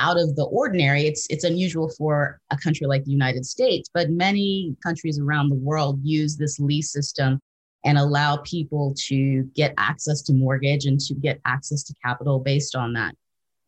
out 0.00 0.18
of 0.18 0.34
the 0.36 0.44
ordinary 0.44 1.06
it's 1.06 1.26
it's 1.30 1.44
unusual 1.44 1.90
for 1.96 2.40
a 2.50 2.56
country 2.56 2.86
like 2.86 3.04
the 3.04 3.10
United 3.10 3.44
States 3.44 3.88
but 3.92 4.10
many 4.10 4.74
countries 4.82 5.20
around 5.20 5.48
the 5.48 5.56
world 5.56 6.00
use 6.02 6.36
this 6.36 6.58
lease 6.58 6.92
system 6.92 7.40
and 7.84 7.96
allow 7.96 8.36
people 8.38 8.94
to 9.08 9.42
get 9.54 9.72
access 9.78 10.22
to 10.22 10.32
mortgage 10.32 10.84
and 10.86 11.00
to 11.00 11.14
get 11.14 11.40
access 11.46 11.82
to 11.84 11.94
capital 12.04 12.38
based 12.38 12.74
on 12.74 12.92
that 12.94 13.14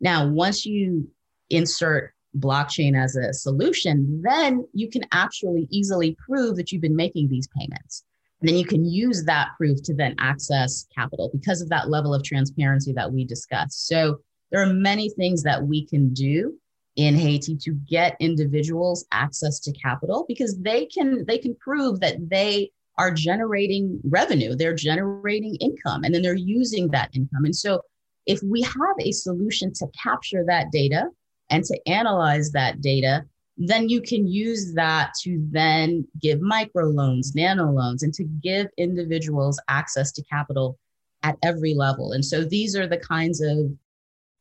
now 0.01 0.27
once 0.27 0.65
you 0.65 1.09
insert 1.51 2.13
blockchain 2.39 2.97
as 2.97 3.17
a 3.17 3.33
solution, 3.33 4.23
then 4.23 4.67
you 4.73 4.89
can 4.89 5.03
actually 5.13 5.69
easily 5.71 6.17
prove 6.27 6.57
that 6.57 6.73
you've 6.73 6.83
been 6.83 6.97
making 6.97 7.29
these 7.29 7.49
payments. 7.59 8.05
And 8.41 8.49
then 8.49 8.57
you 8.57 8.65
can 8.65 8.85
use 8.85 9.25
that 9.25 9.49
proof 9.57 9.83
to 9.85 9.95
then 9.95 10.15
access 10.19 10.87
capital 10.95 11.31
because 11.33 11.61
of 11.61 11.69
that 11.69 11.91
level 11.91 12.13
of 12.15 12.25
transparency 12.25 12.93
that 12.93 13.13
we 13.13 13.25
discussed. 13.25 13.87
So 13.87 14.19
there 14.53 14.63
are 14.63 14.73
many 14.73 15.09
things 15.09 15.43
that 15.43 15.67
we 15.67 15.85
can 15.87 16.13
do 16.15 16.55
in 16.97 17.17
Haiti 17.17 17.57
to 17.57 17.73
get 17.73 18.17
individuals 18.21 19.07
access 19.11 19.59
to 19.61 19.73
capital 19.73 20.27
because 20.29 20.59
they 20.59 20.85
can 20.87 21.25
they 21.27 21.39
can 21.39 21.57
prove 21.57 22.01
that 22.01 22.29
they 22.29 22.71
are 22.99 23.11
generating 23.11 23.99
revenue, 24.05 24.55
they're 24.55 24.75
generating 24.75 25.57
income, 25.57 26.05
and 26.05 26.15
then 26.15 26.21
they're 26.21 26.35
using 26.35 26.89
that 26.89 27.09
income. 27.15 27.47
And 27.47 27.57
so 27.57 27.81
if 28.27 28.41
we 28.43 28.61
have 28.63 28.97
a 29.01 29.11
solution 29.13 29.73
to 29.73 29.87
capture 30.01 30.45
that 30.47 30.71
data 30.71 31.09
and 31.49 31.65
to 31.65 31.81
analyze 31.87 32.51
that 32.53 32.83
data, 32.83 33.25
then 33.57 33.89
you 33.89 34.03
can 34.03 34.27
use 34.27 34.75
that 34.75 35.13
to 35.23 35.43
then 35.51 36.07
give 36.21 36.41
micro 36.43 36.85
loans, 36.85 37.35
nano 37.35 37.71
loans, 37.71 38.03
and 38.03 38.13
to 38.15 38.25
give 38.25 38.67
individuals 38.77 39.61
access 39.69 40.13
to 40.13 40.25
capital 40.25 40.79
at 41.23 41.37
every 41.43 41.75
level. 41.75 42.13
And 42.13 42.25
so 42.25 42.45
these 42.45 42.77
are 42.77 42.87
the 42.87 42.99
kinds 42.99 43.41
of 43.41 43.73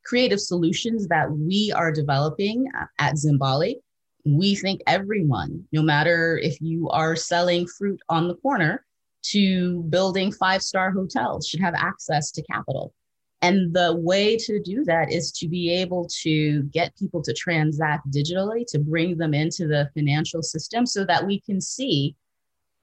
creative 0.04 0.39
solutions 0.39 1.08
that 1.08 1.32
we 1.32 1.72
are 1.76 1.91
developing 1.91 2.66
at 2.99 3.16
Zimbali. 3.16 3.76
We 4.26 4.56
think 4.56 4.82
everyone, 4.88 5.64
no 5.72 5.82
matter 5.82 6.39
if 6.41 6.60
you 6.62 6.89
are 6.89 7.16
selling 7.16 7.68
fruit 7.68 7.99
on 8.10 8.28
the 8.28 8.36
corner 8.36 8.86
to 9.24 9.84
building 9.84 10.32
five 10.32 10.62
star 10.62 10.91
hotels, 10.91 11.47
should 11.47 11.62
have 11.62 11.76
access 11.76 12.32
to 12.32 12.43
capital. 12.43 12.93
And 13.43 13.74
the 13.74 13.95
way 13.95 14.38
to 14.38 14.62
do 14.62 14.84
that 14.86 15.12
is 15.12 15.32
to 15.34 15.47
be 15.47 15.74
able 15.74 16.08
to 16.22 16.62
get 16.64 16.95
people 16.95 17.24
to 17.24 17.34
transact 17.34 18.12
digitally, 18.12 18.66
to 18.68 18.80
bring 18.80 19.18
them 19.18 19.34
into 19.34 19.68
the 19.68 19.89
financial 19.95 20.43
system 20.43 20.86
so 20.86 21.04
that 21.06 21.26
we 21.26 21.41
can 21.41 21.60
see 21.60 22.16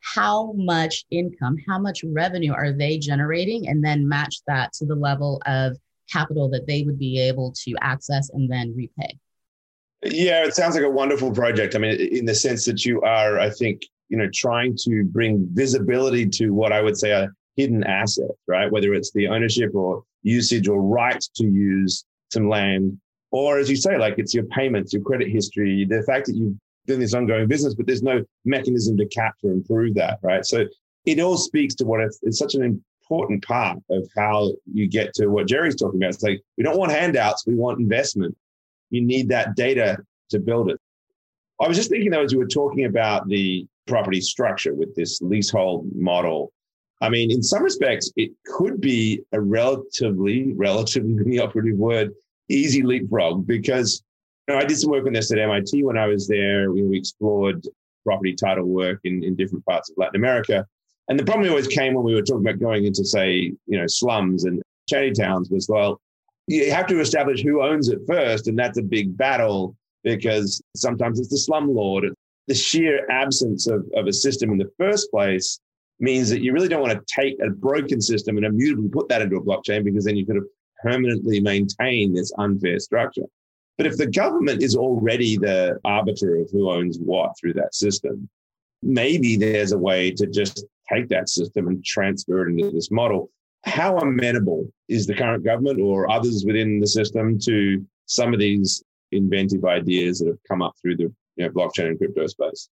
how 0.00 0.52
much 0.56 1.04
income, 1.10 1.56
how 1.68 1.78
much 1.78 2.02
revenue 2.04 2.52
are 2.52 2.72
they 2.72 2.98
generating, 2.98 3.68
and 3.68 3.84
then 3.84 4.08
match 4.08 4.36
that 4.46 4.72
to 4.72 4.86
the 4.86 4.94
level 4.94 5.40
of 5.46 5.76
capital 6.10 6.48
that 6.50 6.66
they 6.66 6.82
would 6.82 6.98
be 6.98 7.20
able 7.20 7.52
to 7.64 7.74
access 7.80 8.30
and 8.30 8.50
then 8.50 8.74
repay. 8.76 9.18
Yeah, 10.04 10.44
it 10.44 10.54
sounds 10.54 10.74
like 10.74 10.84
a 10.84 10.90
wonderful 10.90 11.32
project. 11.32 11.74
I 11.74 11.78
mean, 11.78 11.98
in 12.00 12.24
the 12.24 12.34
sense 12.34 12.64
that 12.66 12.84
you 12.84 13.00
are, 13.02 13.40
I 13.40 13.50
think, 13.50 13.82
you 14.08 14.16
know, 14.16 14.28
trying 14.32 14.76
to 14.84 15.04
bring 15.04 15.48
visibility 15.52 16.26
to 16.26 16.50
what 16.50 16.72
I 16.72 16.80
would 16.80 16.96
say 16.96 17.12
are 17.12 17.34
hidden 17.56 17.82
assets, 17.84 18.38
right? 18.46 18.70
Whether 18.70 18.94
it's 18.94 19.10
the 19.12 19.26
ownership 19.26 19.74
or 19.74 20.04
usage 20.22 20.68
or 20.68 20.80
right 20.80 21.20
to 21.36 21.44
use 21.44 22.04
some 22.32 22.48
land, 22.48 22.98
or 23.30 23.58
as 23.58 23.68
you 23.68 23.76
say, 23.76 23.98
like 23.98 24.14
it's 24.18 24.32
your 24.32 24.44
payments, 24.44 24.92
your 24.92 25.02
credit 25.02 25.28
history, 25.28 25.84
the 25.84 26.02
fact 26.02 26.26
that 26.26 26.36
you've 26.36 26.56
done 26.86 27.00
this 27.00 27.14
ongoing 27.14 27.48
business, 27.48 27.74
but 27.74 27.86
there's 27.86 28.02
no 28.02 28.24
mechanism 28.44 28.96
to 28.96 29.06
capture 29.06 29.48
and 29.48 29.64
prove 29.64 29.94
that, 29.94 30.18
right? 30.22 30.46
So 30.46 30.64
it 31.04 31.20
all 31.20 31.36
speaks 31.36 31.74
to 31.76 31.84
what 31.84 32.00
it's 32.22 32.38
such 32.38 32.54
an 32.54 32.62
important 33.08 33.42
part 33.44 33.78
of 33.90 34.06
how 34.16 34.52
you 34.72 34.86
get 34.86 35.14
to 35.14 35.28
what 35.28 35.46
Jerry's 35.46 35.76
talking 35.76 36.00
about. 36.00 36.14
It's 36.14 36.22
like 36.22 36.42
we 36.56 36.64
don't 36.64 36.76
want 36.76 36.92
handouts, 36.92 37.46
we 37.46 37.54
want 37.54 37.80
investment. 37.80 38.36
You 38.90 39.00
need 39.02 39.28
that 39.30 39.56
data 39.56 39.98
to 40.30 40.38
build 40.38 40.70
it. 40.70 40.78
I 41.60 41.66
was 41.66 41.76
just 41.76 41.90
thinking 41.90 42.10
though, 42.10 42.22
as 42.22 42.32
you 42.32 42.38
were 42.38 42.46
talking 42.46 42.84
about 42.84 43.28
the 43.28 43.66
property 43.86 44.20
structure 44.20 44.74
with 44.74 44.94
this 44.94 45.22
leasehold 45.22 45.88
model. 45.94 46.52
I 47.00 47.08
mean, 47.08 47.30
in 47.30 47.42
some 47.42 47.62
respects, 47.62 48.12
it 48.16 48.32
could 48.44 48.80
be 48.80 49.22
a 49.32 49.40
relatively, 49.40 50.52
relatively 50.52 51.22
the 51.24 51.40
operative 51.42 51.76
word, 51.76 52.12
easy 52.50 52.82
leapfrog 52.82 53.46
because 53.46 54.02
you 54.46 54.54
know, 54.54 54.60
I 54.60 54.64
did 54.64 54.78
some 54.78 54.90
work 54.90 55.06
on 55.06 55.12
this 55.12 55.32
at 55.32 55.38
MIT 55.38 55.82
when 55.84 55.96
I 55.96 56.06
was 56.06 56.28
there. 56.28 56.72
We, 56.72 56.98
explored 56.98 57.66
property 58.04 58.34
title 58.34 58.64
work 58.64 59.00
in, 59.04 59.22
in 59.22 59.36
different 59.36 59.64
parts 59.64 59.90
of 59.90 59.96
Latin 59.98 60.16
America. 60.16 60.66
And 61.08 61.18
the 61.18 61.24
problem 61.24 61.48
always 61.48 61.68
came 61.68 61.94
when 61.94 62.04
we 62.04 62.14
were 62.14 62.22
talking 62.22 62.46
about 62.46 62.60
going 62.60 62.84
into, 62.84 63.04
say, 63.04 63.52
you 63.66 63.78
know, 63.78 63.86
slums 63.86 64.44
and 64.44 64.62
shanty 64.88 65.12
towns 65.12 65.50
was, 65.50 65.68
well, 65.68 66.00
you 66.46 66.70
have 66.70 66.86
to 66.86 67.00
establish 67.00 67.42
who 67.42 67.62
owns 67.62 67.88
it 67.88 68.00
first. 68.06 68.46
And 68.46 68.58
that's 68.58 68.78
a 68.78 68.82
big 68.82 69.16
battle 69.16 69.74
because 70.04 70.62
sometimes 70.76 71.18
it's 71.18 71.28
the 71.28 71.52
slumlord. 71.52 72.10
The 72.46 72.54
sheer 72.54 73.06
absence 73.10 73.66
of, 73.66 73.86
of 73.94 74.06
a 74.06 74.12
system 74.12 74.50
in 74.52 74.58
the 74.58 74.70
first 74.78 75.10
place 75.10 75.60
means 76.00 76.30
that 76.30 76.42
you 76.42 76.52
really 76.52 76.68
don't 76.68 76.82
want 76.82 76.92
to 76.92 77.14
take 77.14 77.36
a 77.40 77.50
broken 77.50 78.00
system 78.00 78.36
and 78.36 78.46
immutably 78.46 78.88
put 78.88 79.08
that 79.08 79.22
into 79.22 79.36
a 79.36 79.42
blockchain 79.42 79.84
because 79.84 80.04
then 80.04 80.16
you 80.16 80.24
could 80.24 80.36
have 80.36 80.44
permanently 80.82 81.40
maintain 81.40 82.14
this 82.14 82.32
unfair 82.38 82.78
structure. 82.78 83.26
But 83.76 83.86
if 83.86 83.96
the 83.96 84.06
government 84.06 84.62
is 84.62 84.76
already 84.76 85.36
the 85.36 85.78
arbiter 85.84 86.36
of 86.36 86.50
who 86.50 86.70
owns 86.70 86.98
what 86.98 87.32
through 87.38 87.54
that 87.54 87.74
system, 87.74 88.28
maybe 88.82 89.36
there's 89.36 89.72
a 89.72 89.78
way 89.78 90.10
to 90.12 90.26
just 90.26 90.64
take 90.92 91.08
that 91.08 91.28
system 91.28 91.68
and 91.68 91.84
transfer 91.84 92.46
it 92.46 92.52
into 92.52 92.70
this 92.70 92.90
model. 92.90 93.30
How 93.64 93.98
amenable 93.98 94.70
is 94.88 95.06
the 95.06 95.14
current 95.14 95.44
government 95.44 95.80
or 95.80 96.10
others 96.10 96.44
within 96.46 96.80
the 96.80 96.86
system 96.86 97.38
to 97.40 97.84
some 98.06 98.32
of 98.32 98.40
these 98.40 98.82
inventive 99.12 99.64
ideas 99.64 100.18
that 100.18 100.28
have 100.28 100.38
come 100.48 100.62
up 100.62 100.74
through 100.80 100.96
the 100.96 101.12
you 101.36 101.44
know, 101.44 101.50
blockchain 101.50 101.88
and 101.88 101.98
crypto 101.98 102.26
space? 102.26 102.68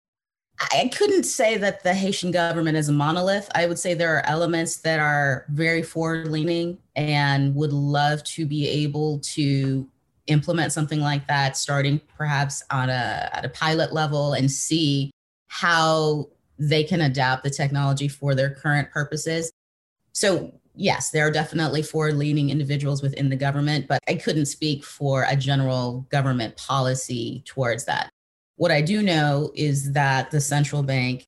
I 0.61 0.91
couldn't 0.95 1.25
say 1.25 1.57
that 1.57 1.83
the 1.83 1.95
Haitian 1.95 2.31
government 2.31 2.77
is 2.77 2.89
a 2.89 2.93
monolith. 2.93 3.51
I 3.55 3.67
would 3.67 3.79
say 3.79 3.95
there 3.95 4.17
are 4.17 4.27
elements 4.27 4.77
that 4.79 5.01
are 5.01 5.47
very 5.49 5.83
forward 5.83 6.29
leaning 6.29 6.79
and 6.95 7.55
would 7.55 7.73
love 7.73 8.23
to 8.25 8.47
be 8.47 8.69
able 8.69 9.19
to 9.21 9.89
implement 10.27 10.73
something 10.73 11.01
like 11.01 11.27
that, 11.27 11.57
starting 11.57 12.01
perhaps 12.17 12.63
on 12.71 12.91
a, 12.91 13.31
at 13.33 13.45
a 13.45 13.49
pilot 13.49 13.93
level 13.93 14.35
and 14.35 14.51
see 14.51 15.11
how 15.49 16.29
they 16.63 16.85
can 16.85 17.01
adapt 17.01 17.43
the 17.43 17.51
technology 17.51 18.07
for 18.07 18.35
their 18.37 18.51
current 18.51 18.89
purposes. 18.91 19.51
So, 20.13 20.53
yes, 20.77 21.11
there 21.11 21.27
are 21.27 21.31
definitely 21.31 21.83
forward 21.83 22.15
leaning 22.15 22.51
individuals 22.51 23.03
within 23.03 23.29
the 23.29 23.37
government, 23.37 23.89
but 23.89 23.99
I 24.09 24.15
couldn't 24.15 24.47
speak 24.47 24.85
for 24.85 25.27
a 25.29 25.35
general 25.35 26.07
government 26.11 26.57
policy 26.57 27.43
towards 27.47 27.85
that. 27.87 28.11
What 28.57 28.71
I 28.71 28.81
do 28.81 29.03
know 29.03 29.51
is 29.57 29.93
that 29.93 30.31
the 30.31 30.41
central 30.41 30.85
bank 30.85 31.25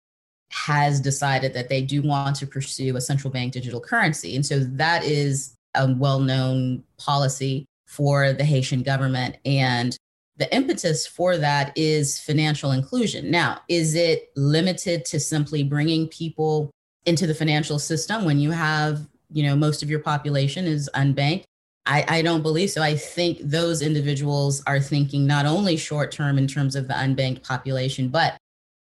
has 0.51 1.01
decided 1.01 1.53
that 1.55 1.68
they 1.68 1.82
do 1.82 2.01
want 2.01 2.37
to 2.37 2.47
pursue 2.47 2.97
a 2.97 3.01
central 3.01 3.32
bank 3.32 3.53
digital 3.53 3.80
currency. 3.80 4.37
And 4.37 4.47
so 4.47 4.61
that 4.61 5.03
is 5.03 5.57
a 5.74 5.93
well 5.93 6.20
known 6.20 6.85
policy 6.97 7.66
for 7.87 8.32
the 8.32 8.45
Haitian 8.45 8.85
government. 8.85 9.37
And 9.45 9.97
the 10.37 10.53
impetus 10.55 11.07
for 11.07 11.37
that 11.37 11.72
is 11.76 12.20
financial 12.20 12.72
inclusion. 12.72 13.30
Now, 13.30 13.61
is 13.68 13.95
it 13.95 14.30
limited 14.37 15.05
to 15.07 15.20
simply 15.20 15.62
bringing 15.62 16.09
people 16.09 16.70
into 17.07 17.26
the 17.26 17.35
financial 17.35 17.78
system 17.78 18.24
when 18.24 18.39
you 18.39 18.51
have, 18.51 19.07
you 19.30 19.45
know, 19.45 19.55
most 19.55 19.82
of 19.82 19.91
your 19.91 20.01
population 20.01 20.66
is 20.66 20.91
unbanked? 20.95 21.45
I, 21.87 22.05
I 22.09 22.22
don't 22.22 22.43
believe 22.43 22.70
so. 22.70 22.82
I 22.82 22.97
think 22.97 23.39
those 23.43 23.82
individuals 23.82 24.62
are 24.66 24.80
thinking 24.80 25.26
not 25.26 25.47
only 25.47 25.76
short 25.76 26.11
term 26.11 26.39
in 26.39 26.47
terms 26.47 26.76
of 26.76 26.89
the 26.89 26.95
unbanked 26.95 27.43
population, 27.43 28.09
but 28.09 28.37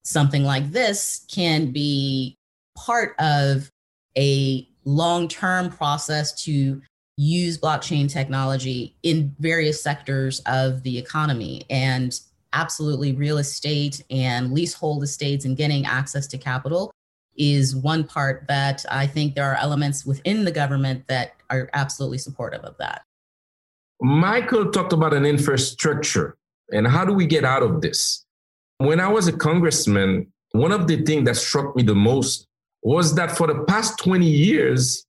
something 0.04 0.44
like 0.44 0.72
this 0.72 1.26
can 1.32 1.72
be 1.72 2.36
part 2.76 3.16
of 3.20 3.70
a 4.18 4.68
long 4.86 5.28
term 5.28 5.70
process 5.70 6.44
to 6.44 6.82
use 7.20 7.58
blockchain 7.58 8.10
technology 8.10 8.96
in 9.04 9.36
various 9.40 9.84
sectors 9.84 10.40
of 10.46 10.84
the 10.84 10.98
economy 10.98 11.66
and 11.70 12.22
absolutely 12.54 13.12
real 13.12 13.40
estate 13.40 14.02
and 14.10 14.54
leasehold 14.54 15.04
estates 15.04 15.44
and 15.44 15.58
getting 15.58 15.86
access 15.86 16.28
to 16.28 16.38
capital 16.38 16.94
is 17.36 17.76
one 17.76 18.06
part 18.06 18.46
that 18.48 18.86
I 18.90 19.06
think 19.06 19.36
there 19.36 19.52
are 19.52 19.58
elements 19.58 20.06
within 20.06 20.46
the 20.46 20.52
government 20.52 21.10
that 21.10 21.34
are 21.50 21.70
absolutely 21.74 22.20
supportive 22.20 22.62
of 22.62 22.78
that. 22.78 23.02
Michael 24.00 24.72
talked 24.72 24.94
about 24.94 25.14
an 25.14 25.26
infrastructure 25.26 26.38
and 26.72 26.88
how 26.88 27.04
do 27.04 27.12
we 27.12 27.26
get 27.26 27.44
out 27.44 27.64
of 27.64 27.82
this? 27.82 28.26
When 28.78 29.02
I 29.02 29.10
was 29.10 29.28
a 29.28 29.34
congressman, 29.34 30.32
one 30.54 30.72
of 30.72 30.88
the 30.88 31.04
things 31.04 31.26
that 31.26 31.36
struck 31.36 31.76
me 31.76 31.84
the 31.84 31.96
most 31.96 32.48
was 32.82 33.16
that 33.16 33.36
for 33.36 33.46
the 33.46 33.66
past 33.66 34.00
20 34.00 34.26
years, 34.26 35.06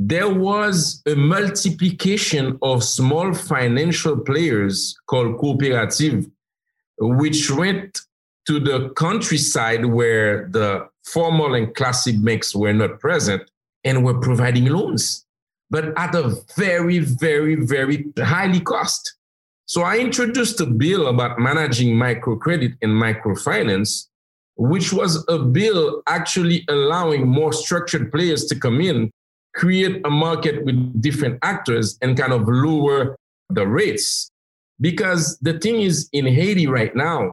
there 0.00 0.32
was 0.32 1.02
a 1.06 1.16
multiplication 1.16 2.56
of 2.62 2.84
small 2.84 3.34
financial 3.34 4.16
players 4.16 4.96
called 5.08 5.36
cooperative, 5.38 6.24
which 7.00 7.50
went 7.50 7.98
to 8.46 8.60
the 8.60 8.90
countryside 8.90 9.84
where 9.84 10.48
the 10.50 10.88
formal 11.04 11.54
and 11.54 11.74
classic 11.74 12.14
banks 12.22 12.54
were 12.54 12.72
not 12.72 13.00
present 13.00 13.42
and 13.82 14.04
were 14.04 14.20
providing 14.20 14.66
loans, 14.66 15.26
but 15.68 15.86
at 15.98 16.14
a 16.14 16.36
very, 16.56 17.00
very, 17.00 17.56
very 17.56 18.06
highly 18.18 18.60
cost. 18.60 19.16
So 19.66 19.82
I 19.82 19.98
introduced 19.98 20.60
a 20.60 20.66
bill 20.66 21.08
about 21.08 21.40
managing 21.40 21.96
microcredit 21.96 22.76
and 22.82 22.92
microfinance, 22.92 24.06
which 24.56 24.92
was 24.92 25.24
a 25.28 25.40
bill 25.40 26.02
actually 26.06 26.64
allowing 26.68 27.26
more 27.26 27.52
structured 27.52 28.12
players 28.12 28.44
to 28.46 28.54
come 28.54 28.80
in 28.80 29.10
create 29.54 30.00
a 30.04 30.10
market 30.10 30.64
with 30.64 31.02
different 31.02 31.38
actors 31.42 31.98
and 32.02 32.16
kind 32.16 32.32
of 32.32 32.46
lower 32.46 33.16
the 33.50 33.66
rates. 33.66 34.30
Because 34.80 35.38
the 35.40 35.58
thing 35.58 35.80
is, 35.80 36.08
in 36.12 36.26
Haiti 36.26 36.66
right 36.66 36.94
now, 36.94 37.30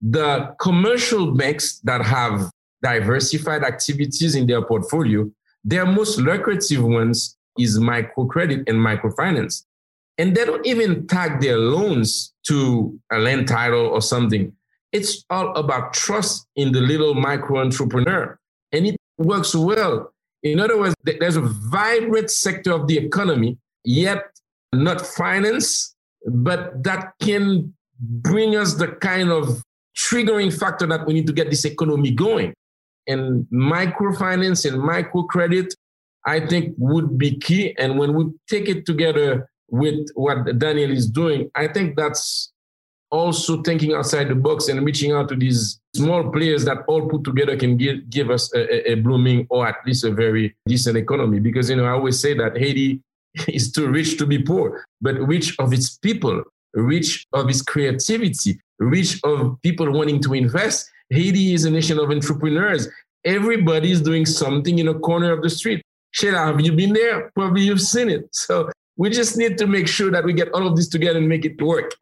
the 0.00 0.54
commercial 0.60 1.32
banks 1.32 1.80
that 1.80 2.04
have 2.04 2.50
diversified 2.82 3.64
activities 3.64 4.34
in 4.34 4.46
their 4.46 4.62
portfolio, 4.62 5.30
their 5.64 5.84
most 5.86 6.18
lucrative 6.18 6.84
ones 6.84 7.36
is 7.58 7.78
microcredit 7.78 8.68
and 8.68 8.78
microfinance. 8.78 9.64
And 10.18 10.34
they 10.34 10.44
don't 10.44 10.66
even 10.66 11.06
tag 11.06 11.40
their 11.40 11.58
loans 11.58 12.32
to 12.46 12.98
a 13.12 13.18
land 13.18 13.48
title 13.48 13.86
or 13.86 14.00
something. 14.00 14.52
It's 14.92 15.24
all 15.28 15.54
about 15.56 15.92
trust 15.92 16.46
in 16.56 16.72
the 16.72 16.80
little 16.80 17.14
micro 17.14 17.60
entrepreneur. 17.60 18.38
And 18.72 18.86
it 18.86 18.96
works 19.18 19.54
well 19.54 20.12
in 20.46 20.60
other 20.60 20.78
words, 20.78 20.94
there's 21.04 21.36
a 21.36 21.42
vibrant 21.42 22.30
sector 22.30 22.72
of 22.72 22.86
the 22.86 22.98
economy, 22.98 23.58
yet 23.84 24.24
not 24.72 25.06
finance, 25.06 25.94
but 26.26 26.82
that 26.84 27.12
can 27.22 27.74
bring 27.98 28.56
us 28.56 28.74
the 28.74 28.88
kind 28.88 29.30
of 29.30 29.62
triggering 29.96 30.56
factor 30.56 30.86
that 30.86 31.06
we 31.06 31.14
need 31.14 31.26
to 31.26 31.32
get 31.32 31.50
this 31.50 31.64
economy 31.64 32.10
going. 32.10 32.52
And 33.06 33.46
microfinance 33.52 34.70
and 34.70 34.82
microcredit, 34.82 35.72
I 36.26 36.40
think, 36.40 36.74
would 36.76 37.16
be 37.16 37.38
key. 37.38 37.74
And 37.78 37.98
when 37.98 38.14
we 38.14 38.26
take 38.48 38.68
it 38.68 38.84
together 38.84 39.48
with 39.68 40.08
what 40.14 40.58
Daniele 40.58 40.90
is 40.90 41.08
doing, 41.08 41.50
I 41.54 41.68
think 41.68 41.96
that's 41.96 42.52
also 43.10 43.62
thinking 43.62 43.94
outside 43.94 44.28
the 44.28 44.34
box 44.34 44.68
and 44.68 44.84
reaching 44.84 45.12
out 45.12 45.28
to 45.28 45.36
these 45.36 45.80
small 45.94 46.30
players 46.30 46.64
that 46.64 46.78
all 46.88 47.08
put 47.08 47.24
together 47.24 47.56
can 47.56 47.76
give, 47.76 48.08
give 48.10 48.30
us 48.30 48.52
a, 48.54 48.92
a, 48.92 48.94
blooming 48.96 49.46
or 49.48 49.66
at 49.66 49.76
least 49.86 50.04
a 50.04 50.10
very 50.10 50.54
decent 50.66 50.96
economy. 50.96 51.38
Because, 51.38 51.70
you 51.70 51.76
know, 51.76 51.84
I 51.84 51.90
always 51.90 52.18
say 52.18 52.34
that 52.34 52.56
Haiti 52.56 53.00
is 53.48 53.72
too 53.72 53.88
rich 53.88 54.18
to 54.18 54.26
be 54.26 54.38
poor, 54.38 54.84
but 55.00 55.14
rich 55.20 55.54
of 55.58 55.72
its 55.72 55.96
people, 55.98 56.42
rich 56.74 57.26
of 57.32 57.48
its 57.48 57.62
creativity, 57.62 58.60
rich 58.78 59.20
of 59.24 59.60
people 59.62 59.90
wanting 59.92 60.20
to 60.22 60.34
invest. 60.34 60.90
Haiti 61.10 61.54
is 61.54 61.64
a 61.64 61.70
nation 61.70 61.98
of 61.98 62.10
entrepreneurs. 62.10 62.88
Everybody 63.24 63.92
is 63.92 64.02
doing 64.02 64.26
something 64.26 64.78
in 64.78 64.88
a 64.88 64.94
corner 64.94 65.32
of 65.32 65.42
the 65.42 65.50
street. 65.50 65.82
Sheila, 66.10 66.38
have 66.38 66.60
you 66.60 66.72
been 66.72 66.92
there? 66.92 67.30
Probably 67.34 67.62
you've 67.62 67.80
seen 67.80 68.08
it. 68.08 68.28
So 68.32 68.70
we 68.96 69.10
just 69.10 69.36
need 69.36 69.58
to 69.58 69.66
make 69.66 69.86
sure 69.86 70.10
that 70.10 70.24
we 70.24 70.32
get 70.32 70.52
all 70.52 70.66
of 70.66 70.76
this 70.76 70.88
together 70.88 71.18
and 71.18 71.28
make 71.28 71.44
it 71.44 71.60
work 71.60 71.92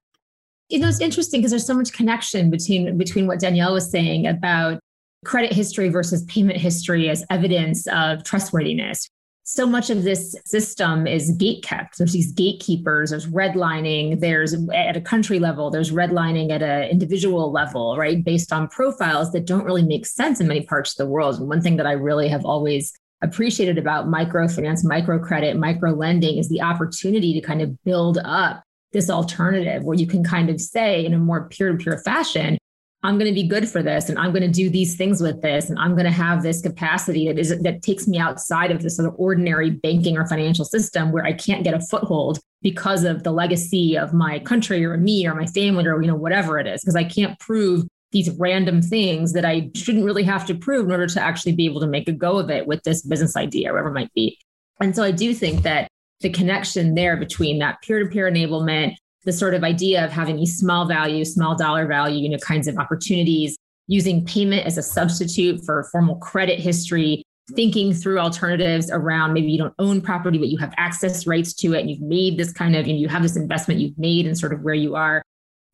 you 0.69 0.79
know, 0.79 0.89
it's 0.89 1.01
interesting 1.01 1.41
because 1.41 1.51
there's 1.51 1.67
so 1.67 1.75
much 1.75 1.93
connection 1.93 2.51
between 2.51 2.97
between 2.97 3.27
what 3.27 3.41
Daniele 3.41 3.75
was 3.75 3.91
saying 3.91 4.27
about 4.27 4.81
credit 5.25 5.53
history 5.53 5.89
versus 5.89 6.23
payment 6.25 6.59
history 6.59 7.09
as 7.09 7.25
evidence 7.31 7.87
of 7.89 8.25
trustworthiness. 8.25 9.09
So 9.47 9.67
much 9.67 9.91
of 9.91 10.05
this 10.05 10.35
system 10.47 11.07
is 11.07 11.33
gate 11.33 11.63
kept. 11.63 11.99
There's 11.99 12.15
these 12.15 12.33
gatekeepers, 12.33 13.11
there's 13.11 13.27
redlining, 13.27 14.21
there's 14.21 14.55
at 14.75 14.97
a 14.97 15.03
country 15.03 15.39
level, 15.39 15.71
there's 15.71 15.91
redlining 15.91 16.51
at 16.51 16.63
an 16.63 16.89
individual 16.89 17.53
level, 17.53 17.97
right? 17.99 18.25
Based 18.25 18.55
on 18.55 18.69
profiles 18.69 19.33
that 19.33 19.45
don't 19.45 19.65
really 19.65 19.83
make 19.83 20.07
sense 20.07 20.41
in 20.41 20.49
many 20.49 20.63
parts 20.63 20.93
of 20.93 20.97
the 21.05 21.11
world. 21.11 21.39
And 21.39 21.49
one 21.49 21.61
thing 21.61 21.77
that 21.77 21.87
I 21.87 21.93
really 21.93 22.29
have 22.29 22.47
always 22.47 22.91
appreciated 23.21 23.77
about 23.77 24.07
microfinance, 24.07 24.83
microcredit, 24.83 25.59
micro 25.59 25.93
lending 25.93 26.39
is 26.39 26.49
the 26.49 26.63
opportunity 26.63 27.35
to 27.39 27.47
kind 27.47 27.61
of 27.61 27.83
build 27.85 28.19
up 28.25 28.63
this 28.95 29.11
alternative 29.11 29.85
where 29.85 29.99
you 29.99 30.07
can 30.07 30.25
kind 30.25 30.49
of 30.49 30.59
say 30.59 31.05
in 31.05 31.13
a 31.13 31.19
more 31.19 31.49
peer 31.51 31.73
to 31.73 31.77
peer 31.77 31.99
fashion, 31.99 32.57
I'm 33.03 33.19
going 33.19 33.31
to 33.31 33.35
be 33.35 33.47
good 33.47 33.69
for 33.69 33.83
this 33.83 34.09
and 34.09 34.19
I'm 34.19 34.33
going 34.33 34.43
to 34.43 34.49
do 34.49 34.71
these 34.71 34.97
things 34.97 35.21
with 35.21 35.43
this 35.43 35.69
and 35.69 35.79
I'm 35.79 35.93
going 35.93 36.07
to 36.07 36.11
have 36.11 36.43
this 36.43 36.63
capacity 36.63 37.27
that 37.29 37.39
is 37.39 37.51
that 37.61 37.83
takes 37.83 38.09
me 38.09 38.19
outside 38.19 38.71
of 38.71 38.83
this 38.83 38.97
sort 38.97 39.07
of 39.07 39.15
ordinary 39.19 39.69
banking 39.69 40.17
or 40.17 40.27
financial 40.27 40.65
system 40.65 41.13
where 41.13 41.23
I 41.23 41.35
can't 41.35 41.65
get 41.65 41.75
a 41.75 41.81
foothold 41.81 42.39
because 42.63 43.05
of 43.05 43.23
the 43.23 43.31
legacy 43.31 43.99
of 43.99 44.15
my 44.15 44.39
country 44.39 44.83
or 44.87 44.97
me 44.97 45.27
or 45.27 45.35
my 45.35 45.45
family 45.45 45.87
or 45.87 46.01
you 46.01 46.09
know 46.09 46.17
whatever 46.17 46.59
it 46.59 46.67
is 46.67 46.81
because 46.81 46.97
I 46.97 47.05
can't 47.05 47.39
prove 47.39 47.85
these 48.13 48.31
random 48.39 48.81
things 48.81 49.35
that 49.35 49.45
I 49.45 49.71
shouldn't 49.75 50.07
really 50.07 50.23
have 50.23 50.47
to 50.47 50.55
prove 50.55 50.87
in 50.87 50.93
order 50.93 51.09
to 51.09 51.21
actually 51.21 51.53
be 51.53 51.67
able 51.67 51.81
to 51.81 51.87
make 51.87 52.09
a 52.09 52.13
go 52.13 52.39
of 52.39 52.49
it 52.49 52.67
with 52.67 52.85
this 52.85 53.03
business 53.03 53.37
idea 53.37 53.71
whatever 53.73 53.91
it 53.91 53.95
might 53.95 54.15
be. 54.15 54.39
And 54.81 54.97
so 54.97 55.03
I 55.03 55.11
do 55.11 55.35
think 55.35 55.63
that 55.63 55.89
the 56.25 56.31
connection 56.31 56.95
there 56.95 57.19
between 57.19 57.59
that 57.59 57.81
peer-to-peer 57.83 58.31
enablement 58.31 58.97
the 59.25 59.33
sort 59.33 59.55
of 59.55 59.63
idea 59.63 60.05
of 60.05 60.11
having 60.11 60.37
these 60.37 60.57
small 60.57 60.87
value, 60.87 61.25
small 61.25 61.55
dollar 61.55 61.87
value, 61.87 62.23
you 62.23 62.29
know, 62.29 62.39
kinds 62.39 62.67
of 62.67 62.79
opportunities, 62.79 63.57
using 63.87 64.25
payment 64.25 64.67
as 64.67 64.79
a 64.79 64.83
substitute 64.83 65.63
for 65.65 65.87
formal 65.93 66.17
credit 66.17 66.59
history, 66.59 67.23
thinking 67.55 67.93
through 67.93 68.19
alternatives 68.19 68.91
around 68.91 69.35
maybe 69.35 69.51
you 69.51 69.59
don't 69.59 69.75
own 69.79 70.01
property, 70.01 70.39
but 70.39 70.49
you 70.49 70.59
have 70.59 70.73
access 70.79 71.27
rights 71.27 71.53
to 71.53 71.75
it. 71.75 71.81
And 71.81 71.91
you've 71.91 72.01
made 72.01 72.39
this 72.39 72.53
kind 72.53 72.75
of, 72.75 72.87
and 72.87 72.99
you 72.99 73.09
have 73.09 73.23
this 73.23 73.37
investment 73.37 73.81
you've 73.81 73.99
made 73.99 74.27
and 74.27 74.39
sort 74.39 74.53
of 74.53 74.63
where 74.63 74.75
you 74.75 74.95
are. 74.95 75.23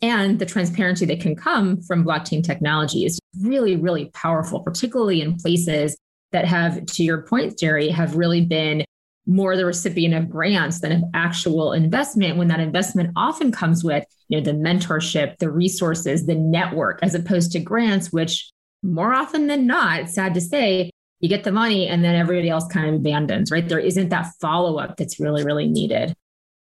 And 0.02 0.38
the 0.38 0.46
transparency 0.46 1.06
that 1.06 1.20
can 1.20 1.36
come 1.36 1.80
from 1.82 2.04
blockchain 2.04 2.42
technology 2.42 3.04
is 3.04 3.20
really, 3.40 3.76
really 3.76 4.06
powerful, 4.14 4.60
particularly 4.60 5.20
in 5.20 5.36
places 5.36 5.96
that 6.32 6.44
have, 6.44 6.86
to 6.86 7.04
your 7.04 7.22
point, 7.22 7.58
Jerry, 7.58 7.88
have 7.88 8.16
really 8.16 8.44
been 8.44 8.84
more 9.30 9.56
the 9.56 9.64
recipient 9.64 10.12
of 10.12 10.28
grants 10.28 10.80
than 10.80 10.90
of 10.90 11.04
actual 11.14 11.72
investment 11.72 12.36
when 12.36 12.48
that 12.48 12.58
investment 12.58 13.10
often 13.14 13.52
comes 13.52 13.84
with 13.84 14.04
you 14.28 14.36
know 14.36 14.44
the 14.44 14.58
mentorship 14.58 15.38
the 15.38 15.48
resources 15.48 16.26
the 16.26 16.34
network 16.34 16.98
as 17.02 17.14
opposed 17.14 17.52
to 17.52 17.60
grants 17.60 18.12
which 18.12 18.50
more 18.82 19.14
often 19.14 19.46
than 19.46 19.68
not 19.68 20.08
sad 20.08 20.34
to 20.34 20.40
say 20.40 20.90
you 21.20 21.28
get 21.28 21.44
the 21.44 21.52
money 21.52 21.86
and 21.86 22.02
then 22.02 22.16
everybody 22.16 22.48
else 22.48 22.66
kind 22.66 22.88
of 22.88 22.96
abandons 22.96 23.52
right? 23.52 23.68
There 23.68 23.78
isn't 23.78 24.08
that 24.08 24.32
follow-up 24.40 24.96
that's 24.96 25.20
really 25.20 25.44
really 25.44 25.68
needed. 25.68 26.12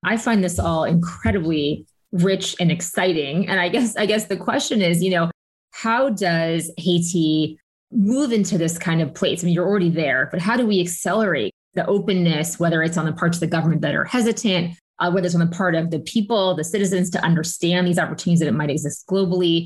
I 0.03 0.17
find 0.17 0.43
this 0.43 0.59
all 0.59 0.83
incredibly 0.83 1.85
rich 2.11 2.57
and 2.59 2.69
exciting. 2.69 3.47
And 3.47 3.61
i 3.61 3.69
guess 3.69 3.95
i 3.95 4.05
guess 4.05 4.25
the 4.25 4.35
question 4.35 4.81
is 4.81 5.01
you 5.01 5.11
know 5.11 5.31
how 5.71 6.09
does 6.09 6.69
haiti 6.77 7.57
move 7.93 8.33
into 8.33 8.57
this 8.57 8.77
kind 8.77 9.01
of 9.01 9.13
place? 9.13 9.41
I 9.41 9.45
mean 9.45 9.53
you're 9.53 9.67
already 9.67 9.89
there 9.89 10.27
but 10.31 10.41
how 10.41 10.57
do 10.57 10.67
we 10.67 10.81
accelerate 10.81 11.53
the 11.73 11.85
openness, 11.85 12.59
whether 12.59 12.83
it's 12.83 12.97
on 12.97 13.05
the 13.05 13.13
parts 13.13 13.37
of 13.37 13.41
the 13.41 13.47
government 13.47 13.81
that 13.81 13.95
are 13.95 14.05
hesitant, 14.05 14.77
uh, 14.99 15.09
whether 15.11 15.25
it's 15.25 15.35
on 15.35 15.41
the 15.41 15.55
part 15.55 15.75
of 15.75 15.89
the 15.89 15.99
people, 15.99 16.55
the 16.55 16.63
citizens 16.63 17.09
to 17.11 17.23
understand 17.23 17.87
these 17.87 17.99
opportunities 17.99 18.39
that 18.39 18.47
it 18.47 18.53
might 18.53 18.69
exist 18.69 19.05
globally. 19.07 19.65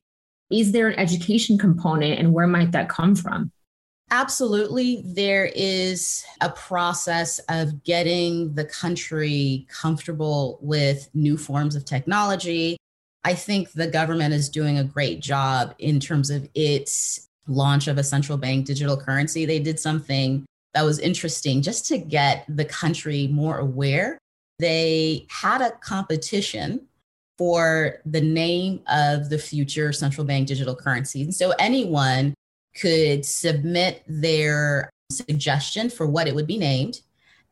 Is 0.51 0.71
there 0.71 0.87
an 0.87 0.99
education 0.99 1.57
component 1.57 2.19
and 2.19 2.33
where 2.33 2.47
might 2.47 2.71
that 2.71 2.89
come 2.89 3.15
from? 3.15 3.51
Absolutely. 4.11 5.03
There 5.03 5.51
is 5.55 6.23
a 6.39 6.51
process 6.51 7.39
of 7.49 7.83
getting 7.83 8.53
the 8.53 8.65
country 8.65 9.65
comfortable 9.69 10.59
with 10.61 11.09
new 11.15 11.37
forms 11.37 11.75
of 11.75 11.85
technology. 11.85 12.77
I 13.23 13.33
think 13.33 13.71
the 13.71 13.87
government 13.87 14.35
is 14.35 14.49
doing 14.49 14.77
a 14.77 14.83
great 14.83 15.21
job 15.21 15.73
in 15.79 15.99
terms 15.99 16.29
of 16.29 16.47
its 16.53 17.27
launch 17.47 17.87
of 17.87 17.97
a 17.97 18.03
central 18.03 18.37
bank 18.37 18.67
digital 18.67 18.95
currency. 18.95 19.45
They 19.45 19.59
did 19.59 19.79
something 19.79 20.45
that 20.75 20.83
was 20.83 20.99
interesting 20.99 21.61
just 21.61 21.87
to 21.87 21.97
get 21.97 22.45
the 22.47 22.65
country 22.65 23.27
more 23.27 23.57
aware. 23.57 24.19
They 24.59 25.25
had 25.29 25.61
a 25.61 25.71
competition 25.71 26.87
for 27.37 28.01
the 28.05 28.21
name 28.21 28.81
of 28.87 29.29
the 29.29 29.37
future 29.37 29.91
central 29.91 30.25
bank 30.25 30.47
digital 30.47 30.75
currency. 30.75 31.23
And 31.23 31.33
so 31.33 31.53
anyone 31.59 32.33
could 32.75 33.25
submit 33.25 34.03
their 34.07 34.89
suggestion 35.11 35.89
for 35.89 36.05
what 36.07 36.27
it 36.27 36.35
would 36.35 36.47
be 36.47 36.57
named. 36.57 37.01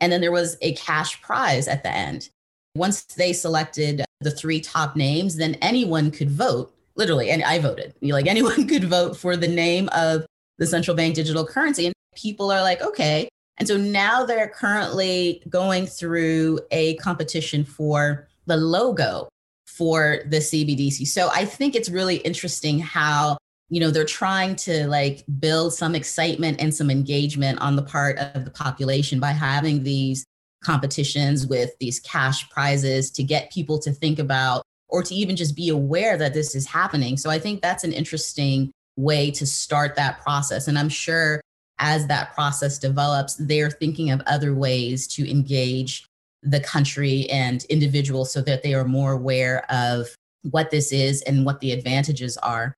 And 0.01 0.11
then 0.11 0.19
there 0.19 0.31
was 0.31 0.57
a 0.61 0.73
cash 0.75 1.21
prize 1.21 1.67
at 1.67 1.83
the 1.83 1.91
end. 1.91 2.29
Once 2.75 3.03
they 3.03 3.31
selected 3.31 4.03
the 4.19 4.31
three 4.31 4.59
top 4.59 4.95
names, 4.95 5.37
then 5.37 5.55
anyone 5.55 6.11
could 6.11 6.29
vote, 6.29 6.73
literally, 6.95 7.29
and 7.29 7.43
I 7.43 7.59
voted. 7.59 7.93
Like 8.01 8.27
anyone 8.27 8.67
could 8.67 8.83
vote 8.83 9.15
for 9.15 9.37
the 9.37 9.47
name 9.47 9.87
of 9.93 10.25
the 10.57 10.67
central 10.67 10.97
bank 10.97 11.15
digital 11.15 11.45
currency. 11.45 11.92
People 12.15 12.51
are 12.51 12.61
like, 12.61 12.81
okay. 12.81 13.29
And 13.57 13.67
so 13.67 13.77
now 13.77 14.25
they're 14.25 14.49
currently 14.49 15.43
going 15.49 15.85
through 15.85 16.59
a 16.71 16.95
competition 16.95 17.63
for 17.63 18.27
the 18.45 18.57
logo 18.57 19.29
for 19.65 20.19
the 20.27 20.37
CBDC. 20.37 21.07
So 21.07 21.29
I 21.33 21.45
think 21.45 21.75
it's 21.75 21.89
really 21.89 22.17
interesting 22.17 22.79
how 22.79 23.37
you 23.69 23.79
know 23.79 23.89
they're 23.89 24.05
trying 24.05 24.55
to 24.57 24.87
like 24.87 25.23
build 25.39 25.73
some 25.73 25.95
excitement 25.95 26.61
and 26.61 26.73
some 26.73 26.91
engagement 26.91 27.59
on 27.59 27.75
the 27.75 27.81
part 27.81 28.19
of 28.19 28.45
the 28.45 28.51
population 28.51 29.19
by 29.19 29.31
having 29.31 29.83
these 29.83 30.25
competitions 30.63 31.47
with 31.47 31.71
these 31.79 31.99
cash 31.99 32.47
prizes 32.49 33.09
to 33.11 33.23
get 33.23 33.51
people 33.51 33.79
to 33.79 33.91
think 33.91 34.19
about 34.19 34.63
or 34.89 35.01
to 35.01 35.15
even 35.15 35.35
just 35.35 35.55
be 35.55 35.69
aware 35.69 36.17
that 36.17 36.33
this 36.33 36.55
is 36.55 36.67
happening. 36.67 37.17
So 37.17 37.29
I 37.29 37.39
think 37.39 37.61
that's 37.61 37.83
an 37.83 37.93
interesting 37.93 38.71
way 38.95 39.31
to 39.31 39.45
start 39.45 39.95
that 39.95 40.21
process 40.21 40.67
and 40.67 40.77
I'm 40.77 40.89
sure 40.89 41.41
as 41.79 42.07
that 42.07 42.33
process 42.33 42.77
develops, 42.77 43.35
they're 43.35 43.71
thinking 43.71 44.11
of 44.11 44.21
other 44.25 44.53
ways 44.53 45.07
to 45.07 45.29
engage 45.29 46.07
the 46.41 46.59
country 46.59 47.29
and 47.29 47.65
individuals 47.65 48.31
so 48.31 48.41
that 48.41 48.63
they 48.63 48.73
are 48.73 48.85
more 48.85 49.13
aware 49.13 49.65
of 49.71 50.07
what 50.51 50.71
this 50.71 50.91
is 50.91 51.21
and 51.23 51.45
what 51.45 51.59
the 51.61 51.71
advantages 51.71 52.37
are. 52.37 52.75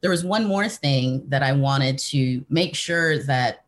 There 0.00 0.10
was 0.10 0.24
one 0.24 0.46
more 0.46 0.68
thing 0.68 1.24
that 1.28 1.42
I 1.42 1.52
wanted 1.52 1.98
to 1.98 2.44
make 2.48 2.74
sure 2.74 3.22
that 3.24 3.64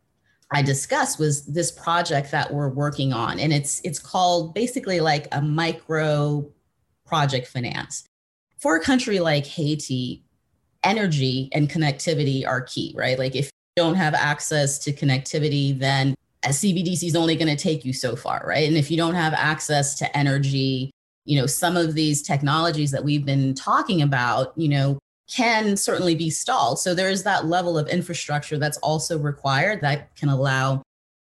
I 0.51 0.61
discussed 0.61 1.19
was 1.19 1.45
this 1.45 1.71
project 1.71 2.31
that 2.31 2.53
we're 2.53 2.69
working 2.69 3.13
on 3.13 3.39
and 3.39 3.51
it's 3.51 3.81
it's 3.83 3.99
called 3.99 4.53
basically 4.53 4.99
like 4.99 5.27
a 5.31 5.41
micro 5.41 6.47
project 7.05 7.47
finance. 7.47 8.05
For 8.57 8.75
a 8.75 8.81
country 8.81 9.19
like 9.19 9.45
Haiti, 9.45 10.23
energy 10.83 11.49
and 11.51 11.69
connectivity 11.69 12.47
are 12.47 12.61
key, 12.61 12.93
right? 12.95 13.17
Like 13.17 13.35
if 13.35 13.49
don't 13.75 13.95
have 13.95 14.13
access 14.13 14.79
to 14.79 14.93
connectivity, 14.93 15.77
then 15.77 16.15
a 16.43 16.49
CBDC 16.49 17.03
is 17.03 17.15
only 17.15 17.35
going 17.35 17.55
to 17.55 17.61
take 17.61 17.83
you 17.83 17.91
so 17.91 18.15
far, 18.15 18.43
right? 18.47 18.67
And 18.67 18.77
if 18.77 18.89
you 18.89 18.97
don't 18.97 19.15
have 19.15 19.33
access 19.33 19.97
to 19.99 20.17
energy, 20.17 20.91
you 21.25 21.39
know, 21.39 21.45
some 21.45 21.75
of 21.75 21.93
these 21.93 22.21
technologies 22.21 22.91
that 22.91 23.03
we've 23.03 23.25
been 23.25 23.53
talking 23.53 24.01
about, 24.01 24.53
you 24.55 24.69
know, 24.69 24.99
can 25.27 25.75
certainly 25.75 26.15
be 26.15 26.29
stalled. 26.29 26.79
So 26.79 26.93
there's 26.93 27.23
that 27.23 27.47
level 27.47 27.77
of 27.77 27.87
infrastructure 27.87 28.57
that's 28.57 28.77
also 28.77 29.17
required 29.17 29.81
that 29.81 30.15
can 30.15 30.29
allow 30.29 30.83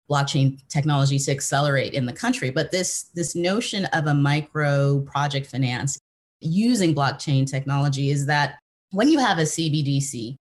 blockchain 0.10 0.60
technology 0.70 1.20
to 1.20 1.32
accelerate 1.32 1.94
in 1.94 2.06
the 2.06 2.14
country. 2.14 2.52
But 2.52 2.72
this 2.72 3.10
this 3.16 3.36
notion 3.36 3.86
of 3.86 4.06
a 4.08 4.14
micro 4.14 5.02
project 5.02 5.48
finance 5.48 5.98
using 6.40 6.94
blockchain 6.94 7.50
technology 7.50 8.12
is 8.12 8.28
that 8.28 8.60
when 8.92 9.10
you 9.10 9.20
have 9.20 9.40
a 9.40 9.44
CBDC, 9.44 10.36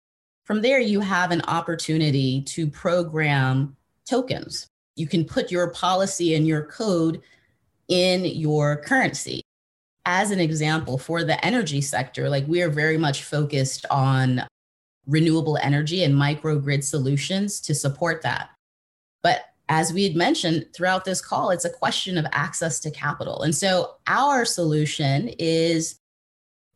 from 0.44 0.60
there, 0.60 0.78
you 0.78 1.00
have 1.00 1.30
an 1.30 1.42
opportunity 1.42 2.42
to 2.42 2.66
program 2.66 3.76
tokens. 4.08 4.66
You 4.96 5.06
can 5.06 5.24
put 5.24 5.50
your 5.50 5.70
policy 5.70 6.34
and 6.34 6.46
your 6.46 6.66
code 6.66 7.22
in 7.88 8.24
your 8.24 8.76
currency. 8.76 9.42
As 10.06 10.30
an 10.30 10.40
example, 10.40 10.98
for 10.98 11.24
the 11.24 11.42
energy 11.44 11.80
sector, 11.80 12.28
like 12.28 12.46
we 12.46 12.60
are 12.60 12.68
very 12.68 12.98
much 12.98 13.22
focused 13.24 13.86
on 13.90 14.42
renewable 15.06 15.58
energy 15.62 16.04
and 16.04 16.14
microgrid 16.14 16.84
solutions 16.84 17.60
to 17.62 17.74
support 17.74 18.22
that. 18.22 18.50
But 19.22 19.46
as 19.70 19.94
we 19.94 20.04
had 20.04 20.14
mentioned 20.14 20.66
throughout 20.74 21.06
this 21.06 21.22
call, 21.22 21.50
it's 21.50 21.64
a 21.64 21.70
question 21.70 22.18
of 22.18 22.26
access 22.32 22.78
to 22.80 22.90
capital. 22.90 23.42
And 23.42 23.54
so 23.54 23.96
our 24.06 24.44
solution 24.44 25.30
is 25.38 25.98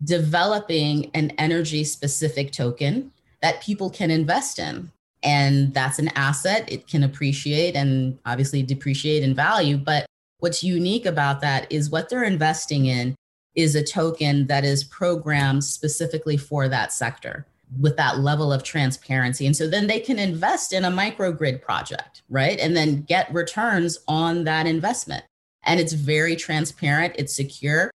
developing 0.05 1.11
an 1.13 1.31
energy 1.33 1.85
specific 1.85 2.53
token 2.53 3.13
that 3.43 3.63
people 3.63 3.91
can 3.91 4.11
invest 4.11 4.59
in. 4.59 4.91
And 5.23 5.75
that's 5.75 5.99
an 5.99 6.09
asset. 6.09 6.71
It 6.71 6.87
can 6.87 7.03
appreciate 7.03 7.75
and 7.75 8.19
obviously 8.25 8.63
depreciate 8.63 9.23
in 9.23 9.35
value. 9.35 9.77
But 9.77 10.07
what's 10.39 10.63
unique 10.63 11.07
about 11.07 11.41
that 11.41 11.71
is 11.71 11.91
what 11.91 12.09
they're 12.09 12.25
investing 12.25 12.87
in 12.87 13.15
is 13.55 13.75
a 13.75 13.83
token 13.83 14.47
that 14.47 14.65
is 14.65 14.85
programmed 14.85 15.65
specifically 15.65 16.37
for 16.37 16.69
that 16.69 16.93
sector 16.93 17.47
with 17.81 17.97
that 17.97 18.21
level 18.21 18.53
of 18.53 18.63
transparency. 18.63 19.47
And 19.47 19.57
so 19.57 19.69
then 19.69 19.89
they 19.89 20.01
can 20.01 20.19
invest 20.19 20.73
in 20.73 20.85
a 20.85 20.91
microgrid 20.91 21.61
project, 21.61 22.23
right? 22.31 22.59
And 22.59 22.77
then 22.77 23.03
get 23.03 23.33
returns 23.33 23.99
on 24.09 24.45
that 24.45 24.67
investment. 24.67 25.25
And 25.65 25.79
it's 25.81 25.93
very 25.93 26.37
transparent, 26.37 27.15
it's 27.19 27.35
secure. 27.35 27.91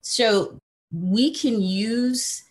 So 0.00 0.56
we 0.92 1.34
can 1.34 1.60
use 1.60 2.44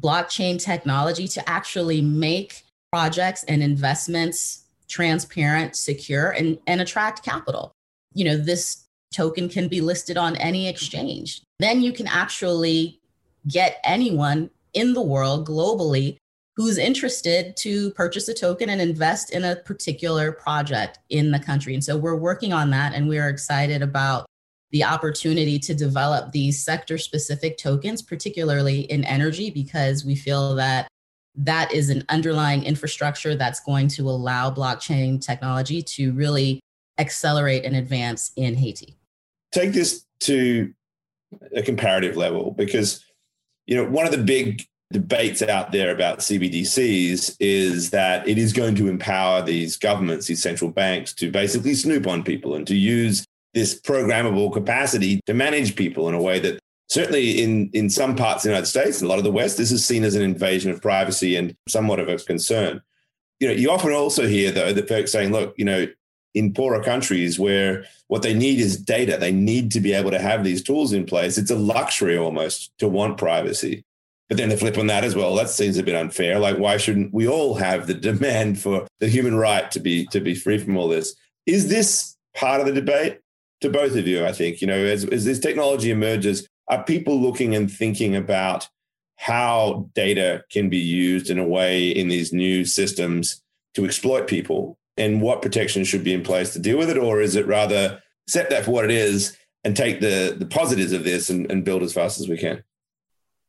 blockchain 0.00 0.62
technology 0.62 1.28
to 1.28 1.48
actually 1.48 2.00
make 2.02 2.64
projects 2.92 3.44
and 3.44 3.62
investments 3.62 4.64
transparent, 4.88 5.76
secure, 5.76 6.30
and, 6.30 6.58
and 6.66 6.80
attract 6.80 7.24
capital. 7.24 7.72
You 8.12 8.24
know, 8.24 8.36
this 8.36 8.84
token 9.14 9.48
can 9.48 9.68
be 9.68 9.80
listed 9.80 10.16
on 10.16 10.36
any 10.36 10.68
exchange. 10.68 11.42
Then 11.58 11.80
you 11.80 11.92
can 11.92 12.06
actually 12.06 13.00
get 13.48 13.80
anyone 13.84 14.50
in 14.72 14.92
the 14.92 15.02
world 15.02 15.48
globally 15.48 16.16
who's 16.56 16.78
interested 16.78 17.56
to 17.56 17.90
purchase 17.92 18.28
a 18.28 18.34
token 18.34 18.70
and 18.70 18.80
invest 18.80 19.32
in 19.32 19.44
a 19.44 19.56
particular 19.56 20.30
project 20.30 20.98
in 21.10 21.32
the 21.32 21.38
country. 21.38 21.74
And 21.74 21.82
so 21.82 21.96
we're 21.96 22.14
working 22.14 22.52
on 22.52 22.70
that 22.70 22.94
and 22.94 23.08
we 23.08 23.18
are 23.18 23.28
excited 23.28 23.82
about 23.82 24.26
the 24.70 24.84
opportunity 24.84 25.58
to 25.60 25.74
develop 25.74 26.32
these 26.32 26.62
sector 26.62 26.98
specific 26.98 27.58
tokens, 27.58 28.02
particularly 28.02 28.80
in 28.80 29.04
energy, 29.04 29.50
because 29.50 30.04
we 30.04 30.14
feel 30.14 30.54
that 30.56 30.88
that 31.36 31.72
is 31.72 31.90
an 31.90 32.04
underlying 32.08 32.64
infrastructure 32.64 33.34
that's 33.34 33.60
going 33.60 33.88
to 33.88 34.08
allow 34.08 34.50
blockchain 34.50 35.20
technology 35.20 35.82
to 35.82 36.12
really 36.12 36.60
accelerate 36.98 37.64
and 37.64 37.76
advance 37.76 38.32
in 38.36 38.54
Haiti. 38.54 38.96
Take 39.52 39.72
this 39.72 40.04
to 40.20 40.72
a 41.54 41.62
comparative 41.62 42.16
level 42.16 42.52
because 42.52 43.04
you 43.66 43.76
know 43.76 43.88
one 43.88 44.06
of 44.06 44.12
the 44.12 44.18
big 44.18 44.62
debates 44.92 45.42
out 45.42 45.72
there 45.72 45.92
about 45.92 46.20
CBDCs 46.20 47.36
is 47.40 47.90
that 47.90 48.28
it 48.28 48.38
is 48.38 48.52
going 48.52 48.76
to 48.76 48.88
empower 48.88 49.42
these 49.42 49.76
governments, 49.76 50.26
these 50.26 50.42
central 50.42 50.70
banks, 50.70 51.12
to 51.14 51.32
basically 51.32 51.74
snoop 51.74 52.06
on 52.06 52.22
people 52.22 52.54
and 52.54 52.66
to 52.66 52.76
use 52.76 53.24
this 53.54 53.80
programmable 53.80 54.52
capacity 54.52 55.20
to 55.26 55.34
manage 55.34 55.76
people 55.76 56.08
in 56.08 56.14
a 56.14 56.20
way 56.20 56.38
that 56.40 56.58
certainly 56.88 57.42
in, 57.42 57.70
in 57.72 57.88
some 57.88 58.14
parts 58.14 58.44
of 58.44 58.48
the 58.48 58.50
United 58.50 58.66
States, 58.66 59.00
and 59.00 59.06
a 59.06 59.08
lot 59.08 59.18
of 59.18 59.24
the 59.24 59.32
West, 59.32 59.56
this 59.56 59.72
is 59.72 59.84
seen 59.84 60.04
as 60.04 60.14
an 60.14 60.22
invasion 60.22 60.70
of 60.70 60.82
privacy 60.82 61.36
and 61.36 61.56
somewhat 61.68 62.00
of 62.00 62.08
a 62.08 62.16
concern. 62.18 62.82
You 63.40 63.48
know, 63.48 63.54
you 63.54 63.70
often 63.70 63.92
also 63.92 64.26
hear 64.26 64.50
though 64.50 64.72
the 64.72 64.86
folks 64.86 65.12
saying, 65.12 65.32
look, 65.32 65.54
you 65.56 65.64
know, 65.64 65.86
in 66.34 66.52
poorer 66.52 66.82
countries 66.82 67.38
where 67.38 67.84
what 68.08 68.22
they 68.22 68.34
need 68.34 68.58
is 68.58 68.76
data, 68.76 69.16
they 69.16 69.32
need 69.32 69.70
to 69.70 69.80
be 69.80 69.92
able 69.92 70.10
to 70.10 70.18
have 70.18 70.44
these 70.44 70.62
tools 70.62 70.92
in 70.92 71.06
place. 71.06 71.38
It's 71.38 71.50
a 71.50 71.56
luxury 71.56 72.18
almost 72.18 72.76
to 72.78 72.88
want 72.88 73.18
privacy. 73.18 73.84
But 74.28 74.38
then 74.38 74.48
the 74.48 74.56
flip 74.56 74.78
on 74.78 74.88
that 74.88 75.04
as 75.04 75.14
well, 75.14 75.34
that 75.36 75.50
seems 75.50 75.76
a 75.76 75.82
bit 75.82 75.94
unfair. 75.94 76.38
Like, 76.38 76.58
why 76.58 76.76
shouldn't 76.76 77.12
we 77.12 77.28
all 77.28 77.54
have 77.54 77.86
the 77.86 77.94
demand 77.94 78.58
for 78.58 78.86
the 78.98 79.08
human 79.08 79.36
right 79.36 79.70
to 79.70 79.80
be 79.80 80.06
to 80.06 80.20
be 80.20 80.34
free 80.34 80.58
from 80.58 80.76
all 80.76 80.88
this? 80.88 81.14
Is 81.46 81.68
this 81.68 82.16
part 82.34 82.60
of 82.60 82.66
the 82.66 82.72
debate? 82.72 83.20
To 83.64 83.70
both 83.70 83.96
of 83.96 84.06
you, 84.06 84.26
I 84.26 84.32
think, 84.32 84.60
you 84.60 84.66
know, 84.66 84.76
as, 84.76 85.06
as 85.06 85.24
this 85.24 85.38
technology 85.38 85.90
emerges, 85.90 86.46
are 86.68 86.84
people 86.84 87.18
looking 87.18 87.54
and 87.54 87.72
thinking 87.72 88.14
about 88.14 88.68
how 89.16 89.88
data 89.94 90.44
can 90.50 90.68
be 90.68 90.76
used 90.76 91.30
in 91.30 91.38
a 91.38 91.48
way 91.48 91.88
in 91.88 92.08
these 92.08 92.30
new 92.30 92.66
systems 92.66 93.40
to 93.72 93.86
exploit 93.86 94.26
people 94.26 94.78
and 94.98 95.22
what 95.22 95.40
protections 95.40 95.88
should 95.88 96.04
be 96.04 96.12
in 96.12 96.22
place 96.22 96.52
to 96.52 96.58
deal 96.58 96.76
with 96.76 96.90
it? 96.90 96.98
Or 96.98 97.22
is 97.22 97.36
it 97.36 97.46
rather 97.46 98.02
accept 98.26 98.50
that 98.50 98.66
for 98.66 98.72
what 98.72 98.84
it 98.84 98.90
is 98.90 99.34
and 99.64 99.74
take 99.74 100.02
the, 100.02 100.36
the 100.38 100.44
positives 100.44 100.92
of 100.92 101.04
this 101.04 101.30
and, 101.30 101.50
and 101.50 101.64
build 101.64 101.82
as 101.82 101.94
fast 101.94 102.20
as 102.20 102.28
we 102.28 102.36
can? 102.36 102.62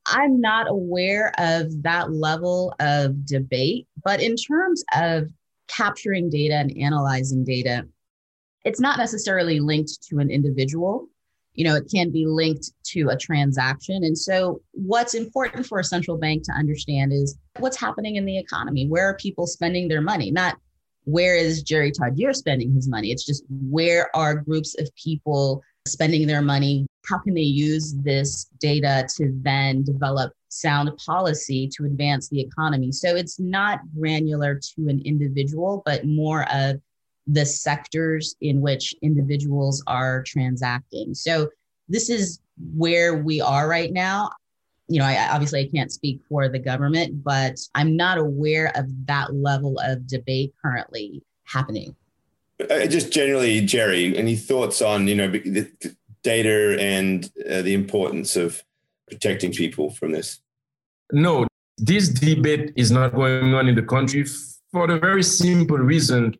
I'm 0.05 0.39
not 0.39 0.69
aware 0.69 1.33
of 1.37 1.83
that 1.83 2.13
level 2.13 2.73
of 2.79 3.25
debate, 3.25 3.85
but 4.01 4.21
in 4.21 4.37
terms 4.37 4.81
of 4.95 5.27
capturing 5.67 6.29
data 6.29 6.55
and 6.55 6.71
analyzing 6.77 7.43
data, 7.43 7.85
it's 8.65 8.79
not 8.79 8.97
necessarily 8.97 9.59
linked 9.59 10.03
to 10.09 10.17
an 10.17 10.29
individual. 10.29 11.07
You 11.53 11.63
know, 11.63 11.75
it 11.75 11.89
can 11.89 12.11
be 12.11 12.25
linked 12.25 12.71
to 12.87 13.09
a 13.09 13.17
transaction. 13.17 14.03
And 14.03 14.17
so, 14.17 14.61
what's 14.71 15.13
important 15.13 15.65
for 15.65 15.79
a 15.79 15.83
central 15.83 16.17
bank 16.17 16.43
to 16.43 16.51
understand 16.51 17.13
is 17.13 17.37
what's 17.59 17.77
happening 17.77 18.17
in 18.17 18.25
the 18.25 18.37
economy. 18.37 18.87
Where 18.87 19.07
are 19.07 19.15
people 19.15 19.47
spending 19.47 19.87
their 19.87 20.01
money? 20.01 20.31
Not 20.31 20.57
where 21.05 21.35
is 21.37 21.63
Jerry 21.63 21.91
Tardieu 21.91 22.35
spending 22.35 22.73
his 22.73 22.89
money? 22.89 23.11
It's 23.11 23.25
just 23.25 23.45
where 23.49 24.13
are 24.15 24.35
groups 24.35 24.75
of 24.79 24.89
people 25.01 25.61
spending 25.87 26.27
their 26.27 26.41
money? 26.41 26.87
How 27.07 27.19
can 27.19 27.35
they 27.35 27.41
use 27.41 27.93
this 28.03 28.49
data 28.59 29.07
to 29.17 29.31
then 29.41 29.83
develop 29.83 30.33
sound 30.49 30.89
policy 30.97 31.69
to 31.77 31.85
advance 31.85 32.27
the 32.29 32.41
economy? 32.41 32.91
So 32.91 33.15
it's 33.15 33.39
not 33.39 33.79
granular 33.95 34.59
to 34.75 34.87
an 34.87 35.01
individual, 35.05 35.83
but 35.85 36.05
more 36.05 36.51
of 36.51 36.81
the 37.27 37.45
sectors 37.45 38.35
in 38.41 38.61
which 38.61 38.93
individuals 39.01 39.83
are 39.87 40.23
transacting. 40.23 41.13
So 41.13 41.49
this 41.89 42.09
is 42.09 42.39
where 42.75 43.17
we 43.17 43.41
are 43.41 43.67
right 43.67 43.91
now. 43.91 44.31
You 44.87 44.99
know, 44.99 45.05
I 45.05 45.29
obviously 45.31 45.61
I 45.61 45.69
can't 45.75 45.91
speak 45.91 46.21
for 46.29 46.47
the 46.47 46.59
government, 46.59 47.23
but 47.23 47.59
I'm 47.73 47.95
not 47.95 48.19
aware 48.19 48.71
of 48.75 48.85
that 49.07 49.33
level 49.33 49.79
of 49.79 50.05
debate 50.05 50.53
currently 50.61 51.23
happening. 51.43 51.95
Uh, 52.69 52.85
just 52.85 53.11
generally, 53.11 53.61
Jerry, 53.61 54.15
any 54.15 54.35
thoughts 54.35 54.81
on 54.81 55.07
you 55.07 55.15
know 55.15 55.27
the 55.27 55.71
data 56.21 56.77
and 56.79 57.31
uh, 57.49 57.61
the 57.61 57.73
importance 57.73 58.35
of 58.35 58.63
protecting 59.07 59.51
people 59.51 59.89
from 59.89 60.11
this? 60.11 60.39
No, 61.11 61.47
this 61.77 62.09
debate 62.09 62.73
is 62.75 62.91
not 62.91 63.13
going 63.13 63.53
on 63.53 63.67
in 63.67 63.75
the 63.75 63.83
country 63.83 64.25
for 64.71 64.87
the 64.87 64.99
very 64.99 65.23
simple 65.23 65.77
reason 65.77 66.35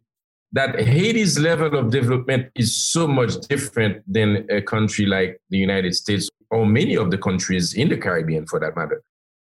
that 0.52 0.80
Haiti's 0.80 1.38
level 1.40 1.78
of 1.78 1.92
development 1.92 2.50
is 2.56 2.76
so 2.76 3.08
much 3.08 3.36
different 3.50 4.02
than 4.12 4.48
a 4.50 4.62
country 4.62 5.06
like 5.06 5.40
the 5.50 5.58
United 5.58 5.94
States 5.96 6.30
or 6.50 6.66
many 6.66 6.96
of 6.96 7.12
the 7.12 7.18
countries 7.18 7.74
in 7.74 7.90
the 7.90 7.98
Caribbean 7.98 8.46
for 8.46 8.60
that 8.60 8.76
matter. 8.76 9.02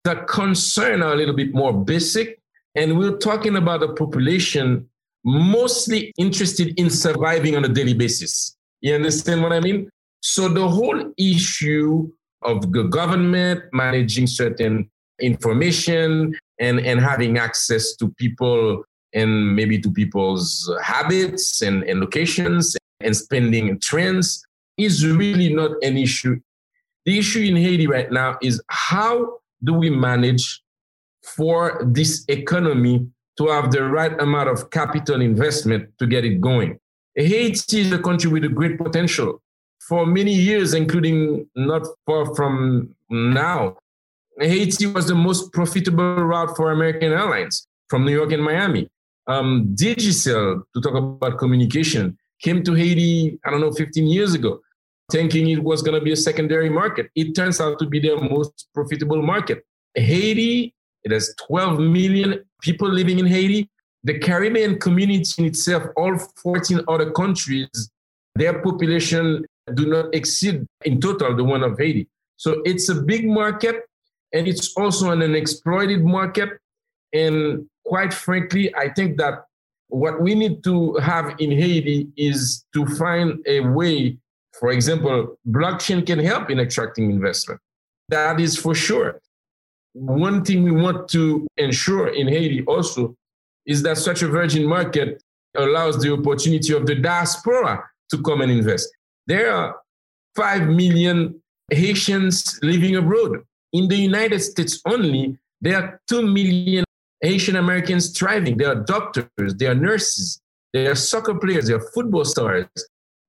The 0.05 0.17
concern 0.29 1.03
are 1.03 1.13
a 1.13 1.17
little 1.17 1.35
bit 1.35 1.55
more 1.55 1.73
basic, 1.73 2.41
and 2.75 2.99
we're 2.99 3.19
talking 3.19 3.57
about 3.57 3.83
a 3.83 3.93
population 3.93 4.89
mostly 5.25 6.13
interested 6.19 6.79
in 6.79 6.91
surviving 6.91 7.57
on 7.57 7.65
a 7.65 7.69
daily 7.69 7.95
basis. 7.95 8.57
You 8.81 8.95
understand 8.95 9.43
what 9.43 9.53
I 9.53 9.61
mean? 9.61 9.89
So 10.21 10.49
the 10.49 10.69
whole 10.69 11.13
issue 11.17 12.11
of 12.43 12.73
the 12.73 12.85
government 12.85 13.63
managing 13.73 14.27
certain 14.27 14.91
information 15.21 16.35
and, 16.61 16.81
and 16.81 17.01
having 17.01 17.39
access 17.39 17.95
to 17.97 18.09
people 18.19 18.85
and 19.15 19.55
maybe 19.55 19.79
to 19.79 19.91
people's 19.91 20.71
habits 20.83 21.63
and, 21.63 21.85
and 21.85 22.01
locations 22.01 22.77
and 23.01 23.17
spending 23.17 23.79
trends 23.81 24.45
is 24.77 25.07
really 25.07 25.53
not 25.55 25.71
an 25.83 25.97
issue. 25.97 26.41
The 27.05 27.19
issue 27.19 27.41
in 27.41 27.57
Haiti 27.57 27.87
right 27.87 28.11
now 28.11 28.37
is 28.43 28.61
how 28.69 29.39
do 29.63 29.75
we 29.75 29.91
manage 29.91 30.63
for 31.23 31.81
this 31.85 32.25
economy 32.29 33.07
to 33.39 33.49
have 33.49 33.71
the 33.71 33.85
right 33.85 34.21
amount 34.21 34.49
of 34.49 34.71
capital 34.71 35.21
investment 35.21 35.89
to 35.99 36.07
get 36.07 36.25
it 36.25 36.41
going. 36.41 36.79
Haiti 37.17 37.81
is 37.81 37.93
a 37.93 37.99
country 37.99 38.31
with 38.31 38.45
a 38.45 38.49
great 38.49 38.79
potential. 38.79 39.41
For 39.89 40.07
many 40.07 40.33
years, 40.33 40.75
including 40.75 41.47
not 41.55 41.87
far 42.07 42.35
from 42.35 42.95
now, 43.11 43.77
Haiti 44.41 44.87
was 44.87 45.07
the 45.07 45.15
most 45.15 45.53
profitable 45.53 46.17
route 46.17 46.57
for 46.57 46.73
American 46.73 47.13
Airlines 47.13 47.67
from 47.89 48.05
New 48.05 48.13
York 48.13 48.33
and 48.33 48.43
Miami. 48.43 48.89
Um, 49.27 49.75
Digicel, 49.75 50.63
to 50.75 50.81
talk 50.81 50.95
about 50.95 51.39
communication, 51.39 52.19
came 52.43 52.63
to 52.63 52.75
Haiti, 52.75 53.39
I 53.45 53.51
don't 53.51 53.61
know, 53.61 53.73
15 53.73 54.07
years 54.07 54.35
ago, 54.35 54.61
thinking 55.11 55.49
it 55.49 55.63
was 55.63 55.83
going 55.83 55.99
to 55.99 56.05
be 56.05 56.13
a 56.13 56.17
secondary 56.17 56.69
market. 56.69 57.11
It 57.15 57.35
turns 57.35 57.61
out 57.61 57.79
to 57.79 57.87
be 57.87 58.01
their 58.01 58.21
most 58.21 58.69
profitable 58.75 59.23
market. 59.23 59.65
Haiti, 59.95 60.75
it 61.05 61.13
has 61.13 61.35
12 61.47 61.79
million 61.81 62.45
people 62.61 62.89
living 62.89 63.19
in 63.19 63.27
Haiti. 63.27 63.69
The 64.03 64.19
Caribbean 64.19 64.79
community 64.79 65.35
in 65.39 65.47
itself, 65.47 65.85
all 65.97 66.19
14 66.19 66.81
other 66.89 67.11
countries, 67.11 67.69
their 68.35 68.61
population 68.61 69.45
do 69.73 69.87
not 69.87 70.15
exceed 70.15 70.67
in 70.85 71.01
total 71.01 71.35
the 71.35 71.45
one 71.45 71.63
of 71.63 71.79
Haiti. 71.79 72.09
So 72.37 72.61
it's 72.65 72.89
a 72.89 72.97
big 72.97 73.27
market 73.27 73.77
and 74.33 74.47
it's 74.47 74.75
also 74.77 75.11
an 75.11 75.23
unexploited 75.23 76.05
market. 76.05 76.51
And 77.13 77.67
quite 77.85 78.13
frankly, 78.13 78.75
I 78.75 78.89
think 78.89 79.17
that 79.19 79.45
what 79.89 80.21
we 80.21 80.35
need 80.35 80.65
to 80.65 80.95
have 80.97 81.35
in 81.39 81.51
Haiti 81.51 82.09
is 82.17 82.65
to 82.75 82.87
find 82.87 83.39
a 83.47 83.61
way, 83.61 84.17
for 84.59 84.71
example, 84.71 85.39
blockchain 85.49 86.05
can 86.07 86.19
help 86.19 86.51
in 86.51 86.59
attracting 86.61 87.11
investment. 87.11 87.61
That 88.09 88.41
is 88.41 88.57
for 88.57 88.75
sure 88.75 89.21
one 89.95 90.45
thing 90.45 90.63
we 90.63 90.73
want 90.73 91.09
to 91.09 91.47
ensure 91.57 92.09
in 92.09 92.29
Haiti 92.29 92.65
also 92.67 93.17
is 93.65 93.83
that 93.83 93.97
such 93.97 94.23
a 94.23 94.29
virgin 94.29 94.67
market 94.67 95.23
allows 95.57 96.03
the 96.03 96.13
opportunity 96.13 96.75
of 96.75 96.85
the 96.85 96.97
diaspora 96.97 97.83
to 98.11 98.23
come 98.23 98.43
and 98.43 98.51
invest. 98.51 98.89
There 99.27 99.53
are 99.53 99.77
5 100.37 100.69
million 100.69 101.41
Haitians 101.71 102.59
living 102.63 102.97
abroad. 102.97 103.43
In 103.73 103.89
the 103.89 103.97
United 103.97 104.41
States 104.41 104.81
only, 104.85 105.39
there 105.61 105.77
are 105.77 106.01
2 106.09 106.27
million 106.27 106.84
Haitian 107.25 107.57
Americans 107.57 108.17
thriving. 108.17 108.57
They 108.57 108.65
are 108.65 108.75
doctors, 108.75 109.55
they 109.57 109.67
are 109.67 109.75
nurses, 109.75 110.41
they 110.73 110.87
are 110.87 110.95
soccer 110.95 111.35
players, 111.35 111.67
they 111.69 111.75
are 111.75 111.87
football 111.95 112.25
stars. 112.25 112.67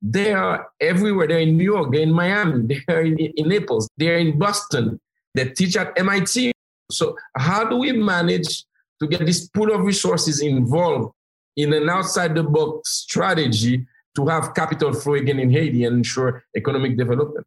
They 0.02 0.34
are 0.34 0.68
everywhere. 0.80 1.28
They're 1.28 1.39
in 1.39 1.58
New 1.58 1.64
York, 1.64 1.91
they're 1.91 2.02
in 2.02 2.12
Miami, 2.12 2.82
they're 2.88 3.02
in, 3.02 3.18
in 3.18 3.48
Naples, 3.48 3.89
they're 3.98 4.18
in 4.18 4.38
Boston, 4.38 5.00
they 5.34 5.50
teach 5.50 5.76
at 5.78 5.98
MIT. 5.98 6.52
So, 6.91 7.18
how 7.36 7.64
do 7.68 7.78
we 7.78 7.91
manage 7.91 8.66
to 9.02 9.08
get 9.08 9.26
this 9.26 9.48
pool 9.48 9.74
of 9.74 9.82
resources 9.82 10.41
involved 10.41 11.14
in 11.58 11.74
an 11.74 11.89
outside 11.89 12.36
the 12.36 12.43
box 12.43 12.91
strategy 12.91 13.86
to 14.16 14.28
have 14.28 14.54
capital 14.54 14.93
flow 14.93 15.16
again 15.16 15.39
in 15.39 15.52
Haiti 15.52 15.86
and 15.86 15.98
ensure 15.98 16.43
economic 16.56 16.98
development? 16.98 17.46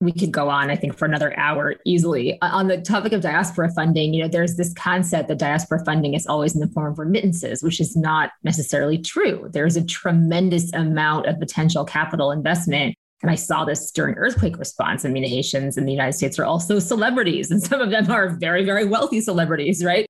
We 0.00 0.12
could 0.12 0.30
go 0.30 0.48
on, 0.48 0.70
I 0.70 0.76
think, 0.76 0.96
for 0.96 1.06
another 1.06 1.36
hour 1.36 1.74
easily. 1.84 2.40
Uh, 2.40 2.50
on 2.52 2.68
the 2.68 2.80
topic 2.80 3.12
of 3.12 3.20
diaspora 3.20 3.70
funding, 3.72 4.14
you 4.14 4.22
know, 4.22 4.28
there's 4.28 4.56
this 4.56 4.72
concept 4.74 5.28
that 5.28 5.38
diaspora 5.38 5.84
funding 5.84 6.14
is 6.14 6.26
always 6.26 6.54
in 6.54 6.60
the 6.60 6.68
form 6.68 6.92
of 6.92 6.98
remittances, 6.98 7.62
which 7.62 7.80
is 7.80 7.96
not 7.96 8.30
necessarily 8.44 8.98
true. 8.98 9.48
There's 9.52 9.76
a 9.76 9.84
tremendous 9.84 10.72
amount 10.72 11.26
of 11.26 11.40
potential 11.40 11.84
capital 11.84 12.30
investment. 12.30 12.94
And 13.22 13.30
I 13.32 13.34
saw 13.34 13.64
this 13.64 13.90
during 13.90 14.14
earthquake 14.14 14.56
response. 14.56 15.04
I 15.04 15.08
mean, 15.08 15.24
Haitians 15.24 15.76
in 15.76 15.84
the 15.84 15.92
United 15.92 16.12
States 16.12 16.38
are 16.38 16.44
also 16.44 16.78
celebrities, 16.78 17.50
and 17.50 17.60
some 17.60 17.80
of 17.80 17.90
them 17.90 18.08
are 18.08 18.36
very, 18.38 18.64
very 18.64 18.84
wealthy 18.84 19.20
celebrities, 19.20 19.84
right? 19.84 20.07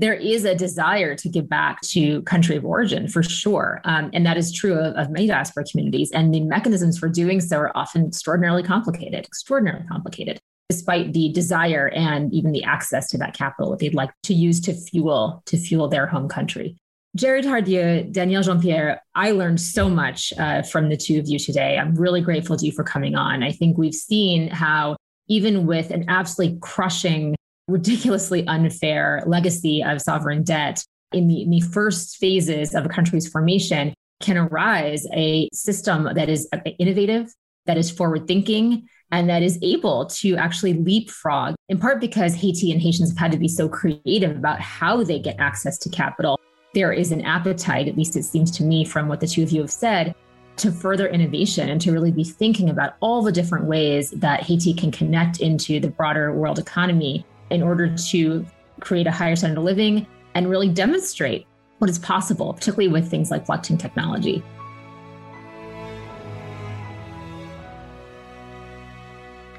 There 0.00 0.14
is 0.14 0.46
a 0.46 0.54
desire 0.54 1.14
to 1.14 1.28
give 1.28 1.46
back 1.46 1.82
to 1.82 2.22
country 2.22 2.56
of 2.56 2.64
origin 2.64 3.06
for 3.06 3.22
sure. 3.22 3.82
Um, 3.84 4.08
and 4.14 4.24
that 4.24 4.38
is 4.38 4.50
true 4.50 4.72
of, 4.72 4.94
of, 4.96 5.10
many 5.10 5.26
diaspora 5.26 5.64
communities. 5.70 6.10
And 6.12 6.32
the 6.32 6.40
mechanisms 6.40 6.98
for 6.98 7.10
doing 7.10 7.38
so 7.38 7.58
are 7.58 7.76
often 7.76 8.06
extraordinarily 8.06 8.62
complicated, 8.62 9.26
extraordinarily 9.26 9.86
complicated, 9.88 10.38
despite 10.70 11.12
the 11.12 11.30
desire 11.32 11.88
and 11.88 12.32
even 12.32 12.52
the 12.52 12.64
access 12.64 13.10
to 13.10 13.18
that 13.18 13.34
capital 13.34 13.72
that 13.72 13.80
they'd 13.80 13.92
like 13.92 14.10
to 14.22 14.32
use 14.32 14.58
to 14.62 14.72
fuel, 14.72 15.42
to 15.44 15.58
fuel 15.58 15.86
their 15.86 16.06
home 16.06 16.30
country. 16.30 16.78
Jerry 17.14 17.42
Tardieu, 17.42 18.10
Daniele 18.10 18.42
Jean 18.42 18.58
Pierre, 18.58 19.02
I 19.14 19.32
learned 19.32 19.60
so 19.60 19.90
much 19.90 20.32
uh, 20.38 20.62
from 20.62 20.88
the 20.88 20.96
two 20.96 21.18
of 21.18 21.28
you 21.28 21.38
today. 21.38 21.76
I'm 21.76 21.94
really 21.94 22.22
grateful 22.22 22.56
to 22.56 22.64
you 22.64 22.72
for 22.72 22.84
coming 22.84 23.16
on. 23.16 23.42
I 23.42 23.52
think 23.52 23.76
we've 23.76 23.92
seen 23.92 24.48
how, 24.48 24.96
even 25.28 25.66
with 25.66 25.90
an 25.90 26.06
absolutely 26.08 26.58
crushing 26.62 27.34
ridiculously 27.70 28.46
unfair 28.46 29.22
legacy 29.26 29.82
of 29.82 30.00
sovereign 30.00 30.42
debt 30.42 30.84
in 31.12 31.28
the, 31.28 31.42
in 31.42 31.50
the 31.50 31.60
first 31.60 32.16
phases 32.18 32.74
of 32.74 32.84
a 32.86 32.88
country's 32.88 33.28
formation 33.28 33.94
can 34.20 34.36
arise 34.36 35.06
a 35.14 35.48
system 35.52 36.08
that 36.14 36.28
is 36.28 36.48
innovative, 36.78 37.32
that 37.66 37.78
is 37.78 37.90
forward 37.90 38.26
thinking, 38.26 38.86
and 39.10 39.28
that 39.28 39.42
is 39.42 39.58
able 39.62 40.06
to 40.06 40.36
actually 40.36 40.74
leapfrog, 40.74 41.54
in 41.68 41.78
part 41.78 42.00
because 42.00 42.34
Haiti 42.34 42.70
and 42.70 42.80
Haitians 42.80 43.10
have 43.10 43.18
had 43.18 43.32
to 43.32 43.38
be 43.38 43.48
so 43.48 43.68
creative 43.68 44.36
about 44.36 44.60
how 44.60 45.02
they 45.02 45.18
get 45.18 45.36
access 45.38 45.78
to 45.78 45.88
capital. 45.88 46.38
There 46.74 46.92
is 46.92 47.10
an 47.10 47.22
appetite, 47.22 47.88
at 47.88 47.96
least 47.96 48.14
it 48.16 48.22
seems 48.24 48.50
to 48.52 48.62
me 48.62 48.84
from 48.84 49.08
what 49.08 49.18
the 49.18 49.26
two 49.26 49.42
of 49.42 49.50
you 49.50 49.62
have 49.62 49.72
said, 49.72 50.14
to 50.58 50.70
further 50.70 51.08
innovation 51.08 51.70
and 51.70 51.80
to 51.80 51.90
really 51.90 52.12
be 52.12 52.22
thinking 52.22 52.68
about 52.70 52.94
all 53.00 53.22
the 53.22 53.32
different 53.32 53.64
ways 53.64 54.10
that 54.10 54.42
Haiti 54.42 54.74
can 54.74 54.90
connect 54.90 55.40
into 55.40 55.80
the 55.80 55.88
broader 55.88 56.32
world 56.32 56.58
economy 56.58 57.24
in 57.50 57.62
order 57.62 57.94
to 57.94 58.46
create 58.80 59.06
a 59.06 59.10
higher 59.10 59.36
standard 59.36 59.58
of 59.58 59.64
living 59.64 60.06
and 60.34 60.48
really 60.48 60.68
demonstrate 60.68 61.46
what 61.78 61.90
is 61.90 61.98
possible, 61.98 62.52
particularly 62.52 62.88
with 62.88 63.10
things 63.10 63.30
like 63.30 63.46
blockchain 63.46 63.78
technology. 63.78 64.42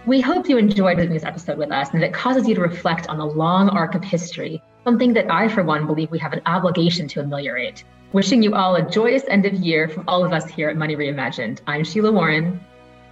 We 0.06 0.20
hope 0.20 0.50
you 0.50 0.58
enjoyed 0.58 0.98
this 0.98 1.24
episode 1.24 1.58
with 1.58 1.72
us 1.72 1.92
and 1.92 2.02
that 2.02 2.08
it 2.08 2.14
causes 2.14 2.48
you 2.48 2.56
to 2.56 2.62
reflect 2.62 3.08
on 3.08 3.18
the 3.18 3.26
long 3.26 3.70
arc 3.70 3.94
of 3.94 4.04
history, 4.04 4.62
something 4.84 5.14
that 5.14 5.32
I, 5.32 5.48
for 5.48 5.64
one, 5.64 5.86
believe 5.86 6.10
we 6.10 6.18
have 6.20 6.34
an 6.34 6.42
obligation 6.48 7.08
to 7.10 7.20
ameliorate. 7.20 7.84
Wishing 8.12 8.42
you 8.42 8.56
all 8.56 8.76
a 8.76 8.90
joyous 8.90 9.24
end 9.28 9.46
of 9.46 9.54
year 9.54 9.88
from 9.88 10.04
all 10.08 10.26
of 10.26 10.34
us 10.34 10.46
here 10.50 10.70
at 10.70 10.76
Money 10.76 10.96
Reimagined. 10.96 11.62
I'm 11.68 11.84
Sheila 11.84 12.12
Warren. 12.12 12.60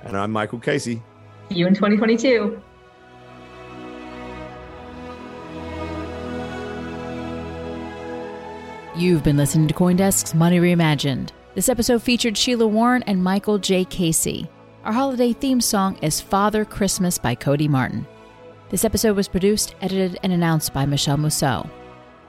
And 0.03 0.17
I'm 0.17 0.31
Michael 0.31 0.59
Casey. 0.59 1.01
See 1.49 1.55
you 1.55 1.67
in 1.67 1.73
2022. 1.73 2.61
You've 8.99 9.23
been 9.23 9.37
listening 9.37 9.69
to 9.69 9.73
CoinDesk's 9.73 10.35
Money 10.35 10.59
Reimagined. 10.59 11.29
This 11.55 11.69
episode 11.69 12.03
featured 12.03 12.37
Sheila 12.37 12.67
Warren 12.67 13.01
and 13.03 13.23
Michael 13.23 13.57
J. 13.57 13.85
Casey. 13.85 14.49
Our 14.83 14.91
holiday 14.91 15.31
theme 15.31 15.61
song 15.61 15.97
is 16.01 16.19
Father 16.19 16.65
Christmas 16.65 17.17
by 17.17 17.33
Cody 17.33 17.69
Martin. 17.69 18.05
This 18.71 18.83
episode 18.83 19.15
was 19.15 19.29
produced, 19.29 19.73
edited, 19.79 20.19
and 20.21 20.33
announced 20.33 20.73
by 20.73 20.85
Michelle 20.85 21.15
Mousseau. 21.15 21.69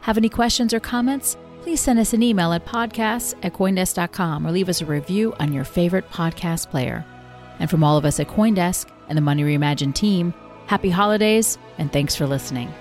Have 0.03 0.17
any 0.17 0.29
questions 0.29 0.73
or 0.73 0.79
comments? 0.79 1.37
Please 1.63 1.81
send 1.81 1.99
us 1.99 2.13
an 2.13 2.23
email 2.23 2.53
at 2.53 2.65
podcasts 2.65 3.35
at 3.43 3.53
CoinDesk.com 3.53 4.47
or 4.47 4.53
leave 4.53 4.69
us 4.69 4.81
a 4.81 4.87
review 4.87 5.35
on 5.41 5.53
your 5.53 5.65
favorite 5.65 6.09
podcast 6.11 6.71
player. 6.71 7.05
And 7.59 7.69
from 7.69 7.83
all 7.83 7.97
of 7.97 8.05
us 8.05 8.21
at 8.21 8.29
Coindesk 8.29 8.89
and 9.09 9.19
the 9.19 9.23
Money 9.23 9.43
Reimagined 9.43 9.97
team, 9.97 10.33
happy 10.67 10.91
holidays 10.91 11.59
and 11.79 11.93
thanks 11.93 12.15
for 12.15 12.29
listening. 12.29 12.73